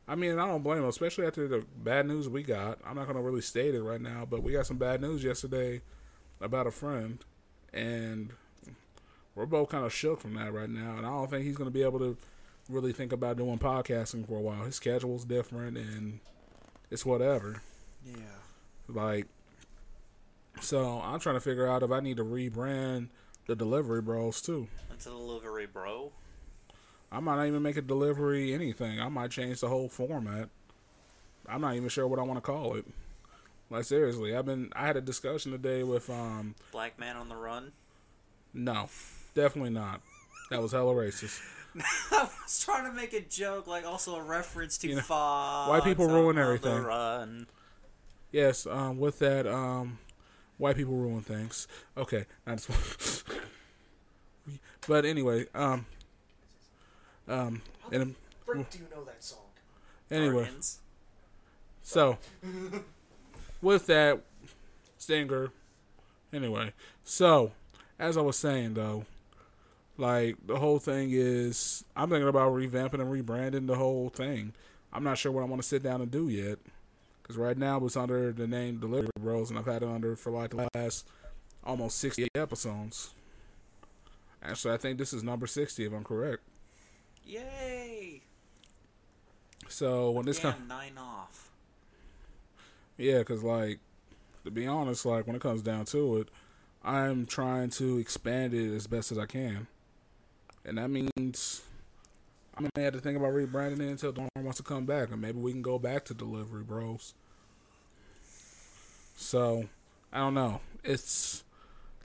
I 0.08 0.14
mean, 0.14 0.38
I 0.38 0.46
don't 0.46 0.62
blame 0.62 0.78
him, 0.78 0.86
especially 0.86 1.26
after 1.26 1.46
the 1.46 1.64
bad 1.84 2.06
news 2.06 2.28
we 2.28 2.42
got. 2.42 2.78
I'm 2.84 2.96
not 2.96 3.06
gonna 3.06 3.20
really 3.20 3.42
state 3.42 3.74
it 3.74 3.82
right 3.82 4.00
now, 4.00 4.26
but 4.28 4.42
we 4.42 4.52
got 4.52 4.66
some 4.66 4.78
bad 4.78 5.02
news 5.02 5.22
yesterday 5.22 5.82
about 6.40 6.66
a 6.66 6.70
friend, 6.70 7.18
and 7.74 8.30
we're 9.34 9.44
both 9.46 9.68
kind 9.68 9.84
of 9.84 9.92
shook 9.92 10.20
from 10.20 10.34
that 10.34 10.52
right 10.52 10.70
now. 10.70 10.96
And 10.96 11.06
I 11.06 11.10
don't 11.10 11.28
think 11.28 11.44
he's 11.44 11.56
gonna 11.56 11.70
be 11.70 11.82
able 11.82 11.98
to 11.98 12.16
really 12.70 12.92
think 12.92 13.12
about 13.12 13.36
doing 13.36 13.58
podcasting 13.58 14.26
for 14.26 14.38
a 14.38 14.40
while. 14.40 14.64
His 14.64 14.76
schedule's 14.76 15.26
different, 15.26 15.76
and 15.76 16.20
it's 16.90 17.04
whatever. 17.04 17.62
Yeah. 18.06 18.14
Like, 18.88 19.26
so 20.62 21.02
I'm 21.04 21.20
trying 21.20 21.36
to 21.36 21.40
figure 21.40 21.66
out 21.66 21.82
if 21.82 21.90
I 21.90 22.00
need 22.00 22.16
to 22.16 22.24
rebrand 22.24 23.08
the 23.46 23.54
Delivery 23.54 24.00
Bros 24.00 24.40
too. 24.40 24.68
That's 24.88 25.06
a 25.06 25.10
delivery, 25.10 25.66
bro. 25.66 26.12
I 27.10 27.20
might 27.20 27.36
not 27.36 27.46
even 27.46 27.62
make 27.62 27.76
a 27.76 27.82
delivery 27.82 28.52
anything. 28.52 29.00
I 29.00 29.08
might 29.08 29.30
change 29.30 29.60
the 29.60 29.68
whole 29.68 29.88
format. 29.88 30.48
I'm 31.48 31.62
not 31.62 31.74
even 31.74 31.88
sure 31.88 32.06
what 32.06 32.18
I 32.18 32.22
want 32.22 32.36
to 32.36 32.42
call 32.42 32.74
it. 32.74 32.84
Like 33.70 33.84
seriously, 33.84 34.34
I've 34.34 34.46
been. 34.46 34.70
I 34.74 34.86
had 34.86 34.96
a 34.96 35.00
discussion 35.00 35.52
today 35.52 35.82
with 35.82 36.08
um. 36.10 36.54
Black 36.72 36.98
man 36.98 37.16
on 37.16 37.28
the 37.28 37.36
run. 37.36 37.72
No, 38.54 38.88
definitely 39.34 39.70
not. 39.70 40.00
That 40.50 40.62
was 40.62 40.72
hella 40.72 40.94
racist. 40.94 41.40
I 42.10 42.28
was 42.42 42.60
trying 42.64 42.84
to 42.86 42.92
make 42.92 43.12
a 43.12 43.20
joke, 43.20 43.66
like 43.66 43.84
also 43.84 44.16
a 44.16 44.22
reference 44.22 44.78
to 44.78 44.88
You 44.88 44.96
know, 44.96 45.02
Fox. 45.02 45.70
white 45.70 45.84
people 45.84 46.06
ruin 46.06 46.38
everything. 46.38 46.82
Run. 46.82 47.46
Yes. 48.32 48.66
Um. 48.66 48.98
With 48.98 49.18
that, 49.18 49.46
um, 49.46 49.98
white 50.56 50.76
people 50.76 50.94
ruin 50.94 51.22
things. 51.22 51.68
Okay. 51.96 52.24
I 52.46 52.54
just. 52.56 53.24
but 54.88 55.04
anyway, 55.04 55.46
um. 55.54 55.86
Um. 57.28 57.62
And 57.90 58.14
Frick, 58.44 58.70
do 58.70 58.78
you 58.78 58.84
know 58.94 59.04
that 59.04 59.22
song? 59.22 59.40
anyway. 60.10 60.44
Guardians. 60.44 60.78
So, 61.82 62.18
with 63.62 63.86
that, 63.86 64.20
Stinger. 64.98 65.50
Anyway, 66.32 66.72
so 67.04 67.52
as 67.98 68.18
I 68.18 68.20
was 68.20 68.36
saying 68.36 68.74
though, 68.74 69.06
like 69.96 70.36
the 70.46 70.56
whole 70.56 70.78
thing 70.78 71.10
is, 71.12 71.84
I'm 71.96 72.10
thinking 72.10 72.28
about 72.28 72.52
revamping 72.52 73.00
and 73.00 73.10
rebranding 73.26 73.66
the 73.66 73.76
whole 73.76 74.10
thing. 74.10 74.52
I'm 74.92 75.04
not 75.04 75.18
sure 75.18 75.32
what 75.32 75.42
I 75.42 75.46
want 75.46 75.62
to 75.62 75.68
sit 75.68 75.82
down 75.82 76.02
and 76.02 76.10
do 76.10 76.28
yet, 76.28 76.58
because 77.22 77.36
right 77.36 77.56
now 77.56 77.82
it's 77.84 77.96
under 77.96 78.32
the 78.32 78.46
name 78.46 78.78
Delivery 78.78 79.10
Bros, 79.18 79.50
and 79.50 79.58
I've 79.58 79.66
had 79.66 79.82
it 79.82 79.88
under 79.88 80.16
for 80.16 80.30
like 80.30 80.50
the 80.50 80.68
last 80.74 81.06
almost 81.64 81.98
60 81.98 82.28
episodes. 82.34 83.14
Actually, 84.42 84.74
I 84.74 84.76
think 84.76 84.98
this 84.98 85.12
is 85.12 85.22
number 85.22 85.46
60 85.46 85.84
if 85.84 85.92
I'm 85.92 86.04
correct. 86.04 86.42
Yay! 87.28 88.22
So 89.68 90.10
when 90.10 90.24
this 90.24 90.38
comes. 90.38 90.56
nine 90.66 90.96
off. 90.98 91.50
Yeah, 92.96 93.18
because, 93.18 93.44
like, 93.44 93.78
to 94.44 94.50
be 94.50 94.66
honest, 94.66 95.04
like, 95.04 95.26
when 95.26 95.36
it 95.36 95.42
comes 95.42 95.62
down 95.62 95.84
to 95.86 96.16
it, 96.16 96.28
I'm 96.82 97.26
trying 97.26 97.70
to 97.70 97.98
expand 97.98 98.54
it 98.54 98.74
as 98.74 98.86
best 98.86 99.12
as 99.12 99.18
I 99.18 99.26
can. 99.26 99.68
And 100.64 100.78
that 100.78 100.88
means 100.88 101.62
I 102.56 102.62
may 102.74 102.82
have 102.82 102.94
to 102.94 103.00
think 103.00 103.16
about 103.16 103.34
rebranding 103.34 103.80
it 103.80 103.90
until 103.90 104.10
Dawn 104.10 104.28
wants 104.38 104.56
to 104.56 104.64
come 104.64 104.86
back. 104.86 105.10
And 105.10 105.20
maybe 105.20 105.38
we 105.38 105.52
can 105.52 105.62
go 105.62 105.78
back 105.78 106.06
to 106.06 106.14
Delivery 106.14 106.64
Bros. 106.64 107.14
So, 109.16 109.68
I 110.12 110.18
don't 110.18 110.34
know. 110.34 110.60
It's 110.82 111.44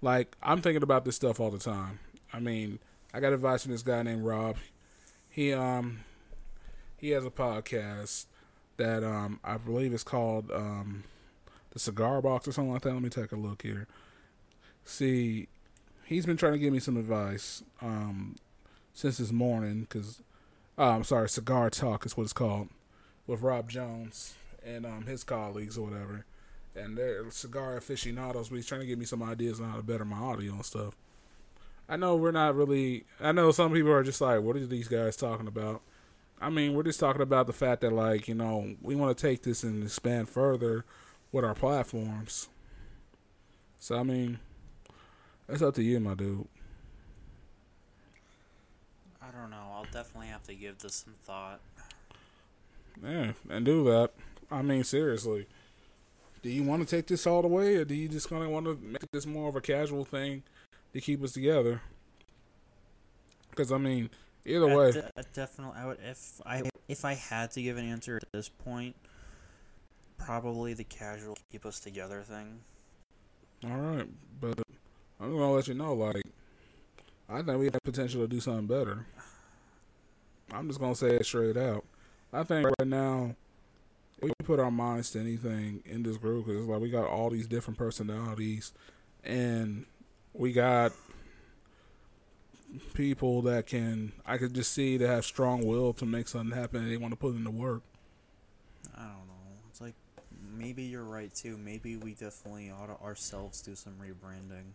like, 0.01 0.35
I'm 0.43 0.61
thinking 0.61 0.83
about 0.83 1.05
this 1.05 1.15
stuff 1.15 1.39
all 1.39 1.49
the 1.49 1.59
time. 1.59 1.99
I 2.33 2.39
mean, 2.39 2.79
I 3.13 3.19
got 3.19 3.31
advice 3.33 3.63
from 3.63 3.71
this 3.71 3.83
guy 3.83 4.03
named 4.03 4.25
Rob. 4.25 4.57
He, 5.33 5.51
um, 5.51 6.01
he 6.95 7.09
has 7.09 7.25
a 7.25 7.31
podcast 7.31 8.27
that 8.77 9.03
um 9.03 9.39
I 9.43 9.57
believe 9.57 9.93
is 9.93 10.03
called 10.03 10.51
um 10.51 11.03
the 11.71 11.79
Cigar 11.79 12.21
Box 12.21 12.47
or 12.47 12.51
something 12.51 12.71
like 12.71 12.83
that. 12.83 12.93
Let 12.93 13.01
me 13.01 13.09
take 13.09 13.31
a 13.31 13.35
look 13.35 13.63
here. 13.63 13.87
See, 14.85 15.47
he's 16.05 16.25
been 16.25 16.37
trying 16.37 16.53
to 16.53 16.59
give 16.59 16.71
me 16.71 16.79
some 16.79 16.97
advice 16.97 17.63
um 17.81 18.35
since 18.93 19.17
this 19.17 19.31
morning 19.31 19.81
because 19.81 20.21
uh, 20.77 20.91
I'm 20.91 21.03
sorry, 21.03 21.29
Cigar 21.29 21.69
Talk 21.69 22.05
is 22.05 22.15
what 22.15 22.23
it's 22.23 22.33
called 22.33 22.69
with 23.27 23.41
Rob 23.41 23.69
Jones 23.69 24.35
and 24.63 24.85
um 24.85 25.05
his 25.07 25.23
colleagues 25.23 25.77
or 25.77 25.89
whatever. 25.89 26.25
And 26.75 26.97
they're 26.97 27.29
cigar 27.31 27.77
aficionados, 27.77 28.49
but 28.49 28.55
he's 28.55 28.65
trying 28.65 28.81
to 28.81 28.87
give 28.87 28.97
me 28.97 29.05
some 29.05 29.21
ideas 29.21 29.59
on 29.59 29.69
how 29.69 29.77
to 29.77 29.83
better 29.83 30.05
my 30.05 30.17
audio 30.17 30.53
and 30.53 30.65
stuff. 30.65 30.95
I 31.93 31.95
know 31.95 32.15
we're 32.15 32.31
not 32.31 32.55
really. 32.55 33.05
I 33.21 33.33
know 33.33 33.51
some 33.51 33.71
people 33.71 33.91
are 33.91 34.01
just 34.01 34.19
like, 34.19 34.41
"What 34.41 34.55
are 34.55 34.65
these 34.65 34.87
guys 34.87 35.15
talking 35.15 35.45
about?" 35.45 35.83
I 36.41 36.49
mean, 36.49 36.73
we're 36.73 36.81
just 36.81 36.99
talking 36.99 37.21
about 37.21 37.45
the 37.45 37.53
fact 37.53 37.81
that, 37.81 37.93
like, 37.93 38.27
you 38.27 38.33
know, 38.33 38.75
we 38.81 38.95
want 38.95 39.15
to 39.15 39.27
take 39.27 39.43
this 39.43 39.61
and 39.61 39.83
expand 39.83 40.27
further 40.27 40.85
with 41.31 41.45
our 41.45 41.53
platforms. 41.53 42.49
So, 43.77 43.99
I 43.99 44.01
mean, 44.01 44.39
that's 45.45 45.61
up 45.61 45.75
to 45.75 45.83
you, 45.83 45.99
my 45.99 46.15
dude. 46.15 46.47
I 49.21 49.27
don't 49.39 49.51
know. 49.51 49.63
I'll 49.75 49.85
definitely 49.91 50.29
have 50.29 50.43
to 50.45 50.55
give 50.55 50.79
this 50.79 50.95
some 50.95 51.13
thought. 51.23 51.61
Yeah, 53.03 53.33
and 53.51 53.63
do 53.63 53.83
that. 53.83 54.13
I 54.49 54.63
mean, 54.63 54.83
seriously. 54.83 55.45
Do 56.41 56.49
you 56.49 56.63
want 56.63 56.87
to 56.87 56.95
take 56.95 57.05
this 57.05 57.27
all 57.27 57.43
the 57.43 57.47
way, 57.47 57.75
or 57.75 57.85
do 57.85 57.93
you 57.93 58.09
just 58.09 58.29
kind 58.29 58.43
of 58.43 58.49
want 58.49 58.65
to 58.65 58.79
make 58.81 59.11
this 59.11 59.27
more 59.27 59.47
of 59.47 59.55
a 59.55 59.61
casual 59.61 60.05
thing 60.05 60.41
to 60.93 61.01
keep 61.01 61.23
us 61.23 61.33
together? 61.33 61.81
Because, 63.49 63.71
I 63.71 63.77
mean, 63.77 64.09
either 64.45 64.69
I 64.69 64.75
way. 64.75 64.91
de- 64.91 65.11
definitely, 65.33 65.79
I 65.79 65.85
would 65.85 65.97
if 66.03 66.41
I 66.45 66.63
if 66.87 67.05
I 67.05 67.13
had 67.13 67.51
to 67.51 67.61
give 67.61 67.77
an 67.77 67.89
answer 67.89 68.17
at 68.17 68.31
this 68.31 68.49
point, 68.49 68.95
probably 70.17 70.73
the 70.73 70.83
casual 70.83 71.37
keep 71.51 71.65
us 71.65 71.79
together 71.79 72.21
thing. 72.21 72.59
All 73.65 73.77
right, 73.77 74.07
but 74.41 74.59
I'm 75.19 75.31
gonna 75.31 75.51
let 75.51 75.67
you 75.67 75.73
know, 75.73 75.93
like, 75.93 76.23
I 77.29 77.41
think 77.41 77.59
we 77.59 77.65
have 77.65 77.79
potential 77.83 78.21
to 78.21 78.27
do 78.27 78.39
something 78.39 78.67
better. 78.67 79.05
I'm 80.51 80.67
just 80.67 80.79
gonna 80.79 80.95
say 80.95 81.15
it 81.15 81.25
straight 81.25 81.57
out. 81.57 81.85
I 82.31 82.43
think 82.43 82.67
right 82.79 82.87
now 82.87 83.35
we 84.21 84.31
put 84.43 84.59
our 84.59 84.71
minds 84.71 85.11
to 85.11 85.19
anything 85.19 85.81
in 85.85 86.03
this 86.03 86.17
group 86.17 86.45
because 86.45 86.65
like 86.65 86.81
we 86.81 86.89
got 86.89 87.05
all 87.05 87.29
these 87.29 87.47
different 87.47 87.77
personalities, 87.77 88.73
and 89.23 89.85
we 90.33 90.51
got 90.51 90.91
people 92.93 93.43
that 93.43 93.67
can 93.67 94.11
I 94.25 94.37
could 94.37 94.53
just 94.53 94.73
see 94.73 94.97
they 94.97 95.07
have 95.07 95.25
strong 95.25 95.65
will 95.65 95.93
to 95.93 96.05
make 96.05 96.27
something 96.27 96.57
happen 96.57 96.81
and 96.81 96.91
they 96.91 96.97
want 96.97 97.11
to 97.11 97.17
put 97.17 97.35
in 97.35 97.43
the 97.43 97.51
work. 97.51 97.83
I 98.95 99.01
don't 99.01 99.27
know. 99.27 99.57
It's 99.69 99.81
like 99.81 99.93
maybe 100.57 100.83
you're 100.83 101.03
right 101.03 101.33
too. 101.33 101.57
Maybe 101.57 101.95
we 101.97 102.13
definitely 102.13 102.71
ought 102.71 102.87
to 102.87 103.03
ourselves 103.03 103.61
do 103.61 103.75
some 103.75 103.93
rebranding. 104.01 104.73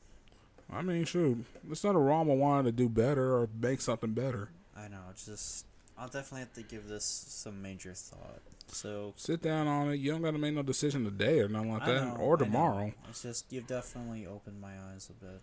I 0.70 0.82
mean, 0.82 1.04
shoot, 1.04 1.44
it's 1.70 1.82
not 1.82 1.94
a 1.94 1.98
wrong 1.98 2.28
with 2.28 2.38
wanting 2.38 2.66
to 2.66 2.72
do 2.72 2.88
better 2.88 3.34
or 3.34 3.48
make 3.58 3.80
something 3.80 4.12
better. 4.12 4.50
I 4.76 4.88
know. 4.88 5.00
It's 5.10 5.24
just 5.24 5.64
I'll 5.98 6.08
definitely 6.08 6.40
have 6.40 6.52
to 6.54 6.62
give 6.62 6.86
this 6.88 7.04
some 7.04 7.60
major 7.60 7.92
thought. 7.92 8.40
So 8.68 9.14
Sit 9.16 9.42
down 9.42 9.66
on 9.66 9.90
it. 9.90 9.96
You 9.96 10.12
don't 10.12 10.22
got 10.22 10.32
to 10.32 10.38
make 10.38 10.54
no 10.54 10.62
decision 10.62 11.04
today 11.04 11.40
or 11.40 11.48
nothing 11.48 11.72
like 11.72 11.82
I 11.82 11.92
that, 11.92 12.04
know, 12.04 12.16
or 12.16 12.36
tomorrow. 12.36 12.92
It's 13.08 13.22
just 13.22 13.52
you've 13.52 13.66
definitely 13.66 14.26
opened 14.26 14.60
my 14.60 14.72
eyes 14.92 15.10
a 15.10 15.24
bit. 15.24 15.40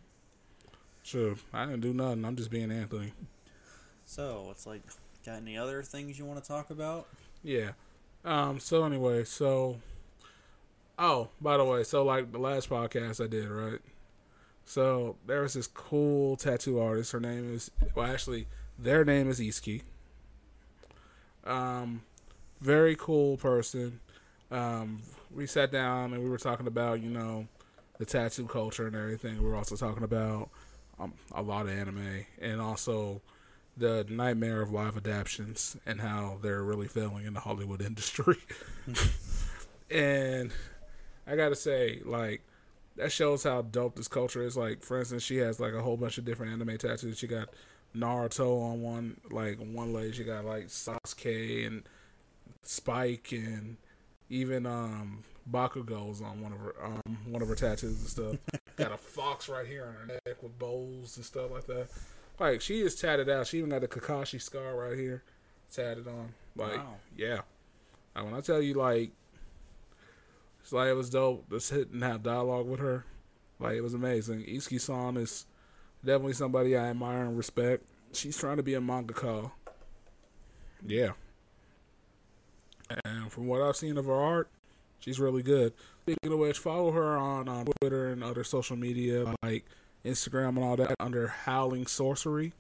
Sure, 1.04 1.36
I 1.54 1.66
didn't 1.66 1.82
do 1.82 1.94
nothing. 1.94 2.24
I'm 2.24 2.36
just 2.36 2.50
being 2.50 2.72
Anthony. 2.72 3.14
So 4.06 4.48
it's 4.52 4.66
like, 4.66 4.82
got 5.26 5.38
any 5.38 5.58
other 5.58 5.84
things 5.84 6.18
you 6.18 6.26
want 6.26 6.42
to 6.42 6.48
talk 6.48 6.70
about? 6.70 7.08
Yeah. 7.44 7.72
Um. 8.24 8.60
So 8.60 8.86
anyway, 8.86 9.24
so. 9.24 9.78
Oh, 10.98 11.28
by 11.42 11.58
the 11.58 11.66
way, 11.66 11.84
so 11.84 12.06
like 12.06 12.32
the 12.32 12.38
last 12.38 12.70
podcast 12.70 13.22
I 13.22 13.28
did, 13.28 13.50
right? 13.50 13.80
So 14.64 15.18
there 15.28 15.42
was 15.42 15.54
this 15.54 15.68
cool 15.68 16.38
tattoo 16.38 16.80
artist. 16.80 17.12
Her 17.12 17.20
name 17.20 17.54
is 17.54 17.70
well, 17.94 18.06
actually, 18.10 18.48
their 18.80 19.04
name 19.04 19.30
is 19.30 19.40
Iski. 19.40 19.82
Um, 21.46 22.02
very 22.62 22.96
cool 22.96 23.38
person. 23.38 24.00
Um, 24.52 25.02
we 25.34 25.46
sat 25.46 25.72
down 25.72 26.14
and 26.14 26.24
we 26.24 26.30
were 26.30 26.38
talking 26.38 26.68
about 26.68 27.02
you 27.02 27.10
know 27.10 27.48
the 27.98 28.06
tattoo 28.06 28.46
culture 28.46 28.88
and 28.88 28.96
everything. 28.96 29.42
We 29.42 29.50
were 29.50 29.56
also 29.56 29.76
talking 29.76 30.04
about 30.04 30.50
um, 31.00 31.14
a 31.34 31.42
lot 31.42 31.66
of 31.66 31.72
anime 31.72 32.26
and 32.42 32.62
also 32.62 33.22
the 33.78 34.06
nightmare 34.10 34.62
of 34.62 34.72
live 34.72 34.96
adaptions 34.96 35.76
and 35.86 36.00
how 36.00 36.40
they're 36.42 36.64
really 36.64 36.88
failing 36.88 37.26
in 37.26 37.34
the 37.34 37.40
Hollywood 37.40 37.82
industry. 37.86 38.38
and 39.92 40.52
I 41.28 41.36
gotta 41.36 41.56
say, 41.56 42.02
like, 42.06 42.42
that 42.96 43.12
shows 43.12 43.44
how 43.44 43.62
dope 43.62 43.96
this 43.96 44.08
culture 44.08 44.42
is. 44.42 44.56
Like, 44.56 44.84
for 44.84 45.00
instance, 45.00 45.24
she 45.24 45.38
has 45.38 45.60
like 45.60 45.74
a 45.74 45.82
whole 45.82 45.98
bunch 45.98 46.18
of 46.18 46.26
different 46.26 46.54
anime 46.54 46.78
tattoos. 46.78 47.18
She 47.18 47.28
got 47.28 47.50
Naruto 47.96 48.62
on 48.62 48.82
one, 48.82 49.20
like 49.32 49.58
one 49.58 49.94
leg. 49.94 50.16
She 50.16 50.24
got 50.24 50.46
like 50.46 50.68
Sasuke 50.68 51.66
and 51.66 51.84
Spike 52.64 53.32
and 53.32 53.78
even 54.30 54.66
um 54.66 55.24
Bakugo's 55.52 56.22
on 56.22 56.42
one 56.42 56.52
of 56.52 56.60
her 56.60 56.76
um 56.84 57.18
one 57.28 57.42
of 57.42 57.48
her 57.48 57.56
tattoos 57.56 58.00
and 58.00 58.10
stuff. 58.10 58.36
got 58.76 58.92
a 58.92 58.98
fox 58.98 59.48
right 59.48 59.66
here 59.66 59.86
on 59.86 59.94
her 59.94 60.20
neck 60.26 60.42
with 60.42 60.58
bows 60.58 61.16
and 61.18 61.26
stuff 61.26 61.52
like 61.52 61.66
that. 61.68 61.88
Like 62.40 62.62
she 62.62 62.82
is 62.82 62.96
tatted 62.96 63.30
out. 63.30 63.48
She 63.48 63.60
even 63.60 63.70
got 63.70 63.82
the 63.82 63.88
Kakashi 63.88 64.42
scar 64.42 64.76
right 64.76 64.98
here 64.98 65.24
tatted 65.72 66.08
on. 66.08 66.34
Like 66.56 66.78
Wow. 66.78 66.96
yeah. 67.16 67.42
Like, 68.16 68.26
when 68.26 68.34
I 68.34 68.42
tell 68.42 68.62
you 68.62 68.74
like 68.74 69.12
it's 70.62 70.74
like 70.74 70.88
it 70.88 70.94
was 70.96 71.12
dope 71.12 71.48
to 71.52 71.60
sit 71.60 71.92
and 71.92 72.04
have 72.04 72.24
dialogue 72.24 72.68
with 72.68 72.80
her. 72.80 73.06
Like 73.60 73.76
it 73.76 73.82
was 73.82 73.94
amazing. 73.94 74.44
Iski 74.44 74.82
san 74.82 75.16
is 75.18 75.46
definitely 76.06 76.34
somebody 76.34 76.76
I 76.78 76.90
admire 76.90 77.24
and 77.24 77.38
respect. 77.38 77.84
She's 78.14 78.38
trying 78.38 78.58
to 78.58 78.64
be 78.64 78.76
a 78.76 78.80
mangaka. 78.80 79.52
Yeah. 80.86 81.12
And 83.04 83.32
from 83.32 83.48
what 83.48 83.62
I've 83.62 83.76
seen 83.76 83.98
of 83.98 84.06
her 84.06 84.14
art, 84.14 84.50
she's 85.00 85.20
really 85.20 85.42
good. 85.44 85.74
Speaking 86.04 86.32
of 86.32 86.40
which, 86.40 86.60
follow 86.60 86.92
her 86.92 87.18
on, 87.18 87.50
on 87.50 87.66
Twitter 87.82 88.10
and 88.10 88.24
other 88.24 88.44
social 88.44 88.76
media 88.76 89.34
like 89.42 89.66
Instagram 90.06 90.50
and 90.50 90.64
all 90.64 90.76
that 90.76 90.96
under 91.00 91.28
Howling 91.28 91.88
Sorcery. 91.88 92.54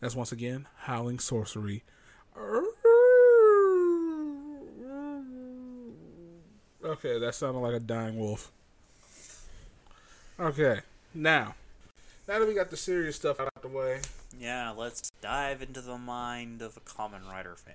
That's 0.00 0.16
once 0.16 0.32
again 0.32 0.66
Howling 0.80 1.20
Sorcery. 1.20 1.84
Okay, 6.82 7.18
that 7.20 7.34
sounded 7.34 7.60
like 7.60 7.74
a 7.74 7.80
dying 7.80 8.18
wolf. 8.18 8.50
Okay, 10.40 10.80
now, 11.14 11.54
now 12.28 12.38
that 12.38 12.46
we 12.46 12.54
got 12.54 12.70
the 12.70 12.76
serious 12.76 13.16
stuff 13.16 13.40
out 13.40 13.50
of 13.56 13.62
the 13.62 13.68
way, 13.68 14.00
Yeah, 14.38 14.70
let's 14.70 15.10
dive 15.20 15.62
into 15.62 15.80
the 15.80 15.98
mind 15.98 16.62
of 16.62 16.76
a 16.76 16.80
Kamen 16.80 17.28
Rider 17.28 17.56
fan. 17.56 17.74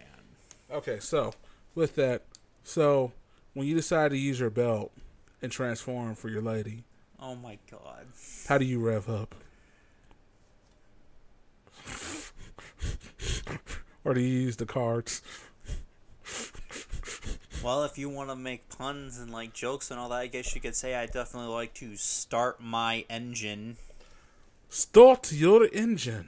Okay, 0.71 0.99
so 0.99 1.33
with 1.75 1.95
that, 1.95 2.23
so 2.63 3.11
when 3.53 3.67
you 3.67 3.75
decide 3.75 4.11
to 4.11 4.17
use 4.17 4.39
your 4.39 4.49
belt 4.49 4.91
and 5.41 5.51
transform 5.51 6.15
for 6.15 6.29
your 6.29 6.41
lady, 6.41 6.83
Oh 7.19 7.35
my 7.35 7.57
god. 7.69 8.07
how 8.47 8.57
do 8.57 8.65
you 8.65 8.79
rev 8.79 9.09
up? 9.09 9.35
or 14.03 14.13
do 14.13 14.21
you 14.21 14.39
use 14.41 14.55
the 14.57 14.65
cards? 14.65 15.21
Well, 17.63 17.83
if 17.83 17.97
you 17.97 18.09
want 18.09 18.29
to 18.29 18.35
make 18.35 18.69
puns 18.69 19.17
and 19.17 19.31
like 19.31 19.53
jokes 19.53 19.89
and 19.89 19.99
all 19.99 20.09
that, 20.09 20.15
I 20.19 20.27
guess 20.27 20.53
you 20.53 20.61
could 20.61 20.75
say 20.75 20.93
I 20.93 21.07
definitely 21.07 21.49
like 21.51 21.73
to 21.75 21.95
start 21.95 22.61
my 22.61 23.05
engine. 23.09 23.77
Start 24.75 25.31
your 25.31 25.69
engine. 25.71 26.27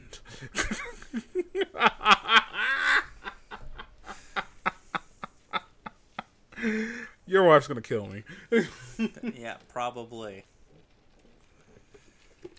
your 7.27 7.43
wife's 7.43 7.67
gonna 7.67 7.81
kill 7.81 8.07
me. 8.07 8.23
yeah, 9.35 9.57
probably. 9.67 10.45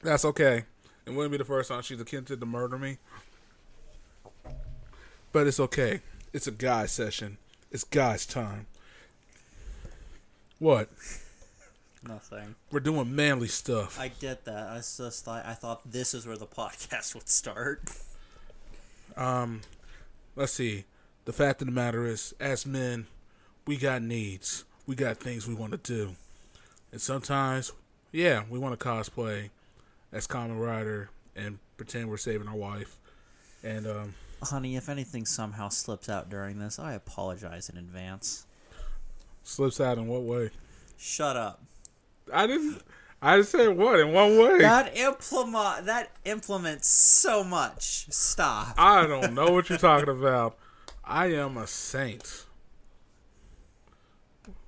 That's 0.03 0.27
okay. 0.27 0.65
It 1.07 1.15
wouldn't 1.15 1.33
be 1.33 1.39
the 1.39 1.47
first 1.47 1.71
time 1.71 1.81
she's 1.81 1.99
attempted 1.99 2.39
to 2.41 2.47
murder 2.47 2.77
me. 2.77 2.99
But 5.33 5.47
it's 5.47 5.59
okay. 5.59 6.03
It's 6.35 6.47
a 6.47 6.53
guy 6.53 6.85
session. 6.85 7.39
It's 7.71 7.85
guys' 7.85 8.27
time. 8.27 8.67
What? 10.59 10.91
Nothing. 12.07 12.55
We're 12.71 12.81
doing 12.81 13.15
manly 13.15 13.49
stuff. 13.49 13.99
I 13.99 14.09
get 14.09 14.45
that. 14.45 14.69
I 14.69 14.77
just 14.77 15.25
thought 15.25 15.45
I 15.45 15.55
thought 15.55 15.91
this 15.91 16.15
is 16.15 16.27
where 16.27 16.37
the 16.37 16.47
podcast 16.59 17.15
would 17.15 17.29
start. 17.29 17.83
Um, 19.17 19.63
let's 20.37 20.53
see. 20.53 20.85
The 21.25 21.33
fact 21.33 21.61
of 21.61 21.67
the 21.67 21.73
matter 21.73 22.07
is, 22.07 22.35
as 22.41 22.65
men, 22.65 23.07
we 23.67 23.77
got 23.77 24.01
needs. 24.03 24.65
We 24.87 24.95
got 24.95 25.19
things 25.19 25.47
we 25.47 25.55
want 25.55 25.73
to 25.73 25.79
do. 25.79 26.15
And 26.93 27.01
sometimes, 27.01 27.73
yeah, 28.13 28.45
we 28.49 28.59
want 28.59 28.79
to 28.79 28.83
cosplay 28.87 29.51
as 30.13 30.27
Kamen 30.27 30.59
Rider 30.59 31.11
and 31.37 31.59
pretend 31.77 32.09
we're 32.09 32.17
saving 32.17 32.49
our 32.49 32.57
wife. 32.57 32.97
And, 33.63 33.87
um, 33.87 34.15
Honey, 34.43 34.77
if 34.77 34.89
anything 34.89 35.27
somehow 35.27 35.69
slips 35.69 36.09
out 36.09 36.31
during 36.31 36.61
this, 36.61 36.79
I 36.79 36.93
apologize 36.95 37.69
in 37.69 37.77
advance. 37.77 38.47
slips 39.43 39.81
out 39.81 39.99
in 39.99 40.07
what 40.07 40.23
way? 40.23 40.51
Shut 40.97 41.37
up. 41.37 41.61
I 42.33 42.47
didn't. 42.47 42.83
I 43.21 43.43
say 43.43 43.67
what 43.67 43.99
in 43.99 44.13
one 44.13 44.39
way. 44.39 44.59
That 44.59 44.97
implement 44.97 45.87
that 45.87 46.11
implements 46.25 46.87
so 46.87 47.43
much. 47.43 48.07
Stop. 48.11 48.75
I 48.79 49.07
don't 49.07 49.35
know 49.35 49.51
what 49.51 49.69
you're 49.69 49.79
talking 49.79 50.09
about. 50.09 50.57
I 51.05 51.27
am 51.33 51.57
a 51.57 51.67
saint. 51.67 52.45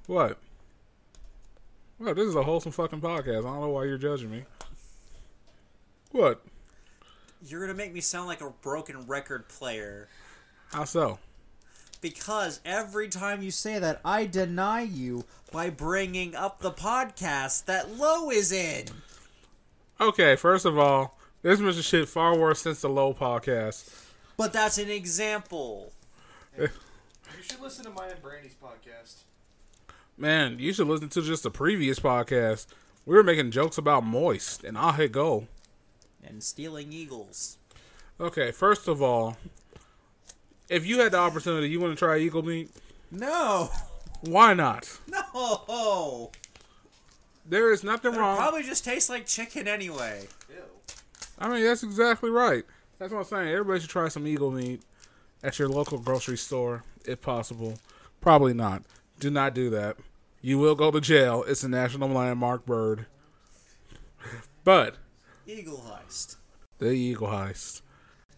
What? 0.07 0.39
Well, 1.99 2.15
this 2.15 2.27
is 2.27 2.35
a 2.35 2.43
wholesome 2.43 2.73
fucking 2.73 3.01
podcast. 3.01 3.41
I 3.41 3.43
don't 3.43 3.61
know 3.61 3.69
why 3.69 3.85
you're 3.85 3.99
judging 3.99 4.31
me. 4.31 4.45
What? 6.11 6.43
You're 7.43 7.61
gonna 7.61 7.75
make 7.75 7.93
me 7.93 8.01
sound 8.01 8.27
like 8.27 8.41
a 8.41 8.51
broken 8.51 9.07
record 9.07 9.49
player. 9.49 10.09
How 10.73 10.85
so? 10.85 11.19
Because 12.01 12.61
every 12.65 13.09
time 13.09 13.43
you 13.43 13.51
say 13.51 13.79
that, 13.79 14.01
I 14.05 14.27
deny 14.27 14.83
you 14.83 15.25
by 15.53 15.71
bringing 15.71 16.35
up 16.35 16.61
the 16.61 16.71
podcast 16.71 17.67
that 17.67 17.97
Low 17.97 18.31
is 18.31 18.53
in. 18.53 18.87
Okay, 20.01 20.35
first 20.37 20.65
of 20.65 20.79
all, 20.79 21.19
this 21.43 21.61
mission 21.61 21.83
shit 21.83 22.09
far 22.09 22.39
worse 22.39 22.63
since 22.63 22.81
the 22.81 22.89
low 22.89 23.13
podcast. 23.13 23.89
But 24.37 24.53
that's 24.53 24.79
an 24.79 24.89
example. 24.89 25.93
Eh. 26.59 26.69
You 27.37 27.43
should 27.43 27.61
listen 27.61 27.85
to 27.85 27.91
mine 27.91 28.11
and 28.11 28.23
Brandy's 28.23 28.55
podcast. 28.55 29.23
Man, 30.17 30.59
you 30.59 30.73
should 30.73 30.87
listen 30.87 31.11
to 31.11 31.23
just 31.23 31.43
the 31.43 31.51
previous 31.51 31.99
podcast. 31.99 32.67
We 33.05 33.15
were 33.15 33.23
making 33.23 33.51
jokes 33.51 33.77
about 33.79 34.05
moist, 34.05 34.65
and 34.65 34.77
I 34.77 34.93
hit 34.93 35.13
go. 35.13 35.49
And 36.23 36.43
stealing 36.43 36.93
eagles. 36.93 37.59
Okay, 38.19 38.51
first 38.53 38.89
of 38.89 39.03
all, 39.03 39.37
if 40.71 40.87
you 40.87 41.01
had 41.01 41.13
the 41.13 41.19
opportunity, 41.19 41.69
you 41.69 41.79
want 41.81 41.93
to 41.93 41.99
try 41.99 42.17
eagle 42.19 42.43
meat? 42.43 42.71
No, 43.11 43.69
Why 44.23 44.55
not? 44.55 44.99
no. 45.09 46.31
There 47.47 47.73
is 47.73 47.83
nothing 47.83 48.15
It 48.15 48.19
wrong. 48.19 48.37
probably 48.37 48.63
just 48.63 48.85
tastes 48.85 49.11
like 49.11 49.27
chicken 49.27 49.67
anyway. 49.67 50.29
Ew. 50.49 50.57
I 51.39 51.49
mean, 51.49 51.65
that's 51.65 51.83
exactly 51.83 52.31
right. 52.31 52.65
That's 52.99 53.13
what 53.13 53.21
I'm 53.21 53.25
saying. 53.25 53.49
Everybody 53.49 53.81
should 53.81 53.91
try 53.91 54.09
some 54.09 54.27
eagle 54.27 54.51
meat 54.53 54.83
at 55.43 55.59
your 55.59 55.69
local 55.69 55.99
grocery 55.99 56.37
store, 56.37 56.85
if 57.05 57.21
possible. 57.21 57.79
Probably 58.21 58.55
not. 58.55 58.83
Do 59.19 59.31
not 59.31 59.55
do 59.55 59.71
that. 59.71 59.97
You 60.43 60.59
will 60.59 60.75
go 60.77 60.91
to 60.91 61.01
jail. 61.01 61.45
It's 61.49 61.65
a 61.65 61.69
national 61.69 62.11
landmark 62.11 62.65
bird. 62.67 63.07
But 64.63 64.97
Eagle 65.47 65.85
heist. 65.89 66.37
the 66.79 66.91
eagle 66.91 67.29
heist. 67.29 67.81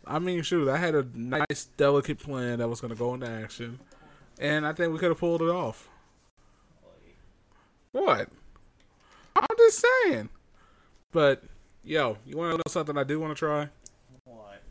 I 0.07 0.18
mean, 0.18 0.42
shoot, 0.42 0.68
I 0.68 0.76
had 0.76 0.94
a 0.94 1.07
nice, 1.14 1.68
delicate 1.76 2.18
plan 2.18 2.59
that 2.59 2.68
was 2.68 2.80
going 2.80 2.92
to 2.92 2.98
go 2.98 3.14
into 3.14 3.28
action, 3.28 3.78
and 4.38 4.66
I 4.66 4.72
think 4.72 4.92
we 4.92 4.98
could 4.98 5.11
have 5.11 5.18
pulled 5.18 5.42
it 5.42 5.48
off. 5.48 5.88
What? 7.92 8.28
I'm 9.36 9.46
just 9.59 9.84
saying. 10.05 10.28
But, 11.12 11.44
yo, 11.84 12.16
you 12.26 12.36
want 12.36 12.53
to 12.53 12.57
know 12.57 12.62
something 12.68 12.96
I 12.96 13.05
do 13.05 13.20
want 13.20 13.36
to 13.36 13.38
try? 13.38 13.68
What? 14.24 14.62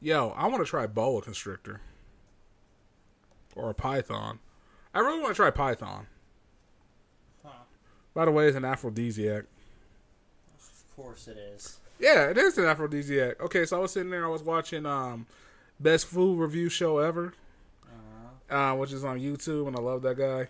Yo, 0.00 0.30
I 0.30 0.46
want 0.46 0.64
to 0.64 0.68
try 0.68 0.86
boa 0.86 1.20
constrictor. 1.20 1.80
Or 3.54 3.70
a 3.70 3.74
python. 3.74 4.38
I 4.94 5.00
really 5.00 5.20
want 5.20 5.30
to 5.30 5.36
try 5.36 5.50
python. 5.50 6.06
Huh. 7.44 7.50
By 8.14 8.24
the 8.24 8.30
way, 8.30 8.48
it's 8.48 8.56
an 8.56 8.64
aphrodisiac. 8.64 9.44
Of 10.54 10.96
course 10.96 11.28
it 11.28 11.36
is. 11.36 11.78
Yeah, 12.02 12.30
it 12.30 12.36
is 12.36 12.58
an 12.58 12.64
aphrodisiac. 12.64 13.40
Okay, 13.40 13.64
so 13.64 13.76
I 13.76 13.80
was 13.80 13.92
sitting 13.92 14.10
there, 14.10 14.24
I 14.24 14.28
was 14.28 14.42
watching 14.42 14.84
um 14.86 15.24
best 15.78 16.06
food 16.06 16.36
review 16.36 16.68
show 16.68 16.98
ever, 16.98 17.32
uh, 18.50 18.74
which 18.74 18.92
is 18.92 19.04
on 19.04 19.20
YouTube, 19.20 19.68
and 19.68 19.76
I 19.76 19.80
love 19.80 20.02
that 20.02 20.18
guy. 20.18 20.48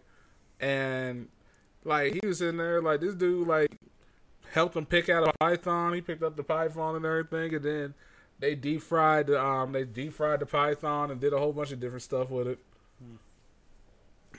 And 0.59 1.29
like 1.85 2.15
he 2.15 2.27
was 2.27 2.41
in 2.41 2.57
there, 2.57 2.81
like 2.81 3.01
this 3.01 3.15
dude 3.15 3.47
like 3.47 3.77
helped 4.51 4.77
him 4.77 4.87
pick 4.87 5.11
out 5.11 5.29
a 5.29 5.33
python. 5.39 5.93
He 5.93 6.01
picked 6.01 6.23
up 6.23 6.37
the 6.37 6.43
python 6.43 6.97
and 6.97 7.05
everything, 7.05 7.55
and 7.55 7.65
then 7.65 7.95
they 8.39 8.55
deep 8.55 8.81
fried 8.81 9.27
the 9.27 9.39
um 9.39 9.73
they 9.73 9.85
deep 9.85 10.15
fried 10.15 10.41
the 10.41 10.47
python 10.47 11.11
and 11.11 11.21
did 11.21 11.35
a 11.35 11.39
whole 11.39 11.53
bunch 11.53 11.71
of 11.71 11.81
different 11.81 12.03
stuff 12.03 12.31
with 12.31 12.49
it. 12.49 12.59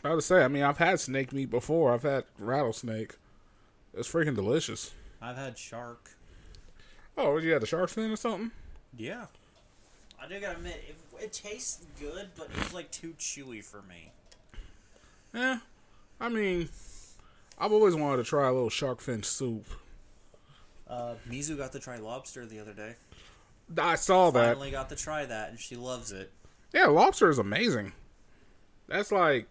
I 0.03 0.15
would 0.15 0.23
say, 0.23 0.43
I 0.43 0.47
mean, 0.47 0.63
I've 0.63 0.79
had 0.79 0.99
snake 0.99 1.31
meat 1.31 1.51
before. 1.51 1.93
I've 1.93 2.01
had 2.01 2.23
rattlesnake. 2.39 3.17
It's 3.93 4.11
freaking 4.11 4.35
delicious. 4.35 4.91
I've 5.21 5.37
had 5.37 5.59
shark. 5.59 6.09
Oh, 7.17 7.37
you 7.37 7.51
had 7.51 7.61
the 7.61 7.67
shark 7.67 7.89
fin 7.89 8.11
or 8.11 8.15
something? 8.15 8.51
Yeah. 8.97 9.25
I 10.21 10.27
do 10.27 10.39
gotta 10.39 10.57
admit, 10.57 10.83
it, 10.87 11.23
it 11.23 11.33
tastes 11.33 11.85
good, 11.99 12.29
but 12.35 12.49
it's 12.55 12.73
like 12.73 12.91
too 12.91 13.13
chewy 13.19 13.63
for 13.63 13.81
me. 13.81 14.11
Yeah. 15.33 15.59
I 16.19 16.29
mean, 16.29 16.69
I've 17.59 17.71
always 17.71 17.95
wanted 17.95 18.17
to 18.17 18.23
try 18.23 18.47
a 18.47 18.53
little 18.53 18.69
shark 18.69 19.01
fin 19.01 19.23
soup. 19.23 19.65
Uh, 20.87 21.15
Mizu 21.29 21.57
got 21.57 21.71
to 21.73 21.79
try 21.79 21.97
lobster 21.97 22.45
the 22.45 22.59
other 22.59 22.73
day. 22.73 22.95
I 23.77 23.95
saw 23.95 24.31
that. 24.31 24.53
Finally 24.53 24.71
got 24.71 24.89
to 24.89 24.95
try 24.95 25.25
that, 25.25 25.49
and 25.49 25.59
she 25.59 25.75
loves 25.75 26.11
it. 26.11 26.31
Yeah, 26.73 26.85
lobster 26.87 27.29
is 27.29 27.39
amazing. 27.39 27.93
That's 28.87 29.11
like, 29.11 29.47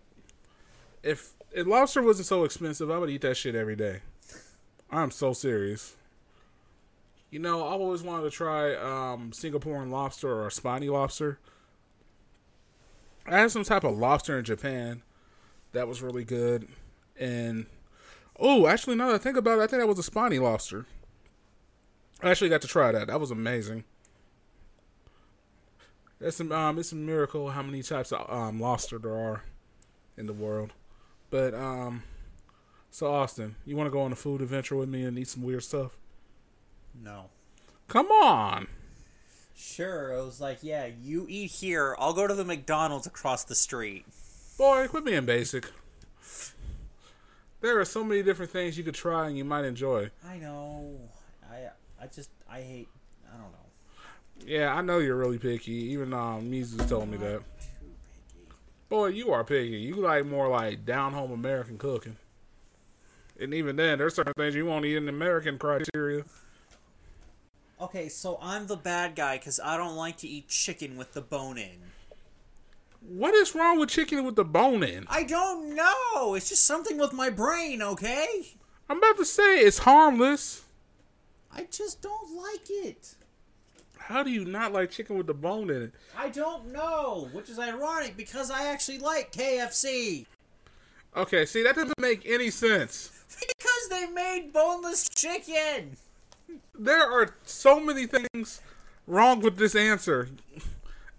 if 1.02 1.32
if 1.52 1.66
lobster 1.66 2.02
wasn't 2.02 2.26
so 2.26 2.44
expensive, 2.44 2.90
I 2.90 2.98
would 2.98 3.10
eat 3.10 3.22
that 3.22 3.36
shit 3.36 3.54
every 3.54 3.76
day. 3.76 4.00
I'm 4.90 5.10
so 5.10 5.32
serious. 5.32 5.96
You 7.32 7.38
know, 7.38 7.66
I've 7.66 7.80
always 7.80 8.02
wanted 8.02 8.24
to 8.24 8.30
try 8.30 8.74
um, 8.74 9.30
Singaporean 9.30 9.90
lobster 9.90 10.44
or 10.44 10.50
spiny 10.50 10.90
lobster. 10.90 11.38
I 13.24 13.38
had 13.38 13.50
some 13.50 13.64
type 13.64 13.84
of 13.84 13.96
lobster 13.96 14.38
in 14.38 14.44
Japan 14.44 15.02
that 15.72 15.88
was 15.88 16.02
really 16.02 16.24
good, 16.24 16.68
and 17.18 17.64
oh, 18.38 18.66
actually, 18.66 18.96
now 18.96 19.08
that 19.08 19.14
I 19.14 19.18
think 19.18 19.38
about 19.38 19.60
it, 19.60 19.62
I 19.62 19.66
think 19.66 19.80
that 19.80 19.88
was 19.88 19.98
a 19.98 20.02
spiny 20.02 20.38
lobster. 20.38 20.84
I 22.22 22.30
actually 22.30 22.50
got 22.50 22.60
to 22.62 22.68
try 22.68 22.92
that. 22.92 23.06
That 23.06 23.18
was 23.18 23.30
amazing. 23.30 23.84
It's 26.20 26.38
a, 26.38 26.54
um, 26.54 26.78
it's 26.78 26.92
a 26.92 26.96
miracle 26.96 27.48
how 27.48 27.62
many 27.62 27.82
types 27.82 28.12
of 28.12 28.30
um, 28.30 28.60
lobster 28.60 28.98
there 28.98 29.16
are 29.16 29.42
in 30.18 30.26
the 30.26 30.34
world. 30.34 30.74
But 31.30 31.54
um, 31.54 32.02
so 32.90 33.10
Austin, 33.10 33.56
you 33.64 33.74
want 33.74 33.86
to 33.86 33.90
go 33.90 34.02
on 34.02 34.12
a 34.12 34.16
food 34.16 34.42
adventure 34.42 34.76
with 34.76 34.90
me 34.90 35.04
and 35.04 35.18
eat 35.18 35.28
some 35.28 35.42
weird 35.42 35.62
stuff? 35.62 35.96
No. 37.00 37.26
Come 37.88 38.10
on. 38.10 38.68
Sure, 39.54 40.18
I 40.18 40.22
was 40.22 40.40
like, 40.40 40.58
yeah, 40.62 40.86
you 40.86 41.26
eat 41.28 41.50
here. 41.50 41.94
I'll 41.98 42.12
go 42.12 42.26
to 42.26 42.34
the 42.34 42.44
McDonald's 42.44 43.06
across 43.06 43.44
the 43.44 43.54
street. 43.54 44.04
Boy, 44.58 44.88
quit 44.88 45.04
being 45.04 45.24
basic. 45.24 45.66
There 47.60 47.78
are 47.78 47.84
so 47.84 48.02
many 48.02 48.22
different 48.22 48.50
things 48.50 48.76
you 48.76 48.82
could 48.82 48.94
try 48.94 49.28
and 49.28 49.38
you 49.38 49.44
might 49.44 49.64
enjoy. 49.64 50.10
I 50.26 50.36
know. 50.38 50.98
I 51.48 51.68
I 52.02 52.06
just 52.08 52.30
I 52.50 52.60
hate. 52.60 52.88
I 53.32 53.36
don't 53.36 53.52
know. 53.52 54.44
Yeah, 54.44 54.74
I 54.74 54.82
know 54.82 54.98
you're 54.98 55.16
really 55.16 55.38
picky. 55.38 55.72
Even 55.72 56.12
um, 56.12 56.50
Mizu 56.50 56.86
told 56.88 57.08
me 57.08 57.18
that. 57.18 57.42
Boy, 58.88 59.06
you 59.08 59.30
are 59.32 59.44
picky. 59.44 59.78
You 59.78 59.94
like 59.94 60.26
more 60.26 60.48
like 60.48 60.84
down 60.84 61.12
home 61.12 61.30
American 61.30 61.78
cooking. 61.78 62.16
And 63.40 63.54
even 63.54 63.76
then, 63.76 63.98
there's 63.98 64.16
certain 64.16 64.34
things 64.36 64.54
you 64.54 64.66
won't 64.66 64.84
eat 64.84 64.96
in 64.96 65.08
American 65.08 65.56
criteria. 65.56 66.24
Okay, 67.82 68.08
so 68.08 68.38
I'm 68.40 68.68
the 68.68 68.76
bad 68.76 69.16
guy 69.16 69.38
because 69.38 69.58
I 69.58 69.76
don't 69.76 69.96
like 69.96 70.16
to 70.18 70.28
eat 70.28 70.46
chicken 70.46 70.96
with 70.96 71.14
the 71.14 71.20
bone 71.20 71.58
in. 71.58 71.90
What 73.00 73.34
is 73.34 73.56
wrong 73.56 73.80
with 73.80 73.88
chicken 73.88 74.24
with 74.24 74.36
the 74.36 74.44
bone 74.44 74.84
in? 74.84 75.04
I 75.08 75.24
don't 75.24 75.74
know. 75.74 76.34
It's 76.34 76.48
just 76.48 76.64
something 76.64 76.96
with 76.96 77.12
my 77.12 77.28
brain. 77.28 77.82
Okay. 77.82 78.54
I'm 78.88 78.98
about 78.98 79.16
to 79.16 79.24
say 79.24 79.58
it's 79.58 79.78
harmless. 79.78 80.62
I 81.50 81.66
just 81.72 82.00
don't 82.00 82.36
like 82.36 82.70
it. 82.70 83.16
How 83.98 84.22
do 84.22 84.30
you 84.30 84.44
not 84.44 84.72
like 84.72 84.92
chicken 84.92 85.18
with 85.18 85.26
the 85.26 85.34
bone 85.34 85.68
in 85.68 85.82
it? 85.82 85.92
I 86.16 86.28
don't 86.28 86.72
know, 86.72 87.30
which 87.32 87.50
is 87.50 87.58
ironic 87.58 88.16
because 88.16 88.48
I 88.52 88.66
actually 88.66 88.98
like 88.98 89.32
KFC. 89.32 90.26
Okay, 91.16 91.46
see 91.46 91.64
that 91.64 91.74
doesn't 91.74 91.98
make 91.98 92.22
any 92.26 92.50
sense. 92.50 93.10
Because 93.32 93.88
they 93.88 94.06
made 94.06 94.52
boneless 94.52 95.08
chicken. 95.08 95.96
There 96.78 97.10
are 97.10 97.34
so 97.44 97.80
many 97.80 98.06
things 98.06 98.60
wrong 99.06 99.40
with 99.40 99.56
this 99.56 99.74
answer. 99.74 100.28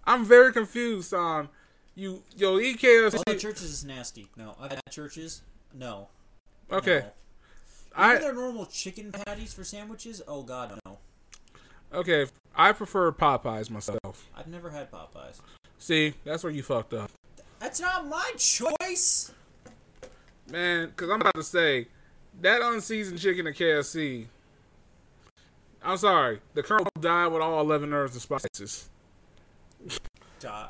I'm 0.04 0.24
very 0.24 0.52
confused 0.52 1.14
on 1.14 1.48
you. 1.94 2.22
Yo, 2.36 2.58
KFC. 2.58 3.20
Other 3.26 3.38
Church's 3.38 3.62
is 3.70 3.84
nasty. 3.84 4.28
No, 4.36 4.56
I 4.60 4.68
had 4.68 4.80
Church's, 4.90 5.42
no. 5.72 6.08
Okay, 6.70 7.00
No. 7.00 7.12
I 7.96 8.18
their 8.18 8.34
normal 8.34 8.66
chicken 8.66 9.12
patties 9.12 9.52
for 9.54 9.64
sandwiches? 9.64 10.20
Oh 10.26 10.42
God, 10.42 10.78
no. 10.84 10.98
okay. 11.92 12.26
I 12.56 12.72
prefer 12.72 13.12
Popeyes 13.12 13.70
myself. 13.70 14.28
I've 14.36 14.46
never 14.48 14.70
had 14.70 14.90
Popeyes. 14.90 15.40
See, 15.78 16.14
that's 16.24 16.42
where 16.42 16.52
you 16.52 16.62
fucked 16.62 16.94
up, 16.94 17.10
That's 17.58 17.80
not 17.80 18.06
my 18.08 18.30
choice. 18.36 19.32
man. 20.50 20.88
Because 20.88 21.10
I'm 21.10 21.20
about 21.20 21.34
to 21.34 21.42
say 21.42 21.88
that 22.40 22.62
unseasoned 22.62 23.20
chicken 23.20 23.46
at 23.46 23.54
KFC. 23.54 24.26
I'm 25.84 25.98
sorry, 25.98 26.40
the 26.54 26.62
colonel 26.62 26.88
died 26.98 27.26
with 27.28 27.42
all 27.42 27.60
11 27.60 27.92
herbs 27.92 28.14
and 28.14 28.22
spices. 28.22 28.88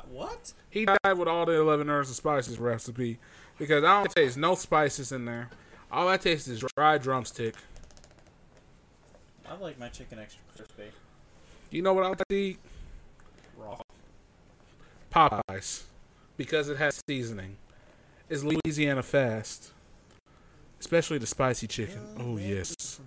What? 0.09 0.53
He 0.69 0.85
died 0.85 1.17
with 1.17 1.27
all 1.27 1.45
the 1.45 1.53
11 1.53 1.89
herbs 1.89 2.09
and 2.09 2.15
spices 2.15 2.59
recipe 2.59 3.17
because 3.57 3.83
I 3.83 4.01
don't 4.01 4.11
taste 4.11 4.37
no 4.37 4.55
spices 4.55 5.11
in 5.11 5.25
there. 5.25 5.49
All 5.91 6.07
I 6.07 6.17
taste 6.17 6.47
is 6.47 6.63
dry 6.75 6.97
drumstick. 6.97 7.55
I 9.47 9.55
like 9.55 9.79
my 9.79 9.89
chicken 9.89 10.19
extra 10.19 10.41
crispy. 10.55 10.91
You 11.71 11.81
know 11.81 11.93
what 11.93 12.03
I 12.05 12.09
like 12.09 12.17
to 12.29 12.35
eat? 12.35 12.59
Raw. 13.57 13.79
Popeyes 15.13 15.83
because 16.35 16.67
it 16.67 16.77
has 16.77 17.01
seasoning. 17.07 17.57
It's 18.29 18.43
Louisiana 18.43 19.03
fast, 19.03 19.71
especially 20.79 21.19
the 21.19 21.27
spicy 21.27 21.67
chicken. 21.67 22.01
Oh 22.19 22.37
yes. 22.37 22.99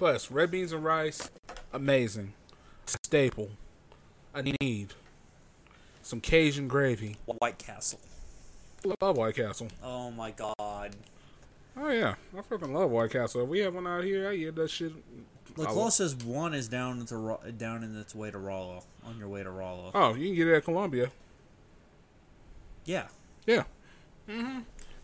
Plus 0.00 0.30
red 0.30 0.50
beans 0.50 0.72
and 0.72 0.82
rice, 0.82 1.28
amazing. 1.74 2.32
Staple. 2.86 3.50
I 4.34 4.54
need 4.58 4.94
some 6.00 6.22
Cajun 6.22 6.68
gravy. 6.68 7.18
White 7.26 7.58
Castle. 7.58 8.00
Love 9.02 9.18
White 9.18 9.34
Castle. 9.34 9.68
Oh 9.84 10.10
my 10.10 10.30
God. 10.30 10.96
Oh 11.76 11.90
yeah, 11.90 12.14
I 12.34 12.40
fucking 12.40 12.72
love 12.72 12.90
White 12.90 13.10
Castle. 13.10 13.42
If 13.42 13.50
we 13.50 13.58
have 13.58 13.74
one 13.74 13.86
out 13.86 14.02
here, 14.02 14.30
I 14.30 14.36
eat 14.36 14.54
that 14.54 14.70
shit. 14.70 14.92
The 15.54 15.66
closest 15.66 16.24
one 16.24 16.54
is 16.54 16.66
down 16.66 17.04
to 17.04 17.38
down 17.58 17.84
in 17.84 17.94
its 18.00 18.14
way 18.14 18.30
to 18.30 18.38
Rolla. 18.38 18.80
On 19.04 19.18
your 19.18 19.28
way 19.28 19.42
to 19.42 19.50
Rolla. 19.50 19.90
Oh, 19.94 20.14
you 20.14 20.28
can 20.28 20.34
get 20.34 20.48
it 20.48 20.54
at 20.54 20.64
Columbia. 20.64 21.10
Yeah. 22.86 23.08
Yeah. 23.46 23.64
Mm 24.26 24.46
hmm 24.46 24.58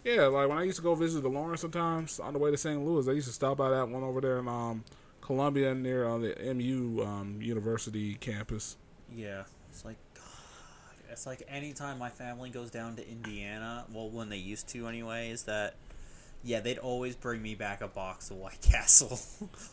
Yeah, 0.07 0.26
like 0.26 0.48
when 0.48 0.57
I 0.57 0.62
used 0.62 0.76
to 0.76 0.84
go 0.84 0.94
visit 0.94 1.24
the 1.24 1.28
Lawrence 1.28 1.62
sometimes 1.62 2.20
on 2.20 2.32
the 2.32 2.38
way 2.38 2.52
to 2.52 2.57
St. 2.57 2.80
Louis, 2.80 3.09
I 3.09 3.12
used 3.12 3.26
to 3.26 3.32
stop 3.32 3.57
by 3.57 3.70
that 3.70 3.88
one 3.88 4.04
over 4.04 4.20
there 4.20 4.38
in 4.38 4.46
um, 4.46 4.84
Columbia 5.20 5.74
near 5.74 6.07
uh, 6.07 6.18
the 6.18 6.54
MU 6.54 7.02
um, 7.04 7.42
University 7.42 8.14
campus. 8.14 8.76
Yeah. 9.12 9.42
It's 9.68 9.84
like 9.84 9.96
God. 10.14 10.22
It's 11.11 11.26
like 11.26 11.42
anytime 11.48 11.98
my 11.98 12.09
family 12.09 12.50
goes 12.50 12.70
down 12.70 12.94
to 12.94 13.09
Indiana, 13.09 13.84
well, 13.92 14.09
when 14.09 14.28
they 14.28 14.36
used 14.36 14.68
to 14.68 14.86
anyway, 14.86 15.30
is 15.30 15.42
that 15.42 15.74
yeah, 16.44 16.61
they'd 16.61 16.78
always 16.78 17.16
bring 17.16 17.42
me 17.42 17.57
back 17.57 17.80
a 17.80 17.88
box 17.88 18.30
of 18.30 18.36
White 18.36 18.61
Castle. 18.62 19.18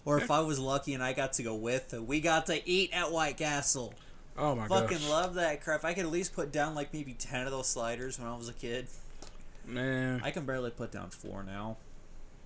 or 0.04 0.18
if 0.18 0.32
I 0.32 0.40
was 0.40 0.58
lucky 0.58 0.96
and 0.96 1.04
I 1.04 1.14
got 1.14 1.34
to 1.34 1.44
go 1.44 1.54
with, 1.54 1.94
we 1.94 2.22
got 2.22 2.48
to 2.48 2.68
eat 2.68 2.90
at 2.92 3.12
White 3.12 3.38
Castle. 3.38 3.94
Oh 4.36 4.56
my 4.56 4.68
god! 4.68 4.90
Fucking 4.90 4.98
gosh, 4.98 5.10
love 5.10 5.36
that 5.36 5.62
crap. 5.64 5.86
I 5.86 5.94
could 5.94 6.06
at 6.06 6.12
least 6.12 6.34
put 6.34 6.52
down 6.52 6.74
like 6.74 6.92
maybe 6.92 7.14
10 7.14 7.46
of 7.46 7.52
those 7.52 7.70
sliders 7.70 8.18
when 8.18 8.28
I 8.28 8.36
was 8.36 8.50
a 8.50 8.54
kid. 8.54 8.88
Man! 9.66 10.22
I 10.24 10.32
can 10.32 10.46
barely 10.46 10.72
put 10.72 10.92
down 10.92 11.10
4 11.10 11.44
now. 11.44 11.78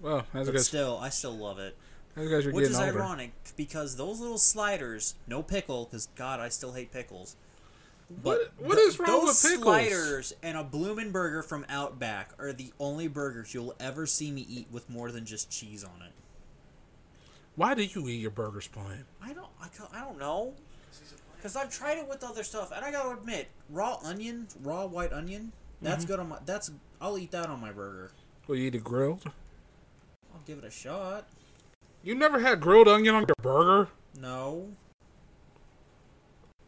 well, 0.01 0.25
as 0.33 0.49
But 0.49 0.61
still, 0.61 0.97
I 0.97 1.09
still 1.09 1.35
love 1.35 1.59
it. 1.59 1.75
as 2.15 2.23
because 2.23 2.45
you're 2.45 2.53
Which 2.53 2.65
is 2.69 2.77
older. 2.79 2.93
ironic 2.99 3.31
because 3.55 3.95
those 3.97 4.19
little 4.19 4.37
sliders, 4.37 5.15
no 5.27 5.41
pickle, 5.43 5.85
because 5.85 6.07
God, 6.15 6.39
I 6.39 6.49
still 6.49 6.73
hate 6.73 6.91
pickles. 6.91 7.35
What- 8.21 8.53
what 8.57 8.75
th- 8.75 8.87
is 8.87 8.99
wrong 8.99 9.07
those 9.25 9.43
with 9.43 9.51
pickles? 9.51 9.63
sliders 9.63 10.33
and 10.41 10.57
a 10.57 10.63
bloomin' 10.63 11.11
burger 11.11 11.43
from 11.43 11.65
Outback 11.67 12.31
are 12.39 12.53
the 12.53 12.71
only 12.79 13.07
burgers 13.07 13.53
you'll 13.53 13.75
ever 13.79 14.05
see 14.05 14.31
me 14.31 14.45
eat 14.49 14.67
with 14.71 14.89
more 14.89 15.11
than 15.11 15.25
just 15.25 15.49
cheese 15.49 15.83
on 15.83 16.01
it. 16.01 16.13
Why 17.55 17.73
do 17.73 17.83
you 17.83 18.07
eat 18.07 18.17
your 18.21 18.31
burgers 18.31 18.67
plain? 18.67 19.05
I 19.21 19.33
don't, 19.33 19.49
I, 19.61 19.67
I 19.91 20.01
don't 20.05 20.19
know, 20.19 20.53
because 21.35 21.55
I've 21.55 21.71
tried 21.71 21.97
it 21.97 22.07
with 22.07 22.23
other 22.23 22.43
stuff, 22.43 22.71
and 22.73 22.85
I 22.85 22.91
gotta 22.91 23.17
admit, 23.17 23.47
raw 23.69 23.99
onion, 24.03 24.47
raw 24.61 24.85
white 24.85 25.11
onion, 25.11 25.51
that's 25.81 26.03
Mm-hmm. 26.03 26.11
good 26.11 26.19
on 26.19 26.29
my. 26.29 26.37
That's 26.45 26.71
I'll 27.01 27.17
eat 27.17 27.31
that 27.31 27.47
on 27.47 27.59
my 27.61 27.71
burger. 27.71 28.11
Will 28.47 28.55
you 28.55 28.67
eat 28.67 28.75
it 28.75 28.83
grilled? 28.83 29.23
I'll 30.33 30.41
give 30.45 30.57
it 30.59 30.63
a 30.63 30.71
shot. 30.71 31.27
You 32.03 32.15
never 32.15 32.39
had 32.39 32.61
grilled 32.61 32.87
onion 32.87 33.15
on 33.15 33.21
your 33.27 33.35
burger, 33.41 33.89
No. 34.19 34.69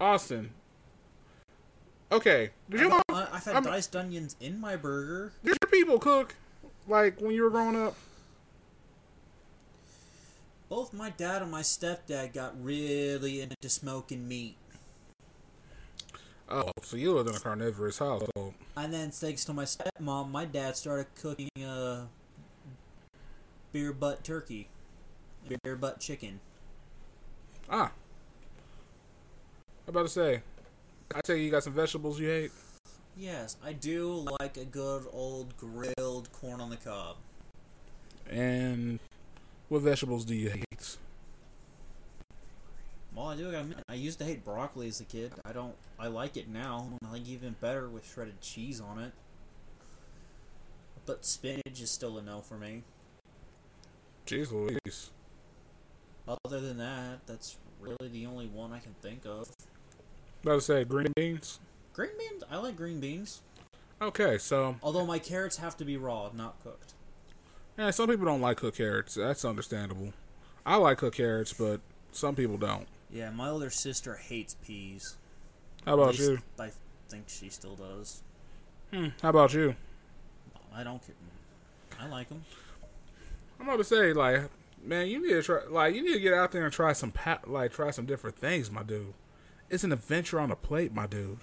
Austin? 0.01 0.51
Okay, 2.11 2.49
did 2.69 2.81
I've, 2.81 2.89
mom, 2.89 3.01
I- 3.09 3.27
I've 3.33 3.43
had 3.45 3.53
I'm- 3.55 3.63
diced 3.63 3.95
onions 3.95 4.35
in 4.39 4.59
my 4.59 4.75
burger. 4.75 5.31
did 5.43 5.55
your 5.61 5.69
people 5.71 5.99
cook 5.99 6.35
like 6.87 7.21
when 7.21 7.31
you 7.31 7.43
were 7.43 7.49
growing 7.51 7.75
up? 7.75 7.95
Both 10.67 10.93
my 10.93 11.09
dad 11.11 11.41
and 11.41 11.51
my 11.51 11.61
stepdad 11.61 12.33
got 12.33 12.53
really 12.61 13.41
into 13.41 13.69
smoking 13.69 14.27
meat. 14.27 14.55
Oh, 16.51 16.71
so 16.81 16.97
you 16.97 17.13
lived 17.13 17.29
in 17.29 17.35
a 17.35 17.39
carnivorous 17.39 17.99
household. 17.99 18.55
And 18.75 18.91
then 18.91 19.11
thanks 19.11 19.45
to 19.45 19.53
my 19.53 19.65
stepmom, 19.65 20.31
my 20.31 20.45
dad 20.45 20.75
started 20.75 21.05
cooking 21.13 21.49
uh, 21.63 22.05
beer 23.71 23.93
butt 23.93 24.23
turkey, 24.23 24.67
beer 25.63 25.75
butt 25.75 25.99
chicken. 25.99 26.39
Ah, 27.69 27.91
I'm 29.87 29.89
about 29.89 30.03
to 30.03 30.09
say. 30.09 30.41
I 31.13 31.21
tell 31.21 31.35
you, 31.35 31.43
you 31.43 31.51
got 31.51 31.63
some 31.63 31.73
vegetables 31.73 32.19
you 32.19 32.27
hate. 32.27 32.51
Yes, 33.15 33.57
I 33.63 33.73
do 33.73 34.25
like 34.39 34.57
a 34.57 34.65
good 34.65 35.05
old 35.11 35.55
grilled 35.57 36.31
corn 36.31 36.61
on 36.61 36.71
the 36.71 36.77
cob. 36.77 37.17
And 38.29 38.99
what 39.67 39.81
vegetables 39.81 40.25
do 40.25 40.35
you 40.35 40.49
hate? 40.49 40.68
Well, 43.19 43.27
I 43.27 43.35
do. 43.35 43.53
I, 43.53 43.65
I 43.91 43.95
used 43.95 44.17
to 44.19 44.25
hate 44.25 44.45
broccoli 44.45 44.87
as 44.87 45.01
a 45.01 45.03
kid. 45.03 45.33
I 45.43 45.51
don't. 45.51 45.75
I 45.99 46.07
like 46.07 46.37
it 46.37 46.47
now. 46.47 46.87
I 47.05 47.11
like 47.11 47.27
even 47.27 47.53
better 47.59 47.89
with 47.89 48.09
shredded 48.09 48.39
cheese 48.39 48.79
on 48.79 48.97
it. 48.97 49.11
But 51.05 51.25
spinach 51.25 51.81
is 51.81 51.91
still 51.91 52.17
a 52.17 52.21
no 52.21 52.39
for 52.39 52.55
me. 52.55 52.83
Jeez 54.25 54.53
Louise. 54.53 55.09
Other 56.45 56.61
than 56.61 56.77
that, 56.77 57.19
that's 57.25 57.57
really 57.81 58.07
the 58.07 58.25
only 58.25 58.47
one 58.47 58.71
I 58.71 58.79
can 58.79 58.95
think 59.01 59.25
of. 59.25 59.49
About 60.41 60.55
to 60.55 60.61
say 60.61 60.85
green 60.85 61.11
beans. 61.17 61.59
Green 61.91 62.11
beans. 62.17 62.43
I 62.49 62.55
like 62.55 62.77
green 62.77 63.01
beans. 63.01 63.41
Okay, 64.01 64.37
so 64.37 64.77
Although 64.81 65.05
my 65.05 65.19
carrots 65.19 65.57
have 65.57 65.75
to 65.75 65.83
be 65.83 65.97
raw, 65.97 66.29
not 66.33 66.55
cooked. 66.63 66.93
yeah, 67.77 67.91
some 67.91 68.07
people 68.07 68.23
don't 68.23 68.39
like 68.39 68.55
cooked 68.55 68.77
carrots. 68.77 69.15
That's 69.15 69.43
understandable. 69.43 70.13
I 70.65 70.77
like 70.77 70.99
cooked 70.99 71.17
carrots, 71.17 71.51
but 71.51 71.81
some 72.13 72.33
people 72.33 72.55
don't. 72.55 72.87
Yeah, 73.11 73.31
my 73.31 73.49
older 73.49 73.69
sister 73.69 74.15
hates 74.15 74.55
peas. 74.55 75.17
How 75.85 75.95
about 75.95 76.09
least 76.09 76.21
you? 76.21 76.39
I 76.59 76.71
think 77.09 77.25
she 77.27 77.49
still 77.49 77.75
does. 77.75 78.21
Hmm, 78.93 79.07
how 79.21 79.29
about 79.29 79.53
you? 79.53 79.75
I 80.73 80.83
don't 80.83 81.01
care. 81.05 81.15
I 81.99 82.07
like 82.07 82.29
them. 82.29 82.43
I'm 83.59 83.67
about 83.67 83.77
to 83.77 83.83
say, 83.83 84.13
like, 84.13 84.43
man, 84.83 85.07
you 85.07 85.21
need 85.21 85.33
to 85.33 85.43
try, 85.43 85.63
like, 85.69 85.95
you 85.95 86.03
need 86.03 86.13
to 86.13 86.19
get 86.19 86.33
out 86.33 86.51
there 86.51 86.63
and 86.63 86.73
try 86.73 86.93
some, 86.93 87.11
pa- 87.11 87.41
like, 87.45 87.71
try 87.71 87.91
some 87.91 88.05
different 88.05 88.37
things, 88.37 88.71
my 88.71 88.83
dude. 88.83 89.13
It's 89.69 89.83
an 89.83 89.91
adventure 89.91 90.39
on 90.39 90.51
a 90.51 90.55
plate, 90.55 90.93
my 90.93 91.07
dude. 91.07 91.39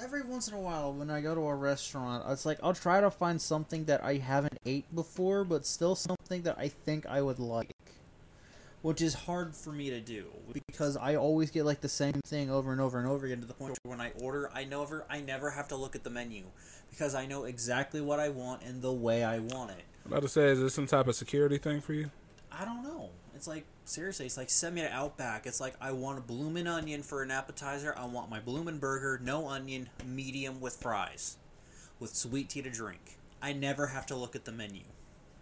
Every 0.00 0.22
once 0.22 0.48
in 0.48 0.54
a 0.54 0.60
while, 0.60 0.92
when 0.92 1.10
I 1.10 1.20
go 1.20 1.34
to 1.34 1.40
a 1.40 1.54
restaurant, 1.54 2.24
it's 2.28 2.46
like 2.46 2.58
I'll 2.62 2.74
try 2.74 3.00
to 3.00 3.10
find 3.10 3.40
something 3.40 3.84
that 3.84 4.02
I 4.02 4.16
haven't 4.16 4.58
ate 4.64 4.92
before, 4.94 5.44
but 5.44 5.66
still 5.66 5.94
something 5.94 6.42
that 6.42 6.58
I 6.58 6.68
think 6.68 7.06
I 7.06 7.20
would 7.22 7.38
like. 7.38 7.71
Which 8.82 9.00
is 9.00 9.14
hard 9.14 9.54
for 9.54 9.72
me 9.72 9.90
to 9.90 10.00
do 10.00 10.26
because 10.66 10.96
I 10.96 11.14
always 11.14 11.50
get 11.52 11.64
like 11.64 11.80
the 11.80 11.88
same 11.88 12.14
thing 12.26 12.50
over 12.50 12.72
and 12.72 12.80
over 12.80 12.98
and 12.98 13.08
over 13.08 13.26
again 13.26 13.40
to 13.40 13.46
the 13.46 13.54
point 13.54 13.78
where 13.82 13.96
when 13.96 14.00
I 14.00 14.10
order, 14.20 14.50
I 14.52 14.64
never, 14.64 15.06
I 15.08 15.20
never 15.20 15.50
have 15.50 15.68
to 15.68 15.76
look 15.76 15.94
at 15.94 16.02
the 16.02 16.10
menu 16.10 16.44
because 16.90 17.14
I 17.14 17.26
know 17.26 17.44
exactly 17.44 18.00
what 18.00 18.18
I 18.18 18.28
want 18.28 18.62
and 18.62 18.82
the 18.82 18.92
way 18.92 19.22
I 19.22 19.38
want 19.38 19.70
it. 19.70 19.84
I'm 20.04 20.10
about 20.12 20.22
to 20.22 20.28
say, 20.28 20.46
is 20.46 20.60
this 20.60 20.74
some 20.74 20.88
type 20.88 21.06
of 21.06 21.14
security 21.14 21.58
thing 21.58 21.80
for 21.80 21.92
you? 21.92 22.10
I 22.50 22.64
don't 22.64 22.82
know. 22.82 23.10
It's 23.36 23.46
like 23.46 23.64
seriously, 23.84 24.26
it's 24.26 24.36
like 24.36 24.50
send 24.50 24.74
me 24.74 24.82
to 24.82 24.92
Outback. 24.92 25.46
It's 25.46 25.60
like 25.60 25.74
I 25.80 25.92
want 25.92 26.18
a 26.18 26.22
bloomin' 26.22 26.66
onion 26.66 27.02
for 27.02 27.22
an 27.22 27.30
appetizer. 27.30 27.94
I 27.96 28.04
want 28.06 28.30
my 28.30 28.40
bloomin' 28.40 28.78
burger, 28.78 29.20
no 29.22 29.48
onion, 29.48 29.88
medium 30.04 30.60
with 30.60 30.76
fries, 30.76 31.38
with 32.00 32.14
sweet 32.14 32.50
tea 32.50 32.62
to 32.62 32.70
drink. 32.70 33.16
I 33.40 33.52
never 33.52 33.88
have 33.88 34.06
to 34.06 34.16
look 34.16 34.36
at 34.36 34.44
the 34.44 34.52
menu 34.52 34.82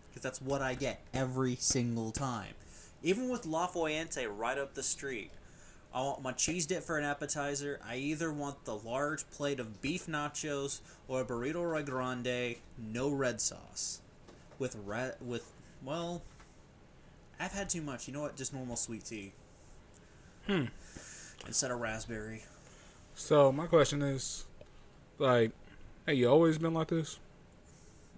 because 0.08 0.22
that's 0.22 0.40
what 0.40 0.62
I 0.62 0.74
get 0.74 1.00
every 1.12 1.56
single 1.56 2.10
time. 2.10 2.54
Even 3.02 3.30
with 3.30 3.46
La 3.46 3.66
Fuente 3.66 4.26
right 4.26 4.58
up 4.58 4.74
the 4.74 4.82
street, 4.82 5.30
I 5.92 6.02
want 6.02 6.22
my 6.22 6.32
cheese 6.32 6.66
dip 6.66 6.82
for 6.82 6.98
an 6.98 7.04
appetizer. 7.04 7.80
I 7.84 7.96
either 7.96 8.32
want 8.32 8.64
the 8.64 8.76
large 8.76 9.28
plate 9.30 9.58
of 9.58 9.82
beef 9.82 10.06
nachos 10.06 10.80
or 11.08 11.22
a 11.22 11.24
burrito 11.24 11.68
re 11.68 11.82
grande, 11.82 12.56
no 12.78 13.10
red 13.10 13.40
sauce, 13.40 14.00
with 14.58 14.76
red 14.84 15.16
with 15.20 15.52
well. 15.84 16.22
I've 17.40 17.52
had 17.52 17.70
too 17.70 17.80
much. 17.80 18.06
You 18.06 18.14
know 18.14 18.20
what? 18.20 18.36
Just 18.36 18.52
normal 18.52 18.76
sweet 18.76 19.04
tea. 19.04 19.32
Hmm. 20.46 20.66
Instead 21.46 21.70
of 21.70 21.80
raspberry. 21.80 22.44
So 23.14 23.50
my 23.50 23.66
question 23.66 24.02
is, 24.02 24.44
like, 25.18 25.52
hey, 26.06 26.14
you 26.14 26.28
always 26.28 26.58
been 26.58 26.74
like 26.74 26.88
this? 26.88 27.18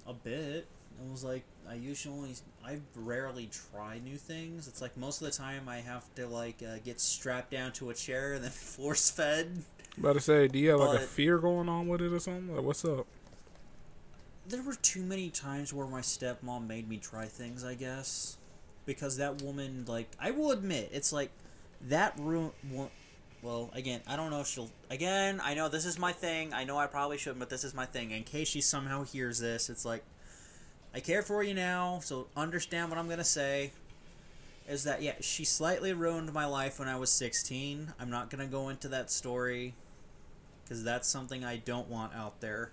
A 0.07 0.12
bit. 0.12 0.66
It 0.66 1.11
was 1.11 1.22
like 1.24 1.45
I 1.68 1.74
usually 1.74 2.34
I 2.64 2.78
rarely 2.94 3.48
try 3.72 3.98
new 3.98 4.16
things. 4.16 4.68
It's 4.68 4.80
like 4.80 4.96
most 4.96 5.20
of 5.22 5.26
the 5.26 5.32
time 5.32 5.68
I 5.68 5.78
have 5.78 6.04
to 6.16 6.26
like 6.26 6.62
uh, 6.62 6.78
get 6.84 7.00
strapped 7.00 7.50
down 7.50 7.72
to 7.72 7.90
a 7.90 7.94
chair 7.94 8.34
and 8.34 8.44
then 8.44 8.50
force 8.50 9.10
fed. 9.10 9.62
About 9.96 10.14
to 10.14 10.20
say, 10.20 10.48
do 10.48 10.58
you 10.58 10.70
have 10.70 10.80
like 10.80 11.00
a 11.00 11.02
fear 11.02 11.38
going 11.38 11.68
on 11.68 11.88
with 11.88 12.00
it 12.00 12.12
or 12.12 12.18
something? 12.18 12.54
Like, 12.54 12.64
what's 12.64 12.84
up? 12.84 13.06
There 14.48 14.62
were 14.62 14.74
too 14.74 15.02
many 15.02 15.30
times 15.30 15.72
where 15.72 15.86
my 15.86 16.00
stepmom 16.00 16.66
made 16.66 16.88
me 16.88 16.98
try 16.98 17.26
things. 17.26 17.64
I 17.64 17.74
guess 17.74 18.36
because 18.86 19.16
that 19.18 19.42
woman 19.42 19.84
like 19.86 20.10
I 20.18 20.30
will 20.30 20.50
admit 20.50 20.90
it's 20.92 21.12
like 21.12 21.30
that 21.82 22.18
room. 22.18 22.52
Well, 23.42 23.70
again, 23.72 24.02
I 24.06 24.14
don't 24.14 24.30
know 24.30 24.40
if 24.40 24.46
she'll. 24.46 24.70
Again, 24.88 25.40
I 25.42 25.54
know 25.54 25.68
this 25.68 25.84
is 25.84 25.98
my 25.98 26.12
thing. 26.12 26.52
I 26.52 26.64
know 26.64 26.78
I 26.78 26.86
probably 26.86 27.18
shouldn't, 27.18 27.40
but 27.40 27.50
this 27.50 27.64
is 27.64 27.74
my 27.74 27.86
thing. 27.86 28.12
In 28.12 28.22
case 28.22 28.48
she 28.48 28.60
somehow 28.60 29.02
hears 29.02 29.40
this, 29.40 29.68
it's 29.68 29.84
like 29.84 30.04
I 30.95 31.01
care 31.01 31.22
for 31.22 31.43
you 31.43 31.55
now, 31.55 32.01
so 32.03 32.26
understand 32.36 32.90
what 32.90 32.99
I'm 32.99 33.09
gonna 33.09 33.24
say. 33.24 33.72
Is 34.68 34.84
that 34.84 35.03
yeah? 35.03 35.14
She 35.20 35.45
slightly 35.45 35.93
ruined 35.93 36.32
my 36.32 36.45
life 36.45 36.78
when 36.78 36.88
I 36.88 36.97
was 36.97 37.11
16. 37.11 37.95
I'm 37.99 38.11
not 38.11 38.30
gonna 38.30 38.47
go 38.47 38.68
into 38.68 38.88
that 38.88 39.11
story 39.11 39.74
because 40.62 40.84
that's 40.84 41.09
something 41.09 41.45
I 41.45 41.57
don't 41.57 41.88
want 41.88 42.14
out 42.14 42.40
there. 42.40 42.70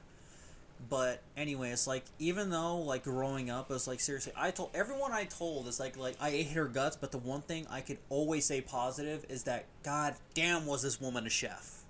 But 0.88 1.22
anyway, 1.36 1.72
it's 1.72 1.88
like 1.88 2.05
even 2.20 2.51
though 2.51 2.78
like 2.78 3.03
growing 3.03 3.49
up, 3.49 3.72
it's 3.72 3.88
like 3.88 3.99
seriously, 3.99 4.32
I 4.36 4.51
told 4.51 4.72
everyone 4.74 5.11
I 5.11 5.26
told 5.26 5.67
is 5.67 5.80
like 5.80 5.97
like 5.97 6.15
I 6.22 6.30
ate 6.30 6.51
her 6.51 6.65
guts. 6.65 6.95
But 6.95 7.11
the 7.11 7.17
one 7.17 7.41
thing 7.41 7.67
I 7.70 7.82
could 7.82 7.97
always 8.09 8.45
say 8.45 8.61
positive 8.61 9.26
is 9.28 9.43
that 9.43 9.65
God 9.84 10.15
damn 10.34 10.65
was 10.65 10.84
this 10.84 11.01
woman 11.01 11.26
a 11.26 11.30
chef. 11.30 11.84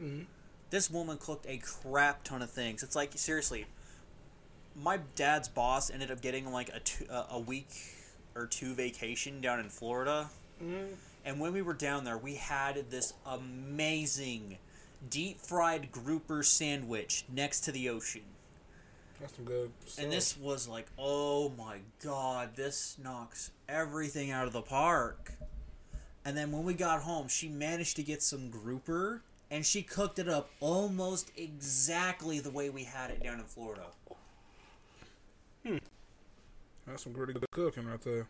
Mhm. 0.00 0.26
This 0.70 0.88
woman 0.88 1.18
cooked 1.18 1.46
a 1.48 1.58
crap 1.58 2.22
ton 2.22 2.40
of 2.42 2.50
things. 2.50 2.82
It's 2.82 2.94
like 2.96 3.12
seriously, 3.16 3.66
my 4.82 4.98
dad's 5.14 5.48
boss 5.48 5.90
ended 5.90 6.10
up 6.10 6.20
getting 6.20 6.50
like 6.52 6.70
a 6.70 6.80
two, 6.80 7.04
uh, 7.10 7.26
a 7.30 7.38
week 7.38 7.68
or 8.34 8.46
two 8.46 8.74
vacation 8.74 9.40
down 9.40 9.60
in 9.60 9.68
Florida. 9.68 10.30
And 11.24 11.38
when 11.40 11.52
we 11.52 11.62
were 11.62 11.74
down 11.74 12.04
there, 12.04 12.16
we 12.18 12.36
had 12.36 12.90
this 12.90 13.12
amazing 13.26 14.58
deep 15.08 15.40
fried 15.40 15.90
grouper 15.92 16.42
sandwich 16.42 17.24
next 17.32 17.60
to 17.62 17.72
the 17.72 17.88
ocean. 17.88 18.22
That's 19.20 19.36
some 19.36 19.44
good. 19.44 19.70
And 19.98 20.10
this 20.10 20.36
was 20.38 20.66
like, 20.66 20.86
oh 20.98 21.50
my 21.58 21.78
god, 22.02 22.56
this 22.56 22.96
knocks 23.02 23.50
everything 23.68 24.30
out 24.30 24.46
of 24.46 24.52
the 24.52 24.62
park. 24.62 25.32
And 26.24 26.36
then 26.36 26.52
when 26.52 26.64
we 26.64 26.74
got 26.74 27.02
home, 27.02 27.28
she 27.28 27.48
managed 27.48 27.96
to 27.96 28.02
get 28.02 28.22
some 28.22 28.48
grouper 28.50 29.22
and 29.50 29.66
she 29.66 29.82
cooked 29.82 30.18
it 30.18 30.28
up 30.28 30.50
almost 30.60 31.32
exactly 31.36 32.38
the 32.38 32.50
way 32.50 32.70
we 32.70 32.84
had 32.84 33.10
it 33.10 33.22
down 33.22 33.40
in 33.40 33.44
Florida. 33.44 33.86
That's 36.90 37.04
some 37.04 37.12
pretty 37.12 37.34
good 37.34 37.44
cooking 37.52 37.86
right 37.86 38.00
there. 38.02 38.26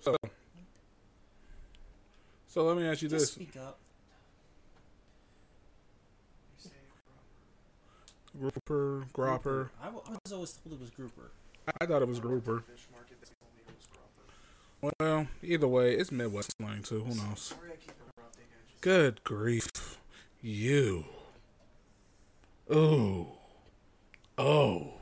So, 0.00 0.16
so 2.48 2.64
let 2.64 2.76
me 2.76 2.84
ask 2.84 3.00
you 3.00 3.08
Just 3.08 3.38
this: 3.38 3.46
speak 3.46 3.56
up. 3.56 3.78
grouper, 8.38 9.04
gropper. 9.12 9.70
I, 9.80 9.90
was 9.90 10.32
always 10.32 10.52
told 10.52 10.74
it 10.74 10.80
was 10.80 10.90
grouper. 10.90 11.30
I 11.80 11.86
thought 11.86 12.02
it 12.02 12.08
was 12.08 12.18
grouper. 12.18 12.60
Fish 12.60 12.86
market, 12.90 13.18
they 13.20 13.28
told 13.40 13.54
me 13.54 13.62
it 13.68 13.74
was 13.76 13.86
grouper. 13.86 14.96
Well, 14.98 15.28
either 15.42 15.68
way, 15.68 15.94
it's 15.94 16.10
Midwest 16.10 16.56
slang 16.58 16.82
too. 16.82 17.04
Who 17.04 17.14
knows? 17.14 17.40
Sorry 17.40 17.70
I 17.70 17.76
keep 17.76 17.92
interrupting. 18.16 18.44
I 18.50 18.68
just 18.68 18.80
Good 18.80 19.22
grief, 19.22 19.98
you. 20.40 21.04
Oh, 22.68 23.34
oh, 24.38 24.94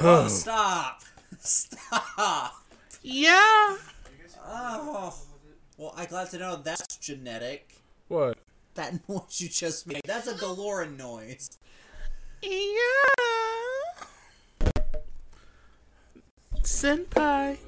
Oh, 0.00 0.28
stop! 0.28 1.02
Stop! 1.40 2.54
yeah. 3.02 3.70
you 3.72 3.78
guys 4.22 4.34
have 4.34 4.44
Oh. 4.46 4.80
a 4.80 4.84
problem 4.84 5.10
with 5.32 5.52
it? 5.52 5.58
Well, 5.76 5.94
I'm 5.96 6.06
glad 6.06 6.30
to 6.30 6.38
know 6.38 6.56
that's 6.56 6.96
genetic. 6.98 7.76
What? 8.08 8.38
That 8.74 8.92
noise 9.08 9.40
you 9.40 9.48
just 9.48 9.86
made. 9.86 10.00
That's 10.04 10.26
a 10.26 10.34
DeLorean 10.34 10.96
noise. 10.96 11.58
Yeah. 12.42 12.50
Senpai. 16.62 17.58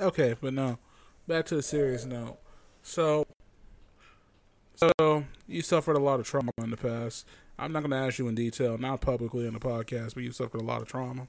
Okay, 0.00 0.34
but 0.40 0.54
no. 0.54 0.78
Back 1.28 1.46
to 1.46 1.54
the 1.56 1.62
serious 1.62 2.04
note. 2.04 2.38
So, 2.82 3.26
so 4.98 5.24
you 5.46 5.62
suffered 5.62 5.96
a 5.96 6.00
lot 6.00 6.20
of 6.20 6.26
trauma 6.26 6.50
in 6.62 6.70
the 6.70 6.76
past. 6.76 7.26
I'm 7.58 7.72
not 7.72 7.80
going 7.80 7.90
to 7.92 7.96
ask 7.96 8.18
you 8.18 8.28
in 8.28 8.34
detail, 8.34 8.76
not 8.78 9.00
publicly 9.00 9.46
in 9.46 9.54
the 9.54 9.60
podcast, 9.60 10.14
but 10.14 10.22
you 10.24 10.32
suffered 10.32 10.60
a 10.60 10.64
lot 10.64 10.82
of 10.82 10.88
trauma. 10.88 11.28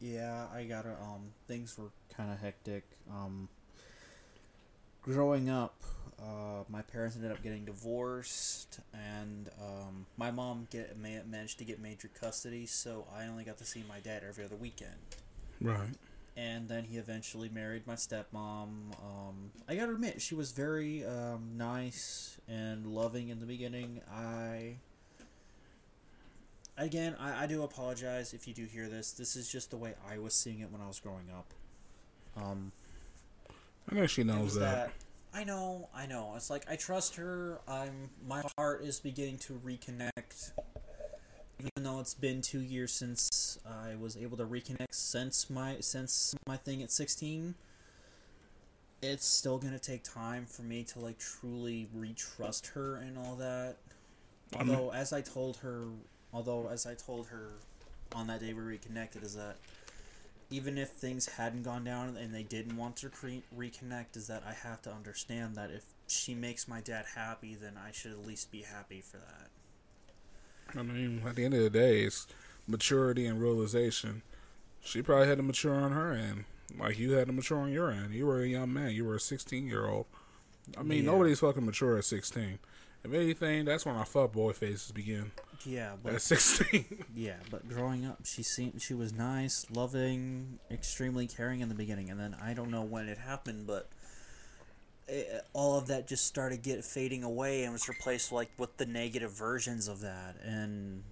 Yeah, 0.00 0.46
I 0.52 0.64
gotta. 0.64 0.90
Um, 0.90 1.32
things 1.46 1.76
were 1.78 1.90
kind 2.16 2.32
of 2.32 2.40
hectic. 2.40 2.84
Um, 3.10 3.48
growing 5.02 5.50
up, 5.50 5.74
uh, 6.18 6.64
my 6.68 6.82
parents 6.82 7.16
ended 7.16 7.32
up 7.32 7.42
getting 7.42 7.64
divorced, 7.64 8.80
and 8.94 9.50
um, 9.60 10.06
my 10.16 10.30
mom 10.30 10.68
get 10.70 10.96
managed 10.98 11.58
to 11.58 11.64
get 11.64 11.80
major 11.80 12.08
custody, 12.08 12.66
so 12.66 13.06
I 13.14 13.26
only 13.26 13.44
got 13.44 13.58
to 13.58 13.64
see 13.64 13.84
my 13.88 14.00
dad 14.00 14.22
every 14.26 14.44
other 14.44 14.56
weekend. 14.56 14.96
Right. 15.60 15.94
And 16.36 16.68
then 16.68 16.84
he 16.84 16.96
eventually 16.96 17.50
married 17.50 17.86
my 17.86 17.94
stepmom. 17.94 18.94
Um, 19.02 19.50
I 19.68 19.74
gotta 19.74 19.92
admit, 19.92 20.22
she 20.22 20.34
was 20.34 20.52
very 20.52 21.04
um, 21.04 21.56
nice 21.56 22.38
and 22.48 22.86
loving 22.86 23.28
in 23.28 23.40
the 23.40 23.46
beginning. 23.46 24.00
I 24.10 24.76
again, 26.76 27.16
I, 27.18 27.44
I 27.44 27.46
do 27.46 27.62
apologize 27.62 28.32
if 28.34 28.46
you 28.48 28.54
do 28.54 28.64
hear 28.64 28.88
this. 28.88 29.12
This 29.12 29.36
is 29.36 29.50
just 29.50 29.70
the 29.70 29.76
way 29.76 29.94
I 30.10 30.18
was 30.18 30.34
seeing 30.34 30.60
it 30.60 30.70
when 30.70 30.80
I 30.80 30.86
was 30.86 31.00
growing 31.00 31.28
up. 31.36 31.46
Um, 32.36 32.72
I 33.90 33.94
know 33.94 34.06
she 34.06 34.22
knows 34.24 34.54
that. 34.54 34.60
that. 34.60 34.92
I 35.32 35.44
know, 35.44 35.88
I 35.94 36.06
know. 36.06 36.32
It's 36.36 36.50
like 36.50 36.64
I 36.68 36.76
trust 36.76 37.16
her. 37.16 37.60
I'm. 37.68 38.10
My 38.26 38.42
heart 38.56 38.82
is 38.82 38.98
beginning 39.00 39.38
to 39.38 39.60
reconnect. 39.64 40.52
Even 41.60 41.84
though 41.84 42.00
it's 42.00 42.14
been 42.14 42.40
two 42.40 42.60
years 42.60 42.90
since 42.90 43.58
I 43.66 43.94
was 43.94 44.16
able 44.16 44.36
to 44.38 44.44
reconnect 44.44 44.92
since 44.94 45.50
my 45.50 45.76
since 45.80 46.34
my 46.48 46.56
thing 46.56 46.82
at 46.82 46.90
sixteen, 46.90 47.54
it's 49.02 49.26
still 49.26 49.58
gonna 49.58 49.78
take 49.78 50.02
time 50.02 50.46
for 50.46 50.62
me 50.62 50.82
to 50.84 50.98
like 50.98 51.18
truly 51.18 51.88
retrust 51.96 52.68
her 52.72 52.96
and 52.96 53.16
all 53.18 53.36
that. 53.36 53.76
I 54.56 54.64
mean- 54.64 54.74
Although, 54.74 54.92
as 54.92 55.12
I 55.12 55.20
told 55.20 55.58
her, 55.58 55.84
although 56.32 56.68
as 56.68 56.86
I 56.86 56.94
told 56.94 57.28
her 57.28 57.50
on 58.14 58.26
that 58.28 58.40
day 58.40 58.52
we 58.52 58.62
reconnected, 58.62 59.22
is 59.22 59.34
that 59.36 59.56
even 60.50 60.76
if 60.78 60.90
things 60.90 61.26
hadn't 61.28 61.62
gone 61.62 61.84
down 61.84 62.16
and 62.16 62.34
they 62.34 62.42
didn't 62.42 62.76
want 62.76 62.96
to 62.96 63.08
reconnect, 63.56 64.16
is 64.16 64.26
that 64.26 64.42
I 64.46 64.52
have 64.52 64.82
to 64.82 64.90
understand 64.90 65.54
that 65.54 65.70
if 65.70 65.84
she 66.08 66.34
makes 66.34 66.66
my 66.66 66.80
dad 66.80 67.04
happy, 67.14 67.54
then 67.54 67.74
I 67.76 67.92
should 67.92 68.10
at 68.12 68.26
least 68.26 68.50
be 68.50 68.62
happy 68.62 69.00
for 69.00 69.18
that. 69.18 69.48
I 70.76 70.82
mean, 70.82 71.22
at 71.26 71.36
the 71.36 71.44
end 71.44 71.54
of 71.54 71.60
the 71.62 71.70
day, 71.70 72.02
it's 72.02 72.26
maturity 72.66 73.26
and 73.26 73.40
realization. 73.40 74.22
She 74.80 75.02
probably 75.02 75.28
had 75.28 75.38
to 75.38 75.42
mature 75.42 75.74
on 75.74 75.92
her 75.92 76.12
end, 76.12 76.44
like 76.78 76.98
you 76.98 77.12
had 77.12 77.26
to 77.28 77.32
mature 77.32 77.58
on 77.58 77.72
your 77.72 77.90
end. 77.90 78.12
You 78.14 78.26
were 78.26 78.40
a 78.42 78.46
young 78.46 78.72
man. 78.72 78.90
You 78.92 79.04
were 79.04 79.16
a 79.16 79.20
16 79.20 79.66
year 79.66 79.86
old. 79.86 80.06
I 80.78 80.82
mean, 80.82 81.04
Yeah. 81.04 81.10
nobody's 81.12 81.40
fucking 81.40 81.64
mature 81.66 81.96
at 81.98 82.04
16. 82.04 82.58
If 83.02 83.12
anything, 83.12 83.64
that's 83.64 83.86
when 83.86 83.96
our 83.96 84.04
fuck 84.04 84.32
boy 84.32 84.52
phases 84.52 84.92
begin. 84.92 85.32
Yeah, 85.64 85.92
but 86.02 86.14
At 86.14 86.22
16. 86.22 87.04
yeah, 87.14 87.36
but 87.50 87.68
growing 87.68 88.06
up, 88.06 88.18
she 88.24 88.42
seemed 88.42 88.80
she 88.80 88.94
was 88.94 89.12
nice, 89.12 89.66
loving, 89.70 90.58
extremely 90.70 91.26
caring 91.26 91.60
in 91.60 91.68
the 91.68 91.74
beginning, 91.74 92.10
and 92.10 92.18
then 92.18 92.36
I 92.42 92.54
don't 92.54 92.70
know 92.70 92.82
when 92.82 93.08
it 93.08 93.18
happened, 93.18 93.66
but 93.66 93.88
it, 95.08 95.44
all 95.52 95.76
of 95.76 95.86
that 95.88 96.06
just 96.06 96.26
started 96.26 96.62
get 96.62 96.84
fading 96.84 97.24
away 97.24 97.64
and 97.64 97.72
was 97.72 97.88
replaced 97.88 98.32
like 98.32 98.50
with 98.58 98.76
the 98.76 98.86
negative 98.86 99.32
versions 99.32 99.88
of 99.88 100.00
that. 100.00 100.36
And 100.42 101.02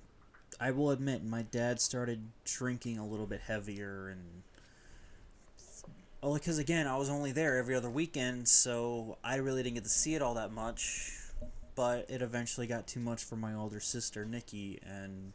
I 0.60 0.70
will 0.70 0.90
admit, 0.90 1.24
my 1.24 1.42
dad 1.42 1.80
started 1.80 2.22
drinking 2.44 2.98
a 2.98 3.06
little 3.06 3.26
bit 3.26 3.40
heavier 3.40 4.08
and. 4.08 4.42
Oh, 6.20 6.34
because 6.34 6.58
again, 6.58 6.88
I 6.88 6.96
was 6.96 7.08
only 7.08 7.30
there 7.30 7.58
every 7.58 7.76
other 7.76 7.88
weekend, 7.88 8.48
so 8.48 9.18
I 9.22 9.36
really 9.36 9.62
didn't 9.62 9.76
get 9.76 9.84
to 9.84 9.90
see 9.90 10.16
it 10.16 10.22
all 10.22 10.34
that 10.34 10.50
much. 10.52 11.27
But 11.78 12.10
it 12.10 12.22
eventually 12.22 12.66
got 12.66 12.88
too 12.88 12.98
much 12.98 13.22
for 13.22 13.36
my 13.36 13.54
older 13.54 13.78
sister, 13.78 14.24
Nikki, 14.24 14.80
and 14.84 15.32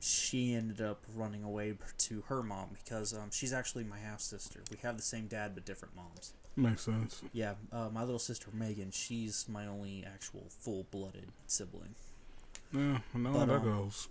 she 0.00 0.54
ended 0.54 0.80
up 0.80 1.04
running 1.14 1.44
away 1.44 1.74
to 1.98 2.24
her 2.26 2.42
mom 2.42 2.70
because 2.82 3.14
um, 3.14 3.30
she's 3.30 3.52
actually 3.52 3.84
my 3.84 4.00
half 4.00 4.20
sister. 4.20 4.60
We 4.72 4.78
have 4.78 4.96
the 4.96 5.04
same 5.04 5.28
dad 5.28 5.52
but 5.54 5.64
different 5.64 5.94
moms. 5.94 6.32
Makes 6.56 6.82
sense. 6.82 7.22
Yeah, 7.32 7.54
uh, 7.70 7.90
my 7.92 8.00
little 8.00 8.18
sister 8.18 8.48
Megan, 8.52 8.90
she's 8.90 9.46
my 9.48 9.68
only 9.68 10.04
actual 10.04 10.46
full 10.48 10.86
blooded 10.90 11.28
sibling. 11.46 11.94
Yeah, 12.72 12.98
I 13.14 13.18
know 13.18 13.30
how 13.30 13.38
But, 13.38 13.46
that 13.46 13.54
um, 13.58 13.64
goes. 13.64 14.08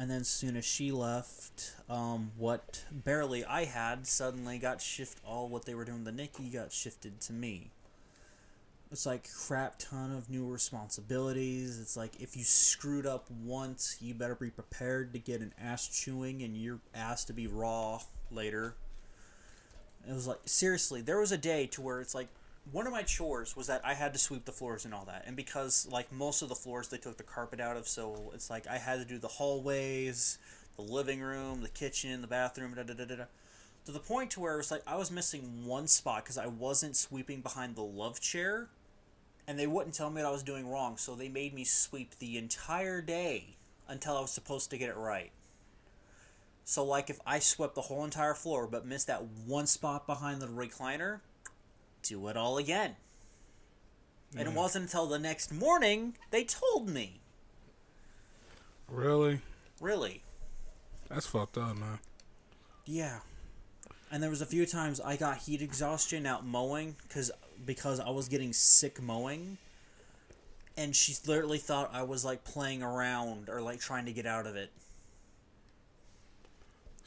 And 0.00 0.10
then 0.10 0.22
as 0.22 0.28
soon 0.28 0.56
as 0.56 0.64
she 0.64 0.90
left, 0.90 1.76
um, 1.88 2.32
what 2.36 2.82
barely 2.90 3.44
I 3.44 3.66
had 3.66 4.08
suddenly 4.08 4.58
got 4.58 4.80
shift. 4.80 5.20
All 5.24 5.48
what 5.48 5.64
they 5.64 5.76
were 5.76 5.84
doing 5.84 6.04
to 6.04 6.10
Nikki 6.10 6.48
got 6.48 6.72
shifted 6.72 7.20
to 7.20 7.32
me. 7.32 7.70
It's 8.94 9.06
like 9.06 9.28
crap 9.48 9.74
ton 9.80 10.12
of 10.12 10.30
new 10.30 10.46
responsibilities. 10.46 11.80
It's 11.80 11.96
like 11.96 12.12
if 12.20 12.36
you 12.36 12.44
screwed 12.44 13.06
up 13.06 13.28
once, 13.28 13.96
you 14.00 14.14
better 14.14 14.36
be 14.36 14.50
prepared 14.50 15.12
to 15.14 15.18
get 15.18 15.40
an 15.40 15.52
ass 15.60 15.88
chewing 15.88 16.42
and 16.44 16.56
your 16.56 16.78
ass 16.94 17.24
to 17.24 17.32
be 17.32 17.48
raw 17.48 18.00
later. 18.30 18.76
It 20.08 20.12
was 20.12 20.28
like 20.28 20.38
seriously, 20.44 21.00
there 21.00 21.18
was 21.18 21.32
a 21.32 21.36
day 21.36 21.66
to 21.72 21.82
where 21.82 22.00
it's 22.00 22.14
like 22.14 22.28
one 22.70 22.86
of 22.86 22.92
my 22.92 23.02
chores 23.02 23.56
was 23.56 23.66
that 23.66 23.80
I 23.84 23.94
had 23.94 24.12
to 24.12 24.18
sweep 24.20 24.44
the 24.44 24.52
floors 24.52 24.84
and 24.84 24.94
all 24.94 25.06
that. 25.06 25.24
And 25.26 25.34
because 25.34 25.88
like 25.90 26.12
most 26.12 26.40
of 26.42 26.48
the 26.48 26.54
floors 26.54 26.86
they 26.86 26.98
took 26.98 27.16
the 27.16 27.24
carpet 27.24 27.58
out 27.58 27.76
of, 27.76 27.88
so 27.88 28.30
it's 28.32 28.48
like 28.48 28.68
I 28.68 28.78
had 28.78 29.00
to 29.00 29.04
do 29.04 29.18
the 29.18 29.26
hallways, 29.26 30.38
the 30.76 30.82
living 30.82 31.20
room, 31.20 31.62
the 31.62 31.68
kitchen, 31.68 32.20
the 32.20 32.28
bathroom, 32.28 32.72
da 32.76 32.84
da 32.84 32.94
da 32.94 33.04
da. 33.06 33.24
To 33.86 33.92
the 33.92 33.98
point 33.98 34.30
to 34.30 34.40
where 34.40 34.54
it 34.54 34.58
was 34.58 34.70
like 34.70 34.84
I 34.86 34.94
was 34.94 35.10
missing 35.10 35.66
one 35.66 35.88
spot 35.88 36.22
because 36.22 36.38
I 36.38 36.46
wasn't 36.46 36.94
sweeping 36.94 37.40
behind 37.40 37.74
the 37.74 37.82
love 37.82 38.20
chair, 38.20 38.68
and 39.46 39.58
they 39.58 39.66
wouldn't 39.66 39.94
tell 39.94 40.10
me 40.10 40.22
what 40.22 40.28
I 40.28 40.32
was 40.32 40.42
doing 40.42 40.68
wrong, 40.68 40.96
so 40.96 41.14
they 41.14 41.28
made 41.28 41.54
me 41.54 41.64
sweep 41.64 42.18
the 42.18 42.38
entire 42.38 43.00
day 43.00 43.56
until 43.88 44.16
I 44.16 44.20
was 44.20 44.30
supposed 44.30 44.70
to 44.70 44.78
get 44.78 44.88
it 44.88 44.96
right. 44.96 45.32
So 46.64 46.82
like 46.82 47.10
if 47.10 47.20
I 47.26 47.38
swept 47.38 47.74
the 47.74 47.82
whole 47.82 48.04
entire 48.04 48.34
floor 48.34 48.66
but 48.66 48.86
missed 48.86 49.06
that 49.08 49.22
one 49.46 49.66
spot 49.66 50.06
behind 50.06 50.40
the 50.40 50.46
recliner, 50.46 51.20
do 52.02 52.28
it 52.28 52.36
all 52.36 52.56
again. 52.58 52.96
And 54.36 54.48
it 54.48 54.54
wasn't 54.54 54.86
until 54.86 55.06
the 55.06 55.18
next 55.18 55.52
morning 55.52 56.16
they 56.30 56.42
told 56.42 56.88
me. 56.88 57.20
Really? 58.88 59.40
Really? 59.80 60.22
That's 61.08 61.26
fucked 61.26 61.56
up, 61.56 61.76
man. 61.76 62.00
Yeah. 62.84 63.20
And 64.10 64.22
there 64.22 64.30
was 64.30 64.42
a 64.42 64.46
few 64.46 64.66
times 64.66 65.00
I 65.00 65.16
got 65.16 65.38
heat 65.38 65.62
exhaustion 65.62 66.26
out 66.26 66.44
mowing 66.44 66.96
cuz 67.08 67.30
because 67.66 68.00
I 68.00 68.10
was 68.10 68.28
getting 68.28 68.52
sick 68.52 69.00
mowing. 69.00 69.58
And 70.76 70.94
she 70.94 71.14
literally 71.26 71.58
thought 71.58 71.90
I 71.92 72.02
was 72.02 72.24
like 72.24 72.44
playing 72.44 72.82
around 72.82 73.48
or 73.48 73.60
like 73.60 73.80
trying 73.80 74.06
to 74.06 74.12
get 74.12 74.26
out 74.26 74.46
of 74.46 74.56
it. 74.56 74.72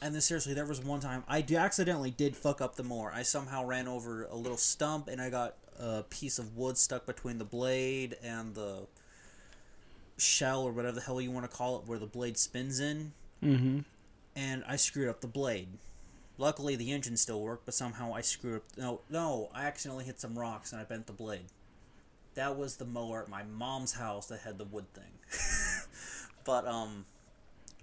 And 0.00 0.14
then 0.14 0.22
seriously, 0.22 0.54
there 0.54 0.64
was 0.64 0.80
one 0.82 1.00
time 1.00 1.24
I 1.28 1.44
accidentally 1.56 2.10
did 2.10 2.36
fuck 2.36 2.60
up 2.60 2.76
the 2.76 2.84
mower. 2.84 3.12
I 3.14 3.22
somehow 3.22 3.64
ran 3.64 3.88
over 3.88 4.24
a 4.24 4.36
little 4.36 4.56
stump 4.56 5.08
and 5.08 5.20
I 5.20 5.28
got 5.28 5.56
a 5.78 6.04
piece 6.04 6.38
of 6.38 6.56
wood 6.56 6.78
stuck 6.78 7.04
between 7.04 7.38
the 7.38 7.44
blade 7.44 8.16
and 8.22 8.54
the 8.54 8.86
shell 10.16 10.62
or 10.62 10.72
whatever 10.72 10.94
the 10.96 11.00
hell 11.00 11.20
you 11.20 11.30
want 11.30 11.48
to 11.50 11.56
call 11.56 11.76
it 11.78 11.82
where 11.86 11.98
the 11.98 12.06
blade 12.06 12.36
spins 12.36 12.80
in 12.80 13.12
Mm-hmm. 13.42 13.80
and 14.34 14.64
I 14.66 14.74
screwed 14.74 15.08
up 15.08 15.20
the 15.20 15.28
blade. 15.28 15.68
Luckily, 16.38 16.76
the 16.76 16.92
engine 16.92 17.16
still 17.16 17.40
worked, 17.40 17.64
but 17.64 17.74
somehow 17.74 18.14
I 18.14 18.20
screwed 18.20 18.56
up. 18.56 18.62
No, 18.76 19.00
no, 19.10 19.50
I 19.52 19.66
accidentally 19.66 20.04
hit 20.04 20.20
some 20.20 20.38
rocks 20.38 20.72
and 20.72 20.80
I 20.80 20.84
bent 20.84 21.06
the 21.06 21.12
blade. 21.12 21.46
That 22.34 22.56
was 22.56 22.76
the 22.76 22.84
mower 22.84 23.22
at 23.22 23.28
my 23.28 23.42
mom's 23.42 23.94
house 23.94 24.26
that 24.28 24.40
had 24.40 24.58
the 24.58 24.64
wood 24.64 24.86
thing. 24.94 25.88
but 26.44 26.66
um, 26.66 27.04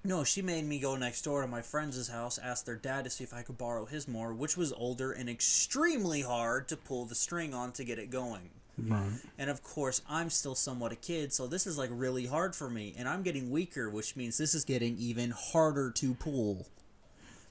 no, 0.05 0.23
she 0.23 0.41
made 0.41 0.65
me 0.65 0.79
go 0.79 0.95
next 0.95 1.23
door 1.23 1.41
to 1.41 1.47
my 1.47 1.61
friend's 1.61 2.07
house, 2.07 2.37
ask 2.37 2.65
their 2.65 2.75
dad 2.75 3.03
to 3.03 3.09
see 3.09 3.23
if 3.25 3.33
I 3.33 3.41
could 3.41 3.57
borrow 3.57 3.85
his 3.85 4.07
mower, 4.07 4.33
which 4.33 4.55
was 4.55 4.71
older 4.71 5.11
and 5.11 5.29
extremely 5.29 6.21
hard 6.21 6.69
to 6.69 6.77
pull 6.77 7.05
the 7.05 7.15
string 7.15 7.53
on 7.53 7.73
to 7.73 7.83
get 7.83 7.99
it 7.99 8.09
going. 8.09 8.51
Right. 8.77 9.19
And 9.37 9.49
of 9.49 9.63
course, 9.63 10.01
I'm 10.07 10.29
still 10.29 10.55
somewhat 10.55 10.91
a 10.91 10.95
kid, 10.95 11.33
so 11.33 11.47
this 11.47 11.65
is 11.65 11.77
like 11.77 11.89
really 11.91 12.25
hard 12.25 12.55
for 12.55 12.69
me. 12.69 12.93
And 12.97 13.07
I'm 13.09 13.23
getting 13.23 13.49
weaker, 13.49 13.89
which 13.89 14.15
means 14.15 14.37
this 14.37 14.53
is 14.53 14.63
getting 14.63 14.97
even 14.97 15.31
harder 15.31 15.91
to 15.91 16.13
pull. 16.13 16.67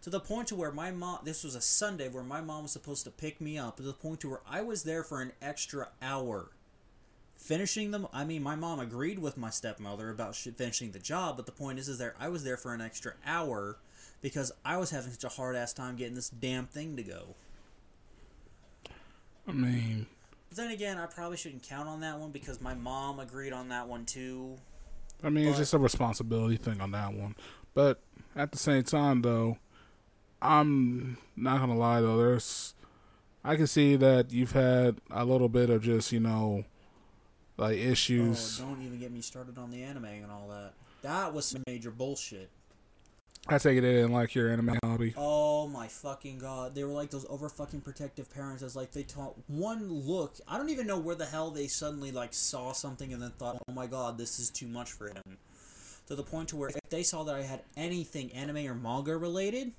To 0.05 0.11
the 0.11 0.21
point 0.21 0.49
to 0.49 0.55
where 0.55 0.71
my 0.71 0.91
mom, 0.91 1.21
this 1.25 1.43
was 1.43 1.55
a 1.55 1.63
Sunday 1.63 2.11
where 2.11 2.23
my 2.23 2.43
mom 2.43 2.65
was 2.65 2.73
supposed 2.73 3.05
to 3.05 3.11
pick 3.11 3.41
me 3.41 3.57
up, 3.57 3.79
to 3.79 3.83
the 3.83 3.95
point 3.95 4.21
to 4.21 4.29
where 4.29 4.43
I 4.47 4.61
was 4.61 4.83
there 4.83 5.03
for 5.03 5.23
an 5.23 5.33
extra 5.41 5.89
hour. 6.03 6.51
Finishing 7.39 7.91
them, 7.91 8.07
I 8.13 8.25
mean, 8.25 8.43
my 8.43 8.55
mom 8.55 8.81
agreed 8.81 9.19
with 9.19 9.39
my 9.39 9.49
stepmother 9.49 10.11
about 10.11 10.35
sh- 10.35 10.49
finishing 10.55 10.93
the 10.93 10.99
job, 10.99 11.39
but 11.39 11.47
the 11.47 11.53
point 11.53 11.79
is, 11.79 11.89
is 11.89 11.97
there 11.97 12.15
I 12.21 12.29
was 12.29 12.45
there 12.45 12.59
for 12.59 12.75
an 12.75 12.83
extra 12.83 13.15
hour 13.25 13.79
because 14.21 14.53
I 14.63 14.77
was 14.77 14.91
having 14.91 15.11
such 15.11 15.25
a 15.25 15.29
hard 15.31 15.57
ass 15.57 15.73
time 15.73 15.97
getting 15.97 16.15
this 16.15 16.29
damn 16.29 16.67
thing 16.67 16.97
to 16.97 17.03
go. 17.03 17.35
I 19.49 19.53
mean, 19.53 20.05
But 20.51 20.59
then 20.59 20.71
again, 20.71 20.99
I 20.99 21.07
probably 21.07 21.39
shouldn't 21.39 21.63
count 21.63 21.89
on 21.89 22.01
that 22.01 22.19
one 22.19 22.31
because 22.31 22.61
my 22.61 22.75
mom 22.75 23.21
agreed 23.21 23.55
on 23.55 23.71
that 23.71 23.89
one 23.89 24.05
too. 24.05 24.59
I 25.23 25.31
mean, 25.31 25.49
it's 25.49 25.57
just 25.57 25.73
a 25.73 25.79
responsibility 25.79 26.59
thing 26.59 26.83
on 26.83 26.91
that 26.91 27.15
one. 27.15 27.37
But 27.73 28.03
at 28.37 28.53
the 28.53 28.59
same 28.59 28.83
time, 28.83 29.23
though, 29.23 29.57
I'm 30.45 31.17
not 31.37 31.61
gonna 31.61 31.77
lie 31.77 32.01
though. 32.01 32.19
There's, 32.19 32.75
I 33.43 33.57
can 33.57 33.67
see 33.67 33.97
that 33.97 34.31
you've 34.31 34.53
had 34.53 34.99
a 35.11 35.25
little 35.25 35.49
bit 35.49 35.71
of 35.71 35.83
just 35.83 36.13
you 36.13 36.21
know, 36.21 36.65
like 37.57 37.79
issues. 37.79 38.61
Oh, 38.63 38.67
don't 38.69 38.83
even 38.85 39.01
get 39.01 39.11
me 39.11 39.23
started 39.23 39.57
on 39.59 39.71
the 39.71 39.83
anime 39.83 40.05
and 40.05 40.31
all 40.31 40.49
that. 40.49 40.75
That 41.03 41.33
was 41.33 41.47
some 41.47 41.63
major 41.67 41.91
bullshit. 41.91 42.51
I 43.47 43.59
take 43.59 43.77
it 43.77 43.83
they 43.83 43.93
didn't 43.93 44.13
like 44.13 44.35
your 44.35 44.51
anime 44.51 44.79
hobby. 44.83 45.13
Oh 45.19 45.69
my 45.69 45.87
fucking 45.87 46.39
god. 46.39 46.75
They 46.75 46.83
were 46.83 46.93
like 46.93 47.11
those 47.11 47.27
over 47.29 47.51
fucking 47.51 47.83
protective 47.83 48.33
parents 48.33 48.63
as 48.63 48.75
like 48.75 48.93
they 48.93 49.03
taught 49.03 49.35
one 49.49 49.93
look. 49.93 50.37
I 50.49 50.57
don't 50.57 50.71
even 50.71 50.87
know 50.87 50.99
where 50.99 51.15
the 51.15 51.27
hell 51.27 51.51
they 51.51 51.67
suddenly 51.67 52.11
like 52.11 52.33
saw 52.33 52.73
something 52.73 53.13
and 53.13 53.23
then 53.23 53.33
thought, 53.33 53.59
"Oh 53.69 53.73
my 53.73 53.87
god, 53.87 54.17
this 54.17 54.39
is 54.39 54.49
too 54.49 54.67
much 54.67 54.93
for 54.93 55.09
him." 55.09 55.39
To 56.07 56.15
the 56.15 56.23
point 56.23 56.51
to 56.51 56.57
where 56.57 56.71
if 56.71 56.77
they 56.89 57.03
saw 57.03 57.23
that 57.25 57.35
I 57.35 57.43
had 57.43 57.63
anything 57.77 58.33
anime 58.33 58.67
or 58.67 58.75
manga 58.75 59.17
related, 59.17 59.73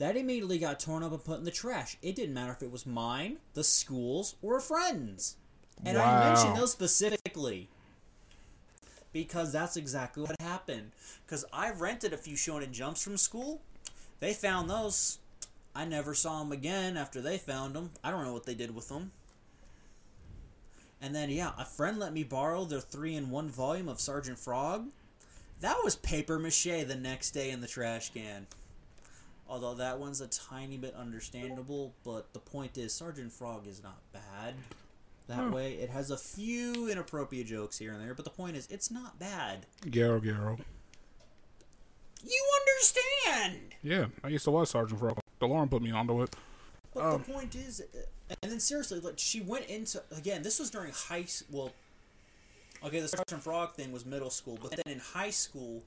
that 0.00 0.16
immediately 0.16 0.58
got 0.58 0.80
torn 0.80 1.02
up 1.02 1.12
and 1.12 1.22
put 1.22 1.38
in 1.38 1.44
the 1.44 1.50
trash. 1.50 1.98
It 2.00 2.16
didn't 2.16 2.32
matter 2.32 2.52
if 2.52 2.62
it 2.62 2.72
was 2.72 2.86
mine, 2.86 3.36
the 3.52 3.62
school's, 3.62 4.34
or 4.40 4.56
a 4.56 4.60
friend's. 4.60 5.36
And 5.84 5.98
I 5.98 6.26
mentioned 6.26 6.56
those 6.56 6.72
specifically 6.72 7.68
because 9.12 9.52
that's 9.52 9.76
exactly 9.76 10.22
what 10.22 10.40
happened. 10.40 10.92
Because 11.26 11.44
I 11.52 11.70
rented 11.70 12.14
a 12.14 12.16
few 12.16 12.34
Shonen 12.34 12.72
Jumps 12.72 13.04
from 13.04 13.18
school. 13.18 13.60
They 14.20 14.32
found 14.32 14.70
those. 14.70 15.18
I 15.74 15.84
never 15.84 16.14
saw 16.14 16.38
them 16.38 16.50
again 16.50 16.96
after 16.96 17.20
they 17.20 17.36
found 17.36 17.74
them. 17.74 17.90
I 18.02 18.10
don't 18.10 18.24
know 18.24 18.32
what 18.32 18.46
they 18.46 18.54
did 18.54 18.74
with 18.74 18.88
them. 18.88 19.12
And 21.02 21.14
then, 21.14 21.28
yeah, 21.28 21.52
a 21.58 21.66
friend 21.66 21.98
let 21.98 22.14
me 22.14 22.24
borrow 22.24 22.64
their 22.64 22.80
three 22.80 23.16
in 23.16 23.28
one 23.28 23.50
volume 23.50 23.88
of 23.88 24.00
Sergeant 24.00 24.38
Frog. 24.38 24.88
That 25.60 25.76
was 25.84 25.94
paper 25.94 26.38
mache 26.38 26.64
the 26.64 26.96
next 26.98 27.32
day 27.32 27.50
in 27.50 27.60
the 27.60 27.66
trash 27.66 28.10
can. 28.14 28.46
Although 29.50 29.74
that 29.74 29.98
one's 29.98 30.20
a 30.20 30.28
tiny 30.28 30.76
bit 30.76 30.94
understandable, 30.94 31.92
but 32.04 32.32
the 32.32 32.38
point 32.38 32.78
is, 32.78 32.94
Sergeant 32.94 33.32
Frog 33.32 33.66
is 33.66 33.82
not 33.82 33.98
bad. 34.12 34.54
That 35.26 35.38
Hmm. 35.48 35.50
way, 35.50 35.74
it 35.74 35.90
has 35.90 36.12
a 36.12 36.16
few 36.16 36.88
inappropriate 36.88 37.48
jokes 37.48 37.76
here 37.78 37.92
and 37.92 38.00
there, 38.00 38.14
but 38.14 38.24
the 38.24 38.30
point 38.30 38.56
is, 38.56 38.68
it's 38.70 38.92
not 38.92 39.18
bad. 39.18 39.66
Garo 39.82 40.20
Garo. 40.22 40.60
You 42.22 42.48
understand! 42.60 43.74
Yeah, 43.82 44.06
I 44.22 44.28
used 44.28 44.44
to 44.44 44.52
watch 44.52 44.68
Sergeant 44.68 45.00
Frog. 45.00 45.18
DeLorean 45.40 45.68
put 45.68 45.82
me 45.82 45.90
onto 45.90 46.22
it. 46.22 46.36
But 46.94 47.04
Um, 47.04 47.22
the 47.24 47.32
point 47.32 47.54
is, 47.56 47.80
and 48.42 48.52
then 48.52 48.60
seriously, 48.60 49.00
like 49.00 49.18
she 49.18 49.40
went 49.40 49.66
into 49.66 50.00
again. 50.12 50.42
This 50.42 50.60
was 50.60 50.70
during 50.70 50.92
high 50.92 51.26
well, 51.50 51.72
okay, 52.84 53.00
the 53.00 53.08
Sergeant 53.08 53.42
Frog 53.42 53.74
thing 53.74 53.90
was 53.90 54.04
middle 54.04 54.30
school, 54.30 54.58
but 54.62 54.70
then 54.72 54.82
in 54.92 54.98
high 55.00 55.30
school, 55.30 55.82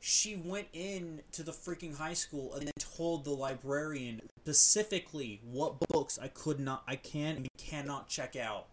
she 0.00 0.36
went 0.36 0.68
in 0.72 1.22
to 1.32 1.42
the 1.42 1.52
freaking 1.52 1.96
high 1.96 2.14
school 2.14 2.54
and 2.54 2.66
then 2.66 2.72
told 2.78 3.24
the 3.24 3.32
librarian 3.32 4.20
specifically 4.40 5.40
what 5.50 5.78
books 5.88 6.18
I 6.20 6.28
could 6.28 6.60
not, 6.60 6.82
I 6.86 6.96
can 6.96 7.36
and 7.36 7.48
cannot 7.56 8.08
check 8.08 8.36
out. 8.36 8.66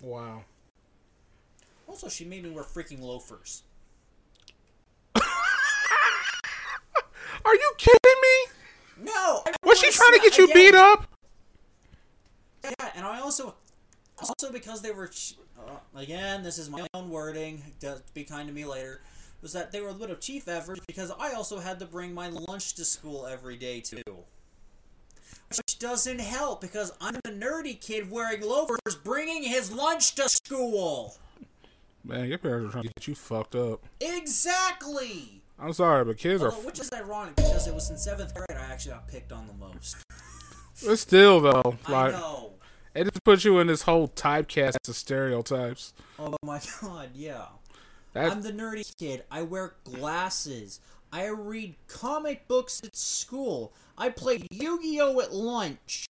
Wow. 0.00 0.44
Also, 1.86 2.08
she 2.08 2.24
made 2.24 2.42
me 2.42 2.50
wear 2.50 2.64
freaking 2.64 3.00
loafers. 3.00 3.62
Are 5.14 5.22
you 7.54 7.72
kidding 7.78 7.98
me? 8.22 8.46
No, 9.04 9.42
I 9.46 9.52
Was 9.64 9.78
she 9.78 9.90
trying 9.90 10.14
to 10.14 10.20
get 10.20 10.38
you 10.38 10.44
again, 10.44 10.56
beat 10.56 10.74
up? 10.74 11.06
Yeah, 12.64 12.90
and 12.94 13.04
I 13.04 13.20
also, 13.20 13.54
also 14.18 14.50
because 14.52 14.82
they 14.82 14.90
were, 14.90 15.10
uh, 15.58 15.78
again, 15.94 16.42
this 16.42 16.58
is 16.58 16.68
my 16.70 16.86
own 16.94 17.10
wording. 17.10 17.62
Be 18.14 18.24
kind 18.24 18.48
to 18.48 18.54
me 18.54 18.64
later. 18.64 19.00
Was 19.42 19.52
that 19.54 19.72
they 19.72 19.80
were 19.80 19.88
a 19.88 19.94
bit 19.94 20.08
of 20.10 20.20
chief 20.20 20.46
efforts 20.46 20.80
because 20.86 21.10
I 21.18 21.32
also 21.32 21.58
had 21.58 21.80
to 21.80 21.84
bring 21.84 22.14
my 22.14 22.28
lunch 22.28 22.74
to 22.74 22.84
school 22.84 23.26
every 23.26 23.56
day 23.56 23.80
too, 23.80 24.02
which 25.48 25.78
doesn't 25.80 26.20
help 26.20 26.60
because 26.60 26.92
I'm 27.00 27.16
a 27.16 27.28
nerdy 27.28 27.78
kid 27.80 28.08
wearing 28.08 28.42
loafers, 28.42 28.94
bringing 29.02 29.42
his 29.42 29.72
lunch 29.72 30.14
to 30.14 30.28
school. 30.28 31.16
Man, 32.04 32.28
your 32.28 32.38
parents 32.38 32.68
are 32.68 32.72
trying 32.72 32.84
to 32.84 32.90
get 32.96 33.08
you 33.08 33.14
fucked 33.16 33.56
up. 33.56 33.84
Exactly. 34.00 35.42
I'm 35.58 35.72
sorry, 35.72 36.04
but 36.04 36.18
kids 36.18 36.42
are. 36.42 36.50
Which 36.50 36.78
is 36.80 36.92
ironic 36.92 37.36
because 37.36 37.66
it 37.66 37.74
was 37.74 37.90
in 37.90 37.96
seventh 37.98 38.34
grade 38.34 38.46
I 38.50 38.72
actually 38.72 38.92
got 38.92 39.08
picked 39.08 39.32
on 39.32 39.46
the 39.48 39.52
most. 39.54 39.96
But 40.84 40.98
still, 40.98 41.40
though, 41.40 41.76
I 41.86 41.92
like 41.92 42.12
know. 42.12 42.52
it 42.94 43.04
just 43.04 43.22
puts 43.24 43.44
you 43.44 43.58
in 43.58 43.66
this 43.66 43.82
whole 43.82 44.08
typecast 44.08 44.88
of 44.88 44.96
stereotypes. 44.96 45.94
Oh 46.18 46.34
my 46.44 46.60
god, 46.80 47.10
yeah. 47.14 47.46
That 48.12 48.30
I'm 48.30 48.42
the 48.42 48.52
nerdy 48.52 48.96
kid. 48.98 49.24
I 49.30 49.42
wear 49.42 49.74
glasses. 49.84 50.80
I 51.12 51.26
read 51.26 51.74
comic 51.88 52.46
books 52.48 52.80
at 52.84 52.96
school. 52.96 53.72
I 53.98 54.08
played 54.08 54.46
Yu-Gi-Oh 54.50 55.20
at 55.20 55.32
lunch. 55.34 56.08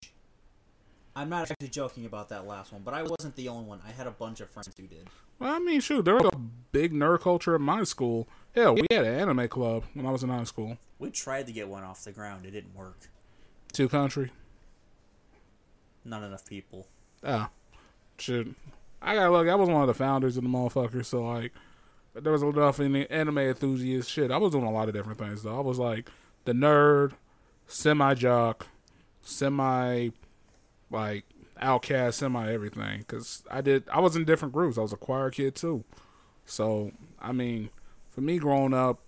I'm 1.14 1.28
not 1.28 1.50
actually 1.50 1.68
joking 1.68 2.07
about 2.07 2.28
that 2.30 2.46
last 2.46 2.72
one, 2.72 2.82
but 2.84 2.94
I 2.94 3.03
wasn't 3.03 3.36
the 3.36 3.48
only 3.48 3.64
one. 3.66 3.80
I 3.86 3.90
had 3.90 4.07
a 4.07 4.12
bunch 4.12 4.40
of 4.40 4.48
friends 4.48 4.70
who 4.76 4.86
did. 4.86 5.09
well, 5.38 5.53
I 5.55 5.59
mean, 5.59 5.80
shoot, 5.80 6.05
there 6.05 6.14
was 6.14 6.30
a 6.32 6.36
big 6.36 6.92
nerd 6.92 7.20
culture 7.20 7.55
in 7.55 7.62
my 7.62 7.84
school. 7.84 8.28
Hell, 8.55 8.74
we 8.76 8.86
had 8.90 9.05
an 9.05 9.14
anime 9.18 9.48
club 9.48 9.84
when 9.94 10.07
I 10.07 10.11
was 10.11 10.22
in 10.22 10.30
high 10.30 10.44
school. 10.44 10.78
We 10.98 11.11
tried 11.11 11.46
to 11.48 11.53
get 11.53 11.68
one 11.68 11.82
off 11.82 12.05
the 12.05 12.12
ground. 12.12 12.46
It 12.46 12.53
didn't 12.53 12.74
work. 12.74 13.11
Too 13.72 13.88
country. 13.88 14.30
Not 16.05 16.22
enough 16.22 16.46
people. 16.46 16.86
Ah, 17.24 17.50
shit. 18.18 18.48
I 19.00 19.14
got 19.16 19.32
lucky. 19.32 19.50
I 19.50 19.55
was 19.55 19.68
one 19.68 19.82
of 19.82 19.88
the 19.88 19.94
founders 19.94 20.36
of 20.36 20.44
the 20.44 20.48
motherfuckers, 20.48 21.07
so 21.07 21.24
like, 21.24 21.53
there 22.14 22.32
was 22.32 22.42
enough 22.42 22.80
in 22.80 22.92
the 22.92 23.10
anime 23.10 23.38
enthusiast 23.38 24.10
shit. 24.10 24.30
I 24.30 24.36
was 24.36 24.52
doing 24.52 24.64
a 24.64 24.72
lot 24.72 24.88
of 24.88 24.94
different 24.94 25.18
things 25.18 25.42
though. 25.42 25.56
I 25.56 25.60
was 25.60 25.78
like 25.78 26.10
the 26.44 26.52
nerd, 26.52 27.12
semi 27.66 28.14
jock, 28.14 28.66
semi 29.22 30.10
like 30.90 31.24
outcast, 31.60 32.18
semi 32.18 32.52
everything. 32.52 33.00
Because 33.00 33.42
I 33.50 33.60
did. 33.60 33.84
I 33.90 34.00
was 34.00 34.16
in 34.16 34.24
different 34.24 34.52
groups. 34.52 34.76
I 34.78 34.82
was 34.82 34.92
a 34.92 34.96
choir 34.96 35.30
kid 35.30 35.54
too. 35.54 35.84
So 36.44 36.92
I 37.20 37.32
mean, 37.32 37.70
for 38.10 38.20
me 38.20 38.38
growing 38.38 38.74
up, 38.74 39.00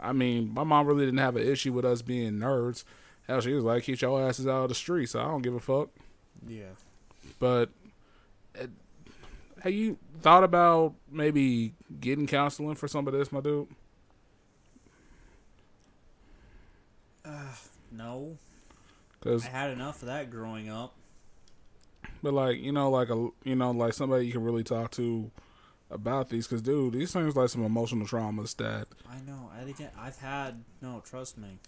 I 0.00 0.12
mean, 0.12 0.52
my 0.52 0.64
mom 0.64 0.86
really 0.86 1.06
didn't 1.06 1.18
have 1.18 1.36
an 1.36 1.46
issue 1.46 1.72
with 1.72 1.84
us 1.84 2.02
being 2.02 2.34
nerds. 2.34 2.84
Hell, 3.26 3.40
she 3.40 3.52
was 3.52 3.64
like, 3.64 3.84
"Keep 3.84 4.00
your 4.00 4.22
asses 4.22 4.46
out 4.46 4.64
of 4.64 4.68
the 4.68 4.74
street." 4.74 5.06
So 5.06 5.20
I 5.20 5.24
don't 5.24 5.42
give 5.42 5.54
a 5.54 5.60
fuck. 5.60 5.88
Yeah. 6.46 6.74
But 7.40 7.70
uh, 8.60 8.66
have 9.66 9.74
you 9.74 9.98
thought 10.20 10.44
about 10.44 10.94
maybe 11.10 11.74
getting 12.00 12.26
counseling 12.26 12.76
for 12.76 12.86
some 12.88 13.06
of 13.06 13.12
this, 13.12 13.32
my 13.32 13.40
dude? 13.40 13.68
No. 17.90 18.38
Because, 19.18 19.44
I 19.44 19.48
had 19.48 19.70
enough 19.70 20.02
of 20.02 20.08
that 20.08 20.30
growing 20.30 20.68
up. 20.68 20.94
but 22.22 22.32
like 22.32 22.60
you 22.60 22.70
know, 22.70 22.90
like 22.90 23.08
a 23.10 23.28
you 23.42 23.56
know, 23.56 23.70
like 23.72 23.94
somebody 23.94 24.26
you 24.26 24.32
can 24.32 24.44
really 24.44 24.62
talk 24.62 24.92
to 24.92 25.30
about 25.90 26.28
these. 26.28 26.46
Because, 26.46 26.62
dude, 26.62 26.92
these 26.92 27.12
things 27.12 27.34
like 27.34 27.48
some 27.48 27.64
emotional 27.64 28.06
traumas 28.06 28.56
that 28.58 28.86
I 29.10 29.18
know. 29.26 29.50
I 29.52 29.68
again, 29.68 29.90
I've 29.98 30.18
had 30.18 30.62
no. 30.80 31.02
Trust 31.04 31.38
me. 31.38 31.58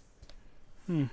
Hmm. 0.85 1.05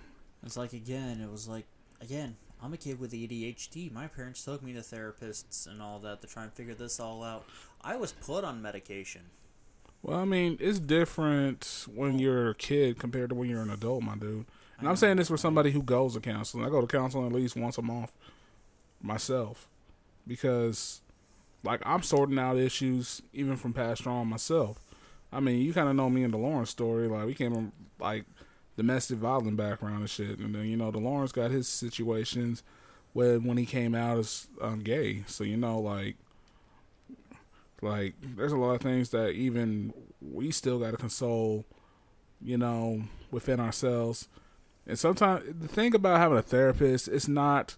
It's 0.44 0.56
like 0.56 0.72
again. 0.72 1.20
It 1.20 1.30
was 1.30 1.48
like 1.48 1.66
again. 2.00 2.36
I'm 2.66 2.74
a 2.74 2.76
kid 2.76 2.98
with 2.98 3.12
ADHD. 3.12 3.92
My 3.92 4.08
parents 4.08 4.44
took 4.44 4.60
me 4.60 4.72
to 4.72 4.80
therapists 4.80 5.68
and 5.68 5.80
all 5.80 6.00
that 6.00 6.20
to 6.22 6.26
try 6.26 6.42
and 6.42 6.52
figure 6.52 6.74
this 6.74 6.98
all 6.98 7.22
out. 7.22 7.44
I 7.80 7.94
was 7.94 8.10
put 8.10 8.42
on 8.42 8.60
medication. 8.60 9.20
Well, 10.02 10.18
I 10.18 10.24
mean, 10.24 10.56
it's 10.58 10.80
different 10.80 11.86
when 11.94 12.18
you're 12.18 12.50
a 12.50 12.54
kid 12.56 12.98
compared 12.98 13.28
to 13.28 13.36
when 13.36 13.48
you're 13.48 13.62
an 13.62 13.70
adult, 13.70 14.02
my 14.02 14.16
dude. 14.16 14.46
And 14.80 14.88
I'm 14.88 14.96
saying 14.96 15.18
this 15.18 15.28
for 15.28 15.36
somebody 15.36 15.70
who 15.70 15.80
goes 15.80 16.14
to 16.14 16.20
counseling. 16.20 16.64
I 16.64 16.68
go 16.68 16.80
to 16.80 16.88
counseling 16.88 17.28
at 17.28 17.32
least 17.32 17.54
once 17.54 17.78
a 17.78 17.82
month 17.82 18.10
myself 19.00 19.68
because, 20.26 21.02
like, 21.62 21.80
I'm 21.86 22.02
sorting 22.02 22.36
out 22.36 22.58
issues 22.58 23.22
even 23.32 23.54
from 23.54 23.74
past 23.74 24.02
trauma 24.02 24.24
myself. 24.24 24.80
I 25.32 25.38
mean, 25.38 25.62
you 25.62 25.72
kind 25.72 25.88
of 25.88 25.94
know 25.94 26.10
me 26.10 26.24
and 26.24 26.34
DeLawrence 26.34 26.66
story. 26.66 27.06
Like, 27.06 27.26
we 27.26 27.34
came 27.34 27.54
from 27.54 27.70
like 28.00 28.24
domestic 28.76 29.18
violence 29.18 29.56
background 29.56 30.00
and 30.00 30.10
shit, 30.10 30.38
and 30.38 30.54
then 30.54 30.66
you 30.66 30.76
know, 30.76 30.92
DeLawrence 30.92 31.32
got 31.32 31.50
his 31.50 31.68
situations 31.68 32.62
when 33.12 33.44
when 33.44 33.56
he 33.56 33.66
came 33.66 33.94
out 33.94 34.18
as 34.18 34.46
um, 34.60 34.80
gay. 34.80 35.24
So 35.26 35.44
you 35.44 35.56
know, 35.56 35.80
like 35.80 36.16
like 37.82 38.14
there's 38.36 38.52
a 38.52 38.56
lot 38.56 38.74
of 38.74 38.82
things 38.82 39.10
that 39.10 39.30
even 39.30 39.92
we 40.20 40.50
still 40.50 40.78
got 40.78 40.90
to 40.92 40.96
console 40.96 41.64
you 42.42 42.58
know 42.58 43.02
within 43.30 43.60
ourselves. 43.60 44.28
And 44.86 44.98
sometimes 44.98 45.44
the 45.58 45.68
thing 45.68 45.94
about 45.94 46.18
having 46.18 46.38
a 46.38 46.42
therapist 46.42 47.08
it's 47.08 47.26
not 47.26 47.76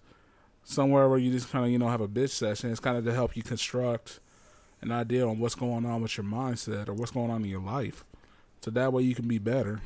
somewhere 0.64 1.08
where 1.08 1.18
you 1.18 1.32
just 1.32 1.50
kind 1.50 1.64
of 1.64 1.70
you 1.70 1.78
know 1.78 1.88
have 1.88 2.00
a 2.00 2.08
bitch 2.08 2.30
session. 2.30 2.70
It's 2.70 2.80
kind 2.80 2.98
of 2.98 3.04
to 3.04 3.14
help 3.14 3.36
you 3.36 3.42
construct 3.42 4.20
an 4.80 4.92
idea 4.92 5.26
on 5.26 5.38
what's 5.38 5.54
going 5.54 5.86
on 5.86 6.02
with 6.02 6.16
your 6.16 6.26
mindset 6.26 6.88
or 6.88 6.94
what's 6.94 7.10
going 7.10 7.30
on 7.30 7.42
in 7.42 7.48
your 7.48 7.62
life. 7.62 8.04
So 8.60 8.70
that 8.72 8.92
way 8.92 9.02
you 9.02 9.14
can 9.14 9.28
be 9.28 9.38
better 9.38 9.80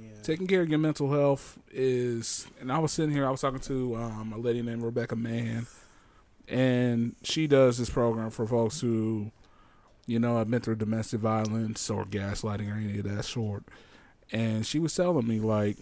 Yeah. 0.00 0.08
taking 0.22 0.46
care 0.46 0.62
of 0.62 0.68
your 0.68 0.78
mental 0.78 1.10
health 1.12 1.58
is 1.72 2.46
and 2.60 2.70
i 2.72 2.78
was 2.78 2.92
sitting 2.92 3.14
here 3.14 3.26
i 3.26 3.30
was 3.30 3.40
talking 3.40 3.60
to 3.60 3.96
um, 3.96 4.32
a 4.32 4.38
lady 4.38 4.62
named 4.62 4.82
rebecca 4.82 5.16
mann 5.16 5.66
and 6.48 7.14
she 7.22 7.46
does 7.46 7.78
this 7.78 7.90
program 7.90 8.30
for 8.30 8.46
folks 8.46 8.80
who 8.80 9.30
you 10.06 10.18
know 10.18 10.38
have 10.38 10.50
been 10.50 10.60
through 10.60 10.76
domestic 10.76 11.20
violence 11.20 11.88
or 11.90 12.04
gaslighting 12.04 12.70
or 12.70 12.76
any 12.78 12.98
of 12.98 13.04
that 13.04 13.24
sort 13.24 13.64
and 14.32 14.66
she 14.66 14.78
was 14.78 14.94
telling 14.94 15.26
me 15.26 15.40
like 15.40 15.76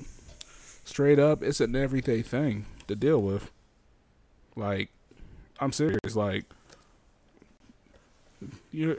straight 0.85 1.19
up, 1.19 1.43
it's 1.43 1.61
an 1.61 1.75
everyday 1.75 2.23
thing 2.23 2.67
to 2.87 2.95
deal 2.95 3.21
with. 3.21 3.51
Like, 4.55 4.91
I'm 5.59 5.73
serious. 5.73 6.15
Like, 6.15 6.45
you're 8.71 8.99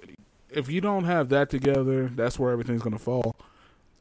if 0.50 0.70
you 0.70 0.82
don't 0.82 1.04
have 1.04 1.30
that 1.30 1.50
together, 1.50 2.08
that's 2.08 2.40
where 2.40 2.52
everything's 2.52 2.82
gonna 2.82 3.00
fall. 3.00 3.36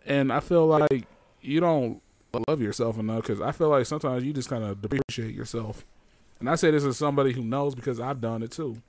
And 0.07 0.33
I 0.33 0.41
feel 0.41 0.67
like 0.67 1.07
you 1.41 1.61
don't 1.61 2.01
love 2.49 2.61
yourself 2.61 2.99
enough 2.99 3.23
because 3.23 3.41
I 3.41 3.53
feel 3.53 3.69
like 3.69 3.87
sometimes 3.87 4.25
you 4.25 4.33
just 4.33 4.49
kind 4.49 4.65
of 4.65 4.83
depreciate 4.83 5.35
yourself. 5.35 5.85
And 6.41 6.51
I 6.51 6.57
say 6.57 6.71
this 6.71 6.85
as 6.85 6.97
somebody 6.97 7.33
who 7.33 7.43
knows 7.43 7.75
because 7.75 8.01
I've 8.01 8.21
done 8.21 8.43
it 8.43 8.51
too. 8.51 8.83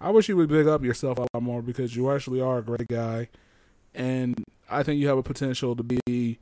I 0.00 0.10
wish 0.10 0.28
you 0.28 0.36
would 0.36 0.48
big 0.48 0.66
up 0.66 0.84
yourself 0.84 1.18
a 1.18 1.26
lot 1.32 1.42
more 1.42 1.62
because 1.62 1.96
you 1.96 2.10
actually 2.10 2.40
are 2.40 2.58
a 2.58 2.62
great 2.62 2.88
guy, 2.88 3.28
and 3.94 4.44
I 4.68 4.82
think 4.82 5.00
you 5.00 5.08
have 5.08 5.16
a 5.16 5.22
potential 5.22 5.74
to 5.74 5.82
be 5.82 6.38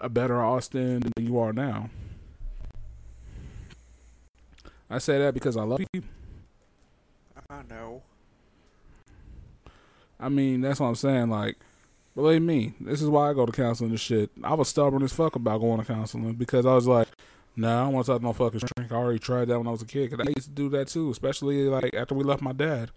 a 0.00 0.08
better 0.08 0.40
Austin 0.40 1.00
than 1.00 1.26
you 1.26 1.38
are 1.38 1.52
now. 1.52 1.90
I 4.88 4.98
say 4.98 5.18
that 5.18 5.34
because 5.34 5.56
I 5.56 5.64
love 5.64 5.80
you. 5.92 6.02
I 7.50 7.62
know. 7.68 8.02
I 10.20 10.28
mean, 10.28 10.60
that's 10.60 10.78
what 10.78 10.86
I'm 10.86 10.94
saying. 10.94 11.30
Like, 11.30 11.56
believe 12.14 12.42
me, 12.42 12.74
this 12.80 13.02
is 13.02 13.08
why 13.08 13.30
I 13.30 13.34
go 13.34 13.46
to 13.46 13.52
counseling 13.52 13.90
and 13.90 14.00
shit. 14.00 14.30
I 14.42 14.54
was 14.54 14.68
stubborn 14.68 15.02
as 15.02 15.12
fuck 15.12 15.36
about 15.36 15.60
going 15.60 15.80
to 15.80 15.86
counseling 15.86 16.34
because 16.34 16.66
I 16.66 16.74
was 16.74 16.86
like, 16.86 17.08
nah, 17.56 17.82
I 17.82 17.84
don't 17.84 17.94
want 17.94 18.06
to 18.06 18.12
talk 18.12 18.22
no 18.22 18.32
fucking 18.32 18.60
drink. 18.76 18.92
I 18.92 18.96
already 18.96 19.18
tried 19.18 19.48
that 19.48 19.58
when 19.58 19.66
I 19.66 19.72
was 19.72 19.82
a 19.82 19.86
kid. 19.86 20.10
Cause 20.10 20.20
I 20.20 20.32
used 20.36 20.48
to 20.48 20.54
do 20.54 20.68
that 20.70 20.88
too, 20.88 21.10
especially 21.10 21.64
like 21.64 21.94
after 21.94 22.14
we 22.14 22.24
left 22.24 22.42
my 22.42 22.52
dad. 22.52 22.90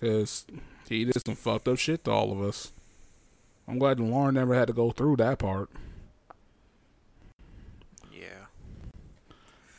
Cause 0.00 0.46
he 0.88 1.04
did 1.04 1.24
some 1.24 1.36
fucked 1.36 1.68
up 1.68 1.78
shit 1.78 2.04
to 2.04 2.10
all 2.10 2.32
of 2.32 2.42
us. 2.42 2.72
I'm 3.68 3.78
glad 3.78 4.00
Lauren 4.00 4.34
never 4.34 4.54
had 4.54 4.66
to 4.66 4.72
go 4.72 4.90
through 4.90 5.16
that 5.16 5.38
part. 5.38 5.70
Yeah. 8.12 8.46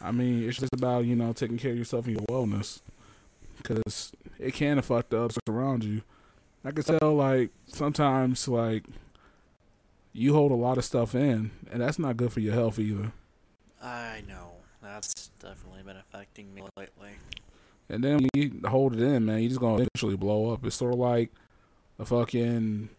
I 0.02 0.12
mean, 0.12 0.48
it's 0.48 0.58
just 0.58 0.74
about, 0.74 1.06
you 1.06 1.16
know, 1.16 1.34
taking 1.34 1.58
care 1.58 1.72
of 1.72 1.78
yourself 1.78 2.08
and 2.08 2.16
your 2.16 2.26
wellness. 2.28 2.82
Because 3.58 4.14
it 4.40 4.54
can 4.54 4.78
affect 4.78 5.10
the 5.10 5.20
others 5.20 5.38
around 5.48 5.84
you. 5.84 6.02
I 6.66 6.72
can 6.72 6.84
tell, 6.84 7.16
like, 7.16 7.52
sometimes, 7.68 8.48
like, 8.48 8.86
you 10.14 10.34
hold 10.34 10.52
a 10.52 10.56
lot 10.56 10.78
of 10.78 10.86
stuff 10.86 11.16
in, 11.16 11.52
and 11.72 11.82
that's 11.82 12.00
not 12.00 12.18
good 12.18 12.32
for 12.32 12.40
your 12.40 12.54
health 12.54 12.80
either. 12.80 13.12
I 13.82 14.24
know. 14.28 14.52
That's 14.82 15.30
definitely 15.40 15.84
been 15.84 15.98
affecting 15.98 16.54
me 16.54 16.64
lately. 16.78 17.12
And 17.90 18.04
then 18.04 18.18
when 18.18 18.30
you 18.34 18.62
hold 18.66 18.94
it 18.94 19.02
in, 19.02 19.26
man, 19.26 19.40
you're 19.40 19.50
just 19.50 19.62
to 19.62 19.76
eventually 19.76 20.16
blow 20.16 20.52
up. 20.54 20.66
It's 20.66 20.76
sort 20.76 20.94
of 20.94 21.00
like 21.00 21.32
a 22.00 22.06
fucking. 22.06 22.90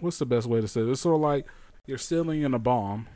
What's 0.00 0.18
the 0.18 0.26
best 0.26 0.46
way 0.46 0.60
to 0.60 0.68
say 0.68 0.80
it? 0.80 0.88
It's 0.88 1.00
sort 1.00 1.16
of 1.16 1.20
like 1.20 1.46
you're 1.86 1.98
sealing 1.98 2.42
in 2.42 2.54
a 2.54 2.58
bomb. 2.58 3.08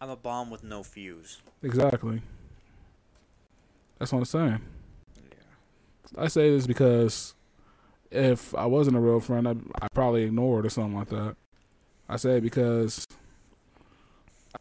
I'm 0.00 0.10
a 0.10 0.16
bomb 0.16 0.50
with 0.50 0.64
no 0.64 0.82
fuse. 0.82 1.40
Exactly. 1.62 2.22
That's 3.98 4.12
what 4.12 4.18
I'm 4.20 4.24
saying. 4.24 4.60
Yeah. 5.16 6.22
I 6.22 6.28
say 6.28 6.50
this 6.50 6.66
because 6.66 7.34
if 8.12 8.54
I 8.54 8.66
wasn't 8.66 8.96
a 8.96 9.00
real 9.00 9.20
friend, 9.20 9.48
I'd, 9.48 9.60
I'd 9.80 9.92
probably 9.94 10.24
ignore 10.24 10.60
it 10.60 10.66
or 10.66 10.70
something 10.70 10.96
like 10.96 11.08
that. 11.08 11.36
I 12.08 12.16
say 12.16 12.40
because 12.40 13.06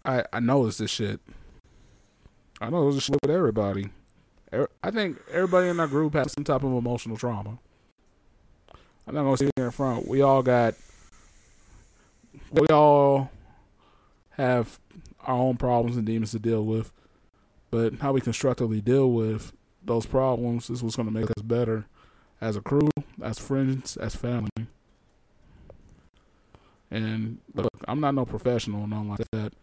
I 0.05 0.23
I 0.31 0.39
notice 0.39 0.77
this 0.77 0.89
shit. 0.89 1.19
I 2.61 2.69
know 2.69 2.91
this 2.91 3.03
shit 3.03 3.17
with 3.21 3.31
everybody. 3.31 3.89
Er- 4.53 4.69
I 4.81 4.91
think 4.91 5.17
everybody 5.31 5.67
in 5.67 5.79
our 5.79 5.87
group 5.87 6.13
has 6.13 6.31
some 6.31 6.43
type 6.43 6.63
of 6.63 6.71
emotional 6.71 7.17
trauma. 7.17 7.59
I'm 9.05 9.15
not 9.15 9.23
gonna 9.23 9.37
sit 9.37 9.51
here 9.55 9.65
in 9.65 9.71
front. 9.71 10.07
We 10.07 10.21
all 10.21 10.41
got. 10.43 10.75
We 12.51 12.67
all 12.67 13.31
have 14.31 14.79
our 15.25 15.35
own 15.35 15.57
problems 15.57 15.97
and 15.97 16.05
demons 16.05 16.31
to 16.31 16.39
deal 16.39 16.65
with, 16.65 16.91
but 17.69 17.95
how 17.95 18.13
we 18.13 18.21
constructively 18.21 18.79
deal 18.79 19.11
with 19.11 19.51
those 19.83 20.05
problems 20.05 20.69
is 20.69 20.81
what's 20.81 20.95
gonna 20.95 21.11
make 21.11 21.25
us 21.25 21.43
better 21.43 21.85
as 22.41 22.55
a 22.55 22.61
crew, 22.61 22.89
as 23.23 23.39
friends, 23.39 23.95
as 23.97 24.15
family. 24.15 24.49
And 26.89 27.37
look, 27.53 27.69
I'm 27.87 28.01
not 28.01 28.15
no 28.15 28.25
professional 28.25 28.81
or 28.81 28.87
nothing 28.87 29.09
like 29.09 29.31
that. 29.31 29.53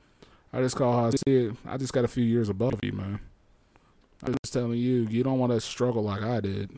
I 0.52 0.62
just 0.62 0.76
call 0.76 0.92
how 0.92 1.06
I 1.06 1.10
see 1.10 1.46
it. 1.46 1.56
I 1.66 1.76
just 1.76 1.92
got 1.92 2.04
a 2.04 2.08
few 2.08 2.24
years 2.24 2.48
above 2.48 2.80
you, 2.82 2.92
man. 2.92 3.20
I'm 4.24 4.34
just 4.42 4.52
telling 4.52 4.78
you, 4.78 5.06
you 5.10 5.22
don't 5.22 5.38
want 5.38 5.52
to 5.52 5.60
struggle 5.60 6.02
like 6.02 6.22
I 6.22 6.40
did 6.40 6.70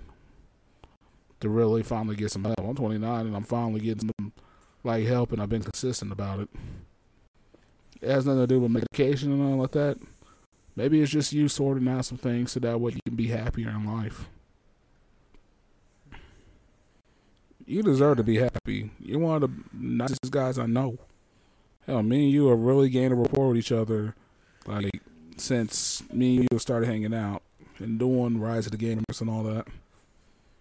to 1.40 1.48
really 1.48 1.82
finally 1.82 2.16
get 2.16 2.30
some 2.30 2.44
help. 2.44 2.58
I'm 2.58 2.74
29 2.74 3.26
and 3.26 3.36
I'm 3.36 3.44
finally 3.44 3.80
getting 3.80 4.10
some 4.18 4.32
like 4.82 5.06
help, 5.06 5.32
and 5.32 5.40
I've 5.40 5.48
been 5.48 5.62
consistent 5.62 6.10
about 6.10 6.40
it. 6.40 6.48
It 8.00 8.10
has 8.10 8.26
nothing 8.26 8.40
to 8.40 8.46
do 8.46 8.60
with 8.60 8.70
medication 8.70 9.32
and 9.32 9.42
all 9.42 9.58
like 9.58 9.72
that. 9.72 9.98
Maybe 10.74 11.02
it's 11.02 11.10
just 11.10 11.32
you 11.32 11.48
sorting 11.48 11.86
out 11.88 12.06
some 12.06 12.18
things 12.18 12.52
so 12.52 12.60
that 12.60 12.80
way 12.80 12.92
you 12.92 13.00
can 13.06 13.16
be 13.16 13.28
happier 13.28 13.68
in 13.70 13.84
life. 13.84 14.26
You 17.70 17.84
deserve 17.84 18.16
to 18.16 18.24
be 18.24 18.38
happy. 18.38 18.90
You're 18.98 19.20
one 19.20 19.40
of 19.40 19.42
the 19.42 19.62
nicest 19.72 20.32
guys 20.32 20.58
I 20.58 20.66
know. 20.66 20.98
Hell, 21.86 22.02
me 22.02 22.24
and 22.24 22.32
you 22.32 22.48
have 22.48 22.58
really 22.58 22.90
gained 22.90 23.12
a 23.12 23.14
rapport 23.14 23.46
with 23.46 23.58
each 23.58 23.70
other, 23.70 24.16
like 24.66 24.90
since 25.36 26.02
me 26.12 26.38
and 26.38 26.48
you 26.50 26.58
started 26.58 26.86
hanging 26.88 27.14
out 27.14 27.42
and 27.78 27.96
doing 27.96 28.40
Rise 28.40 28.66
of 28.66 28.72
the 28.72 28.76
Gamers 28.76 29.20
and 29.20 29.30
all 29.30 29.44
that. 29.44 29.68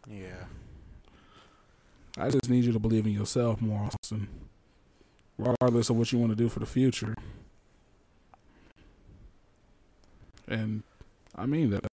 Yeah. 0.07 0.45
I 2.15 2.29
just 2.29 2.47
need 2.47 2.65
you 2.65 2.73
to 2.73 2.79
believe 2.79 3.07
in 3.07 3.13
yourself 3.13 3.59
more, 3.59 3.89
Austin. 4.03 4.27
Regardless 5.39 5.89
of 5.89 5.95
what 5.95 6.11
you 6.11 6.19
want 6.19 6.31
to 6.31 6.35
do 6.35 6.47
for 6.47 6.59
the 6.59 6.67
future. 6.67 7.15
And 10.47 10.83
I 11.35 11.47
mean 11.47 11.71
that. 11.71 11.87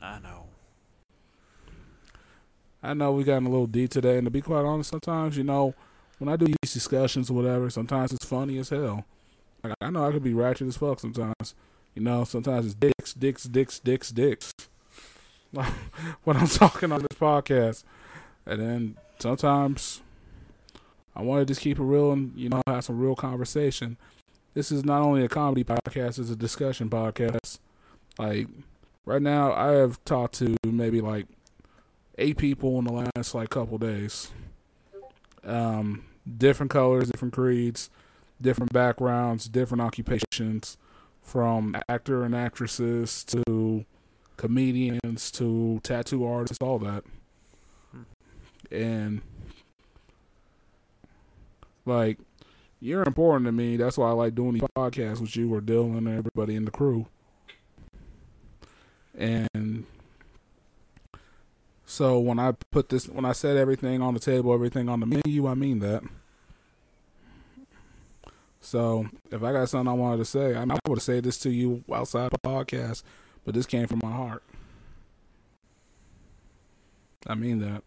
I 0.00 0.20
know. 0.20 0.47
I 2.82 2.94
know 2.94 3.12
we 3.12 3.24
got 3.24 3.38
in 3.38 3.46
a 3.46 3.50
little 3.50 3.66
deep 3.66 3.90
today, 3.90 4.18
and 4.18 4.24
to 4.26 4.30
be 4.30 4.40
quite 4.40 4.64
honest, 4.64 4.90
sometimes, 4.90 5.36
you 5.36 5.44
know, 5.44 5.74
when 6.18 6.28
I 6.28 6.36
do 6.36 6.46
these 6.46 6.72
discussions 6.72 7.30
or 7.30 7.34
whatever, 7.34 7.70
sometimes 7.70 8.12
it's 8.12 8.24
funny 8.24 8.58
as 8.58 8.68
hell. 8.68 9.04
Like, 9.62 9.74
I 9.80 9.90
know 9.90 10.06
I 10.06 10.12
could 10.12 10.22
be 10.22 10.34
ratchet 10.34 10.68
as 10.68 10.76
fuck 10.76 11.00
sometimes. 11.00 11.54
You 11.94 12.02
know, 12.02 12.24
sometimes 12.24 12.66
it's 12.66 12.74
dicks, 12.74 13.14
dicks, 13.14 13.44
dicks, 13.44 13.80
dicks, 13.80 14.10
dicks. 14.10 14.52
Like 15.52 15.72
when 16.24 16.36
I'm 16.36 16.46
talking 16.46 16.92
on 16.92 17.00
this 17.00 17.18
podcast. 17.18 17.84
And 18.46 18.60
then 18.60 18.96
sometimes 19.18 20.00
I 21.16 21.22
want 21.22 21.40
to 21.40 21.46
just 21.46 21.60
keep 21.60 21.78
it 21.78 21.82
real 21.82 22.12
and, 22.12 22.32
you 22.36 22.48
know, 22.48 22.62
have 22.66 22.84
some 22.84 22.98
real 22.98 23.16
conversation. 23.16 23.96
This 24.54 24.70
is 24.70 24.84
not 24.84 25.02
only 25.02 25.24
a 25.24 25.28
comedy 25.28 25.64
podcast, 25.64 26.18
it's 26.18 26.30
a 26.30 26.36
discussion 26.36 26.88
podcast. 26.88 27.58
Like, 28.18 28.48
right 29.04 29.22
now, 29.22 29.52
I 29.52 29.72
have 29.72 30.02
talked 30.04 30.34
to 30.34 30.56
maybe 30.64 31.00
like 31.00 31.26
eight 32.18 32.36
people 32.36 32.78
in 32.78 32.84
the 32.84 33.10
last 33.16 33.34
like 33.34 33.50
couple 33.50 33.78
days. 33.78 34.30
Um, 35.44 36.04
different 36.36 36.70
colors, 36.70 37.08
different 37.08 37.32
creeds, 37.32 37.88
different 38.40 38.72
backgrounds, 38.72 39.48
different 39.48 39.80
occupations, 39.80 40.76
from 41.22 41.76
actor 41.88 42.24
and 42.24 42.34
actresses 42.34 43.22
to 43.24 43.84
comedians 44.36 45.30
to 45.30 45.78
tattoo 45.82 46.24
artists, 46.24 46.58
all 46.62 46.78
that. 46.78 47.04
And 48.70 49.20
like, 51.84 52.18
you're 52.80 53.04
important 53.04 53.46
to 53.46 53.52
me. 53.52 53.76
That's 53.76 53.98
why 53.98 54.08
I 54.08 54.12
like 54.12 54.34
doing 54.34 54.54
these 54.54 54.62
podcasts 54.76 55.20
with 55.20 55.36
you 55.36 55.52
or 55.52 55.60
Dylan 55.60 55.98
and 55.98 56.08
everybody 56.08 56.54
in 56.54 56.64
the 56.64 56.70
crew. 56.70 57.06
And 59.16 59.84
so 61.90 62.18
when 62.18 62.38
I 62.38 62.52
put 62.70 62.90
this, 62.90 63.08
when 63.08 63.24
I 63.24 63.32
said 63.32 63.56
everything 63.56 64.02
on 64.02 64.12
the 64.12 64.20
table, 64.20 64.52
everything 64.52 64.90
on 64.90 65.00
the 65.00 65.06
menu, 65.06 65.46
I 65.48 65.54
mean 65.54 65.78
that. 65.78 66.02
So 68.60 69.08
if 69.30 69.42
I 69.42 69.52
got 69.52 69.70
something 69.70 69.88
I 69.88 69.94
wanted 69.94 70.18
to 70.18 70.26
say, 70.26 70.54
I, 70.54 70.66
mean, 70.66 70.72
I 70.72 70.78
would 70.86 70.98
have 70.98 71.02
said 71.02 71.24
this 71.24 71.38
to 71.38 71.50
you 71.50 71.82
outside 71.90 72.30
the 72.30 72.38
podcast, 72.38 73.04
but 73.46 73.54
this 73.54 73.64
came 73.64 73.86
from 73.86 74.00
my 74.02 74.12
heart. 74.12 74.42
I 77.26 77.34
mean 77.34 77.60
that. 77.60 77.82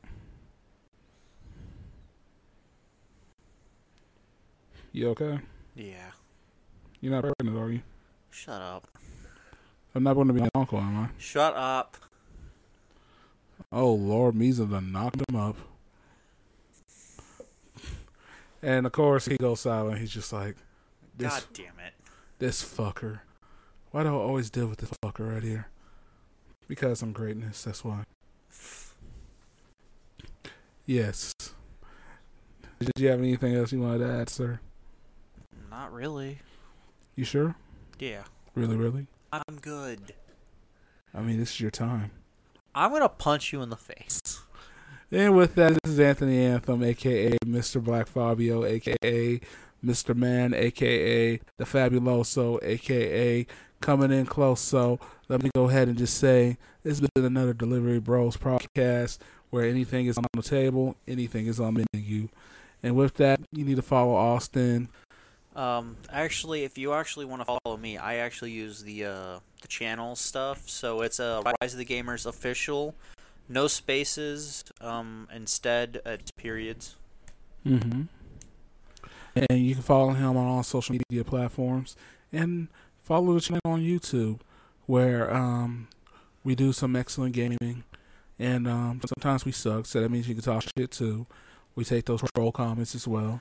You 4.94 5.10
okay? 5.10 5.42
Yeah. 5.76 6.10
You're 7.02 7.14
not 7.14 7.22
pregnant, 7.38 7.56
are 7.56 7.72
you? 7.72 7.82
Shut 8.32 8.60
up. 8.60 8.88
I'm 9.94 10.02
not 10.02 10.16
going 10.16 10.28
to 10.28 10.34
be 10.34 10.42
an 10.42 10.50
uncle, 10.56 10.80
am 10.80 10.98
I? 10.98 11.10
Shut 11.20 11.56
up. 11.56 11.98
Oh 13.72 13.94
Lord, 13.94 14.36
Misa 14.36 14.70
done 14.70 14.92
knocked 14.92 15.22
him 15.30 15.36
up. 15.36 15.56
And 18.62 18.86
of 18.86 18.92
course 18.92 19.26
he 19.26 19.38
goes 19.38 19.62
silent. 19.62 20.00
He's 20.00 20.12
just 20.12 20.32
like, 20.32 20.56
this 21.18 21.34
God 21.34 21.44
damn 21.54 21.80
it. 21.86 21.94
this 22.40 22.64
fucker. 22.64 23.22
Why 23.92 24.04
do 24.04 24.10
I 24.10 24.12
always 24.12 24.50
deal 24.50 24.68
with 24.68 24.80
this 24.80 24.92
fucker 25.04 25.34
right 25.34 25.44
here? 25.44 25.68
Because 26.68 27.02
I'm 27.02 27.12
greatness. 27.12 27.64
That's 27.64 27.84
why. 27.84 28.04
Yes. 30.86 31.34
Did 32.80 32.92
you 32.98 33.10
have 33.10 33.20
anything 33.20 33.56
else 33.56 33.72
you 33.72 33.82
wanted 33.82 34.00
to 34.00 34.12
add, 34.12 34.30
sir? 34.30 34.60
Not 35.70 35.94
really. 35.94 36.40
You 37.16 37.24
sure? 37.24 37.56
Yeah. 38.00 38.24
Really, 38.56 38.76
really? 38.76 39.08
I'm 39.32 39.58
good. 39.62 40.14
I 41.14 41.22
mean, 41.22 41.40
this 41.40 41.52
is 41.52 41.62
your 41.62 41.72
time. 41.72 42.12
I'm 42.74 42.92
gonna 42.92 43.10
punch 43.10 43.52
you 43.52 43.62
in 43.62 43.70
the 43.70 43.78
face. 43.78 44.42
And 45.12 45.36
with 45.36 45.56
that, 45.56 45.78
this 45.84 45.94
is 45.94 46.00
Anthony 46.00 46.46
Anthem, 46.46 46.82
aka 46.84 47.38
Mr. 47.46 47.84
Black 47.84 48.08
Fabio, 48.08 48.64
aka 48.64 49.42
Mr. 49.84 50.16
Man, 50.16 50.54
aka 50.54 51.38
The 51.58 51.66
Fabuloso, 51.66 52.64
aka 52.64 53.46
Coming 53.82 54.12
In 54.12 54.26
Close. 54.26 54.62
So 54.62 55.00
let 55.28 55.44
me 55.44 55.50
go 55.54 55.68
ahead 55.68 55.90
and 55.90 55.98
just 55.98 56.18
say 56.18 56.58
this 56.84 57.00
has 57.00 57.10
been 57.14 57.26
another 57.26 57.54
Delivery 57.54 58.00
Bros 58.00 58.38
podcast 58.38 59.18
where 59.50 59.66
anything 59.66 60.06
is 60.06 60.18
on 60.18 60.24
the 60.34 60.42
table, 60.42 60.96
anything 61.10 61.48
is 61.48 61.60
on 61.60 61.74
the 61.74 61.86
menu. 61.94 62.30
And 62.82 62.96
with 62.96 63.16
that, 63.16 63.42
you 63.52 63.66
need 63.66 63.76
to 63.76 63.82
follow 63.82 64.16
Austin. 64.16 64.88
Um, 65.56 65.98
actually, 66.12 66.64
if 66.64 66.78
you 66.78 66.94
actually 66.94 67.26
want 67.26 67.42
to 67.42 67.46
follow 67.46 67.78
me, 67.78 67.98
I 67.98 68.16
actually 68.16 68.52
use 68.52 68.84
the 68.84 69.06
uh, 69.06 69.40
the 69.62 69.68
channel 69.68 70.16
stuff. 70.16 70.70
So 70.70 71.02
it's 71.02 71.20
a 71.20 71.42
uh, 71.46 71.54
Rise 71.62 71.74
of 71.74 71.80
the 71.80 71.86
Gamers 71.86 72.26
official, 72.26 72.96
no 73.50 73.68
spaces. 73.68 74.64
Um, 74.80 75.28
instead, 75.34 76.02
uh, 76.06 76.12
it's 76.12 76.32
periods. 76.32 76.96
Mm-hmm. 77.66 78.04
And 79.36 79.60
you 79.60 79.76
can 79.76 79.84
follow 79.84 80.12
him 80.12 80.38
on 80.38 80.48
all 80.48 80.64
social 80.64 80.96
media 81.10 81.24
platforms 81.24 81.96
and 82.34 82.68
follow 83.04 83.34
the 83.34 83.42
channel 83.42 83.62
on 83.66 83.82
YouTube 83.82 84.40
where 84.88 85.34
um, 85.34 85.88
we 86.44 86.56
do 86.56 86.74
some 86.74 86.96
excellent 86.96 87.34
gaming 87.34 87.84
and 88.42 88.68
um, 88.68 89.00
sometimes 89.06 89.46
we 89.46 89.52
suck, 89.52 89.86
so 89.86 90.02
that 90.02 90.10
means 90.10 90.28
you 90.28 90.34
can 90.34 90.44
talk 90.44 90.64
shit 90.76 90.90
too. 90.90 91.28
We 91.76 91.86
take 91.86 92.06
those 92.06 92.24
troll 92.36 92.52
comments 92.52 92.96
as 92.96 93.08
well. 93.08 93.40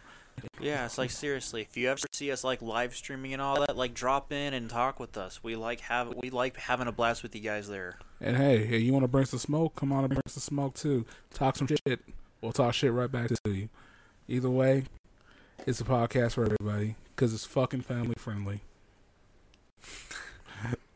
Yeah, 0.61 0.85
it's 0.85 0.99
like 0.99 1.11
seriously, 1.11 1.63
if 1.63 1.77
you 1.77 1.91
ever 1.91 2.01
see 2.13 2.31
us 2.31 2.45
like 2.45 2.63
live 2.63 2.95
streaming 2.95 3.33
and 3.33 3.43
all 3.43 3.61
that, 3.61 3.77
like 3.77 3.95
drop 3.95 4.33
in 4.33 4.55
and 4.55 4.69
talk 4.69 5.01
with 5.01 5.17
us. 5.17 5.43
We 5.43 5.57
like 5.57 5.81
have 5.81 6.15
we 6.17 6.31
like 6.31 6.57
having 6.57 6.87
a 6.87 6.93
blast 6.93 7.23
with 7.23 7.35
you 7.35 7.41
guys 7.41 7.69
there. 7.69 7.99
And 8.21 8.37
hey, 8.37 8.65
hey, 8.67 8.79
you 8.79 8.93
want 8.93 9.05
to 9.05 9.09
bring 9.09 9.27
some 9.27 9.39
smoke? 9.39 9.77
Come 9.77 9.93
on 9.93 10.05
and 10.05 10.11
bring 10.11 10.23
some 10.27 10.43
smoke 10.43 10.75
too. 10.75 11.07
Talk 11.33 11.57
some 11.57 11.67
shit. 11.67 12.01
We'll 12.43 12.53
talk 12.53 12.75
shit 12.75 12.93
right 12.93 13.11
back 13.11 13.31
to 13.45 13.51
you. 13.51 13.69
Either 14.29 14.51
way, 14.51 14.85
it's 15.67 15.81
a 15.81 15.85
podcast 15.85 16.33
for 16.33 16.45
everybody 16.45 16.97
because 17.15 17.35
it's 17.35 17.45
fucking 17.45 17.83
family 17.83 18.15
friendly. 18.19 18.61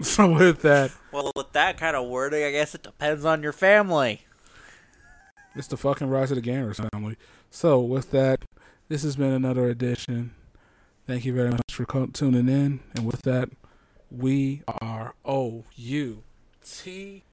so 0.01 0.33
with 0.33 0.63
that, 0.63 0.93
Well, 1.13 1.33
with 1.37 1.53
that 1.53 1.79
kind 1.79 1.97
of 1.97 2.09
wording, 2.09 2.45
I 2.45 2.51
guess 2.51 2.75
it 2.75 2.83
depends 2.83 3.25
on 3.25 3.43
your 3.43 3.53
family. 3.53 4.23
it's 5.55 5.69
the 5.69 5.77
fucking 5.77 6.09
rise 6.09 6.31
of 6.31 6.43
the 6.43 6.51
gamers 6.51 6.87
family. 6.93 7.17
So 7.51 7.81
with 7.81 8.11
that, 8.11 8.45
this 8.89 9.03
has 9.03 9.17
been 9.17 9.33
another 9.33 9.69
edition. 9.69 10.35
Thank 11.07 11.25
you 11.25 11.35
very 11.35 11.51
much 11.51 11.73
for 11.73 11.85
tuning 11.85 12.49
in, 12.49 12.81
and 12.95 13.07
with 13.07 13.23
that, 13.23 13.51
we 14.11 14.63
are 14.81 15.15
O 15.25 15.65
U 15.77 16.23
T 16.65 17.25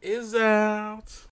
is 0.00 0.34
out. 0.34 1.22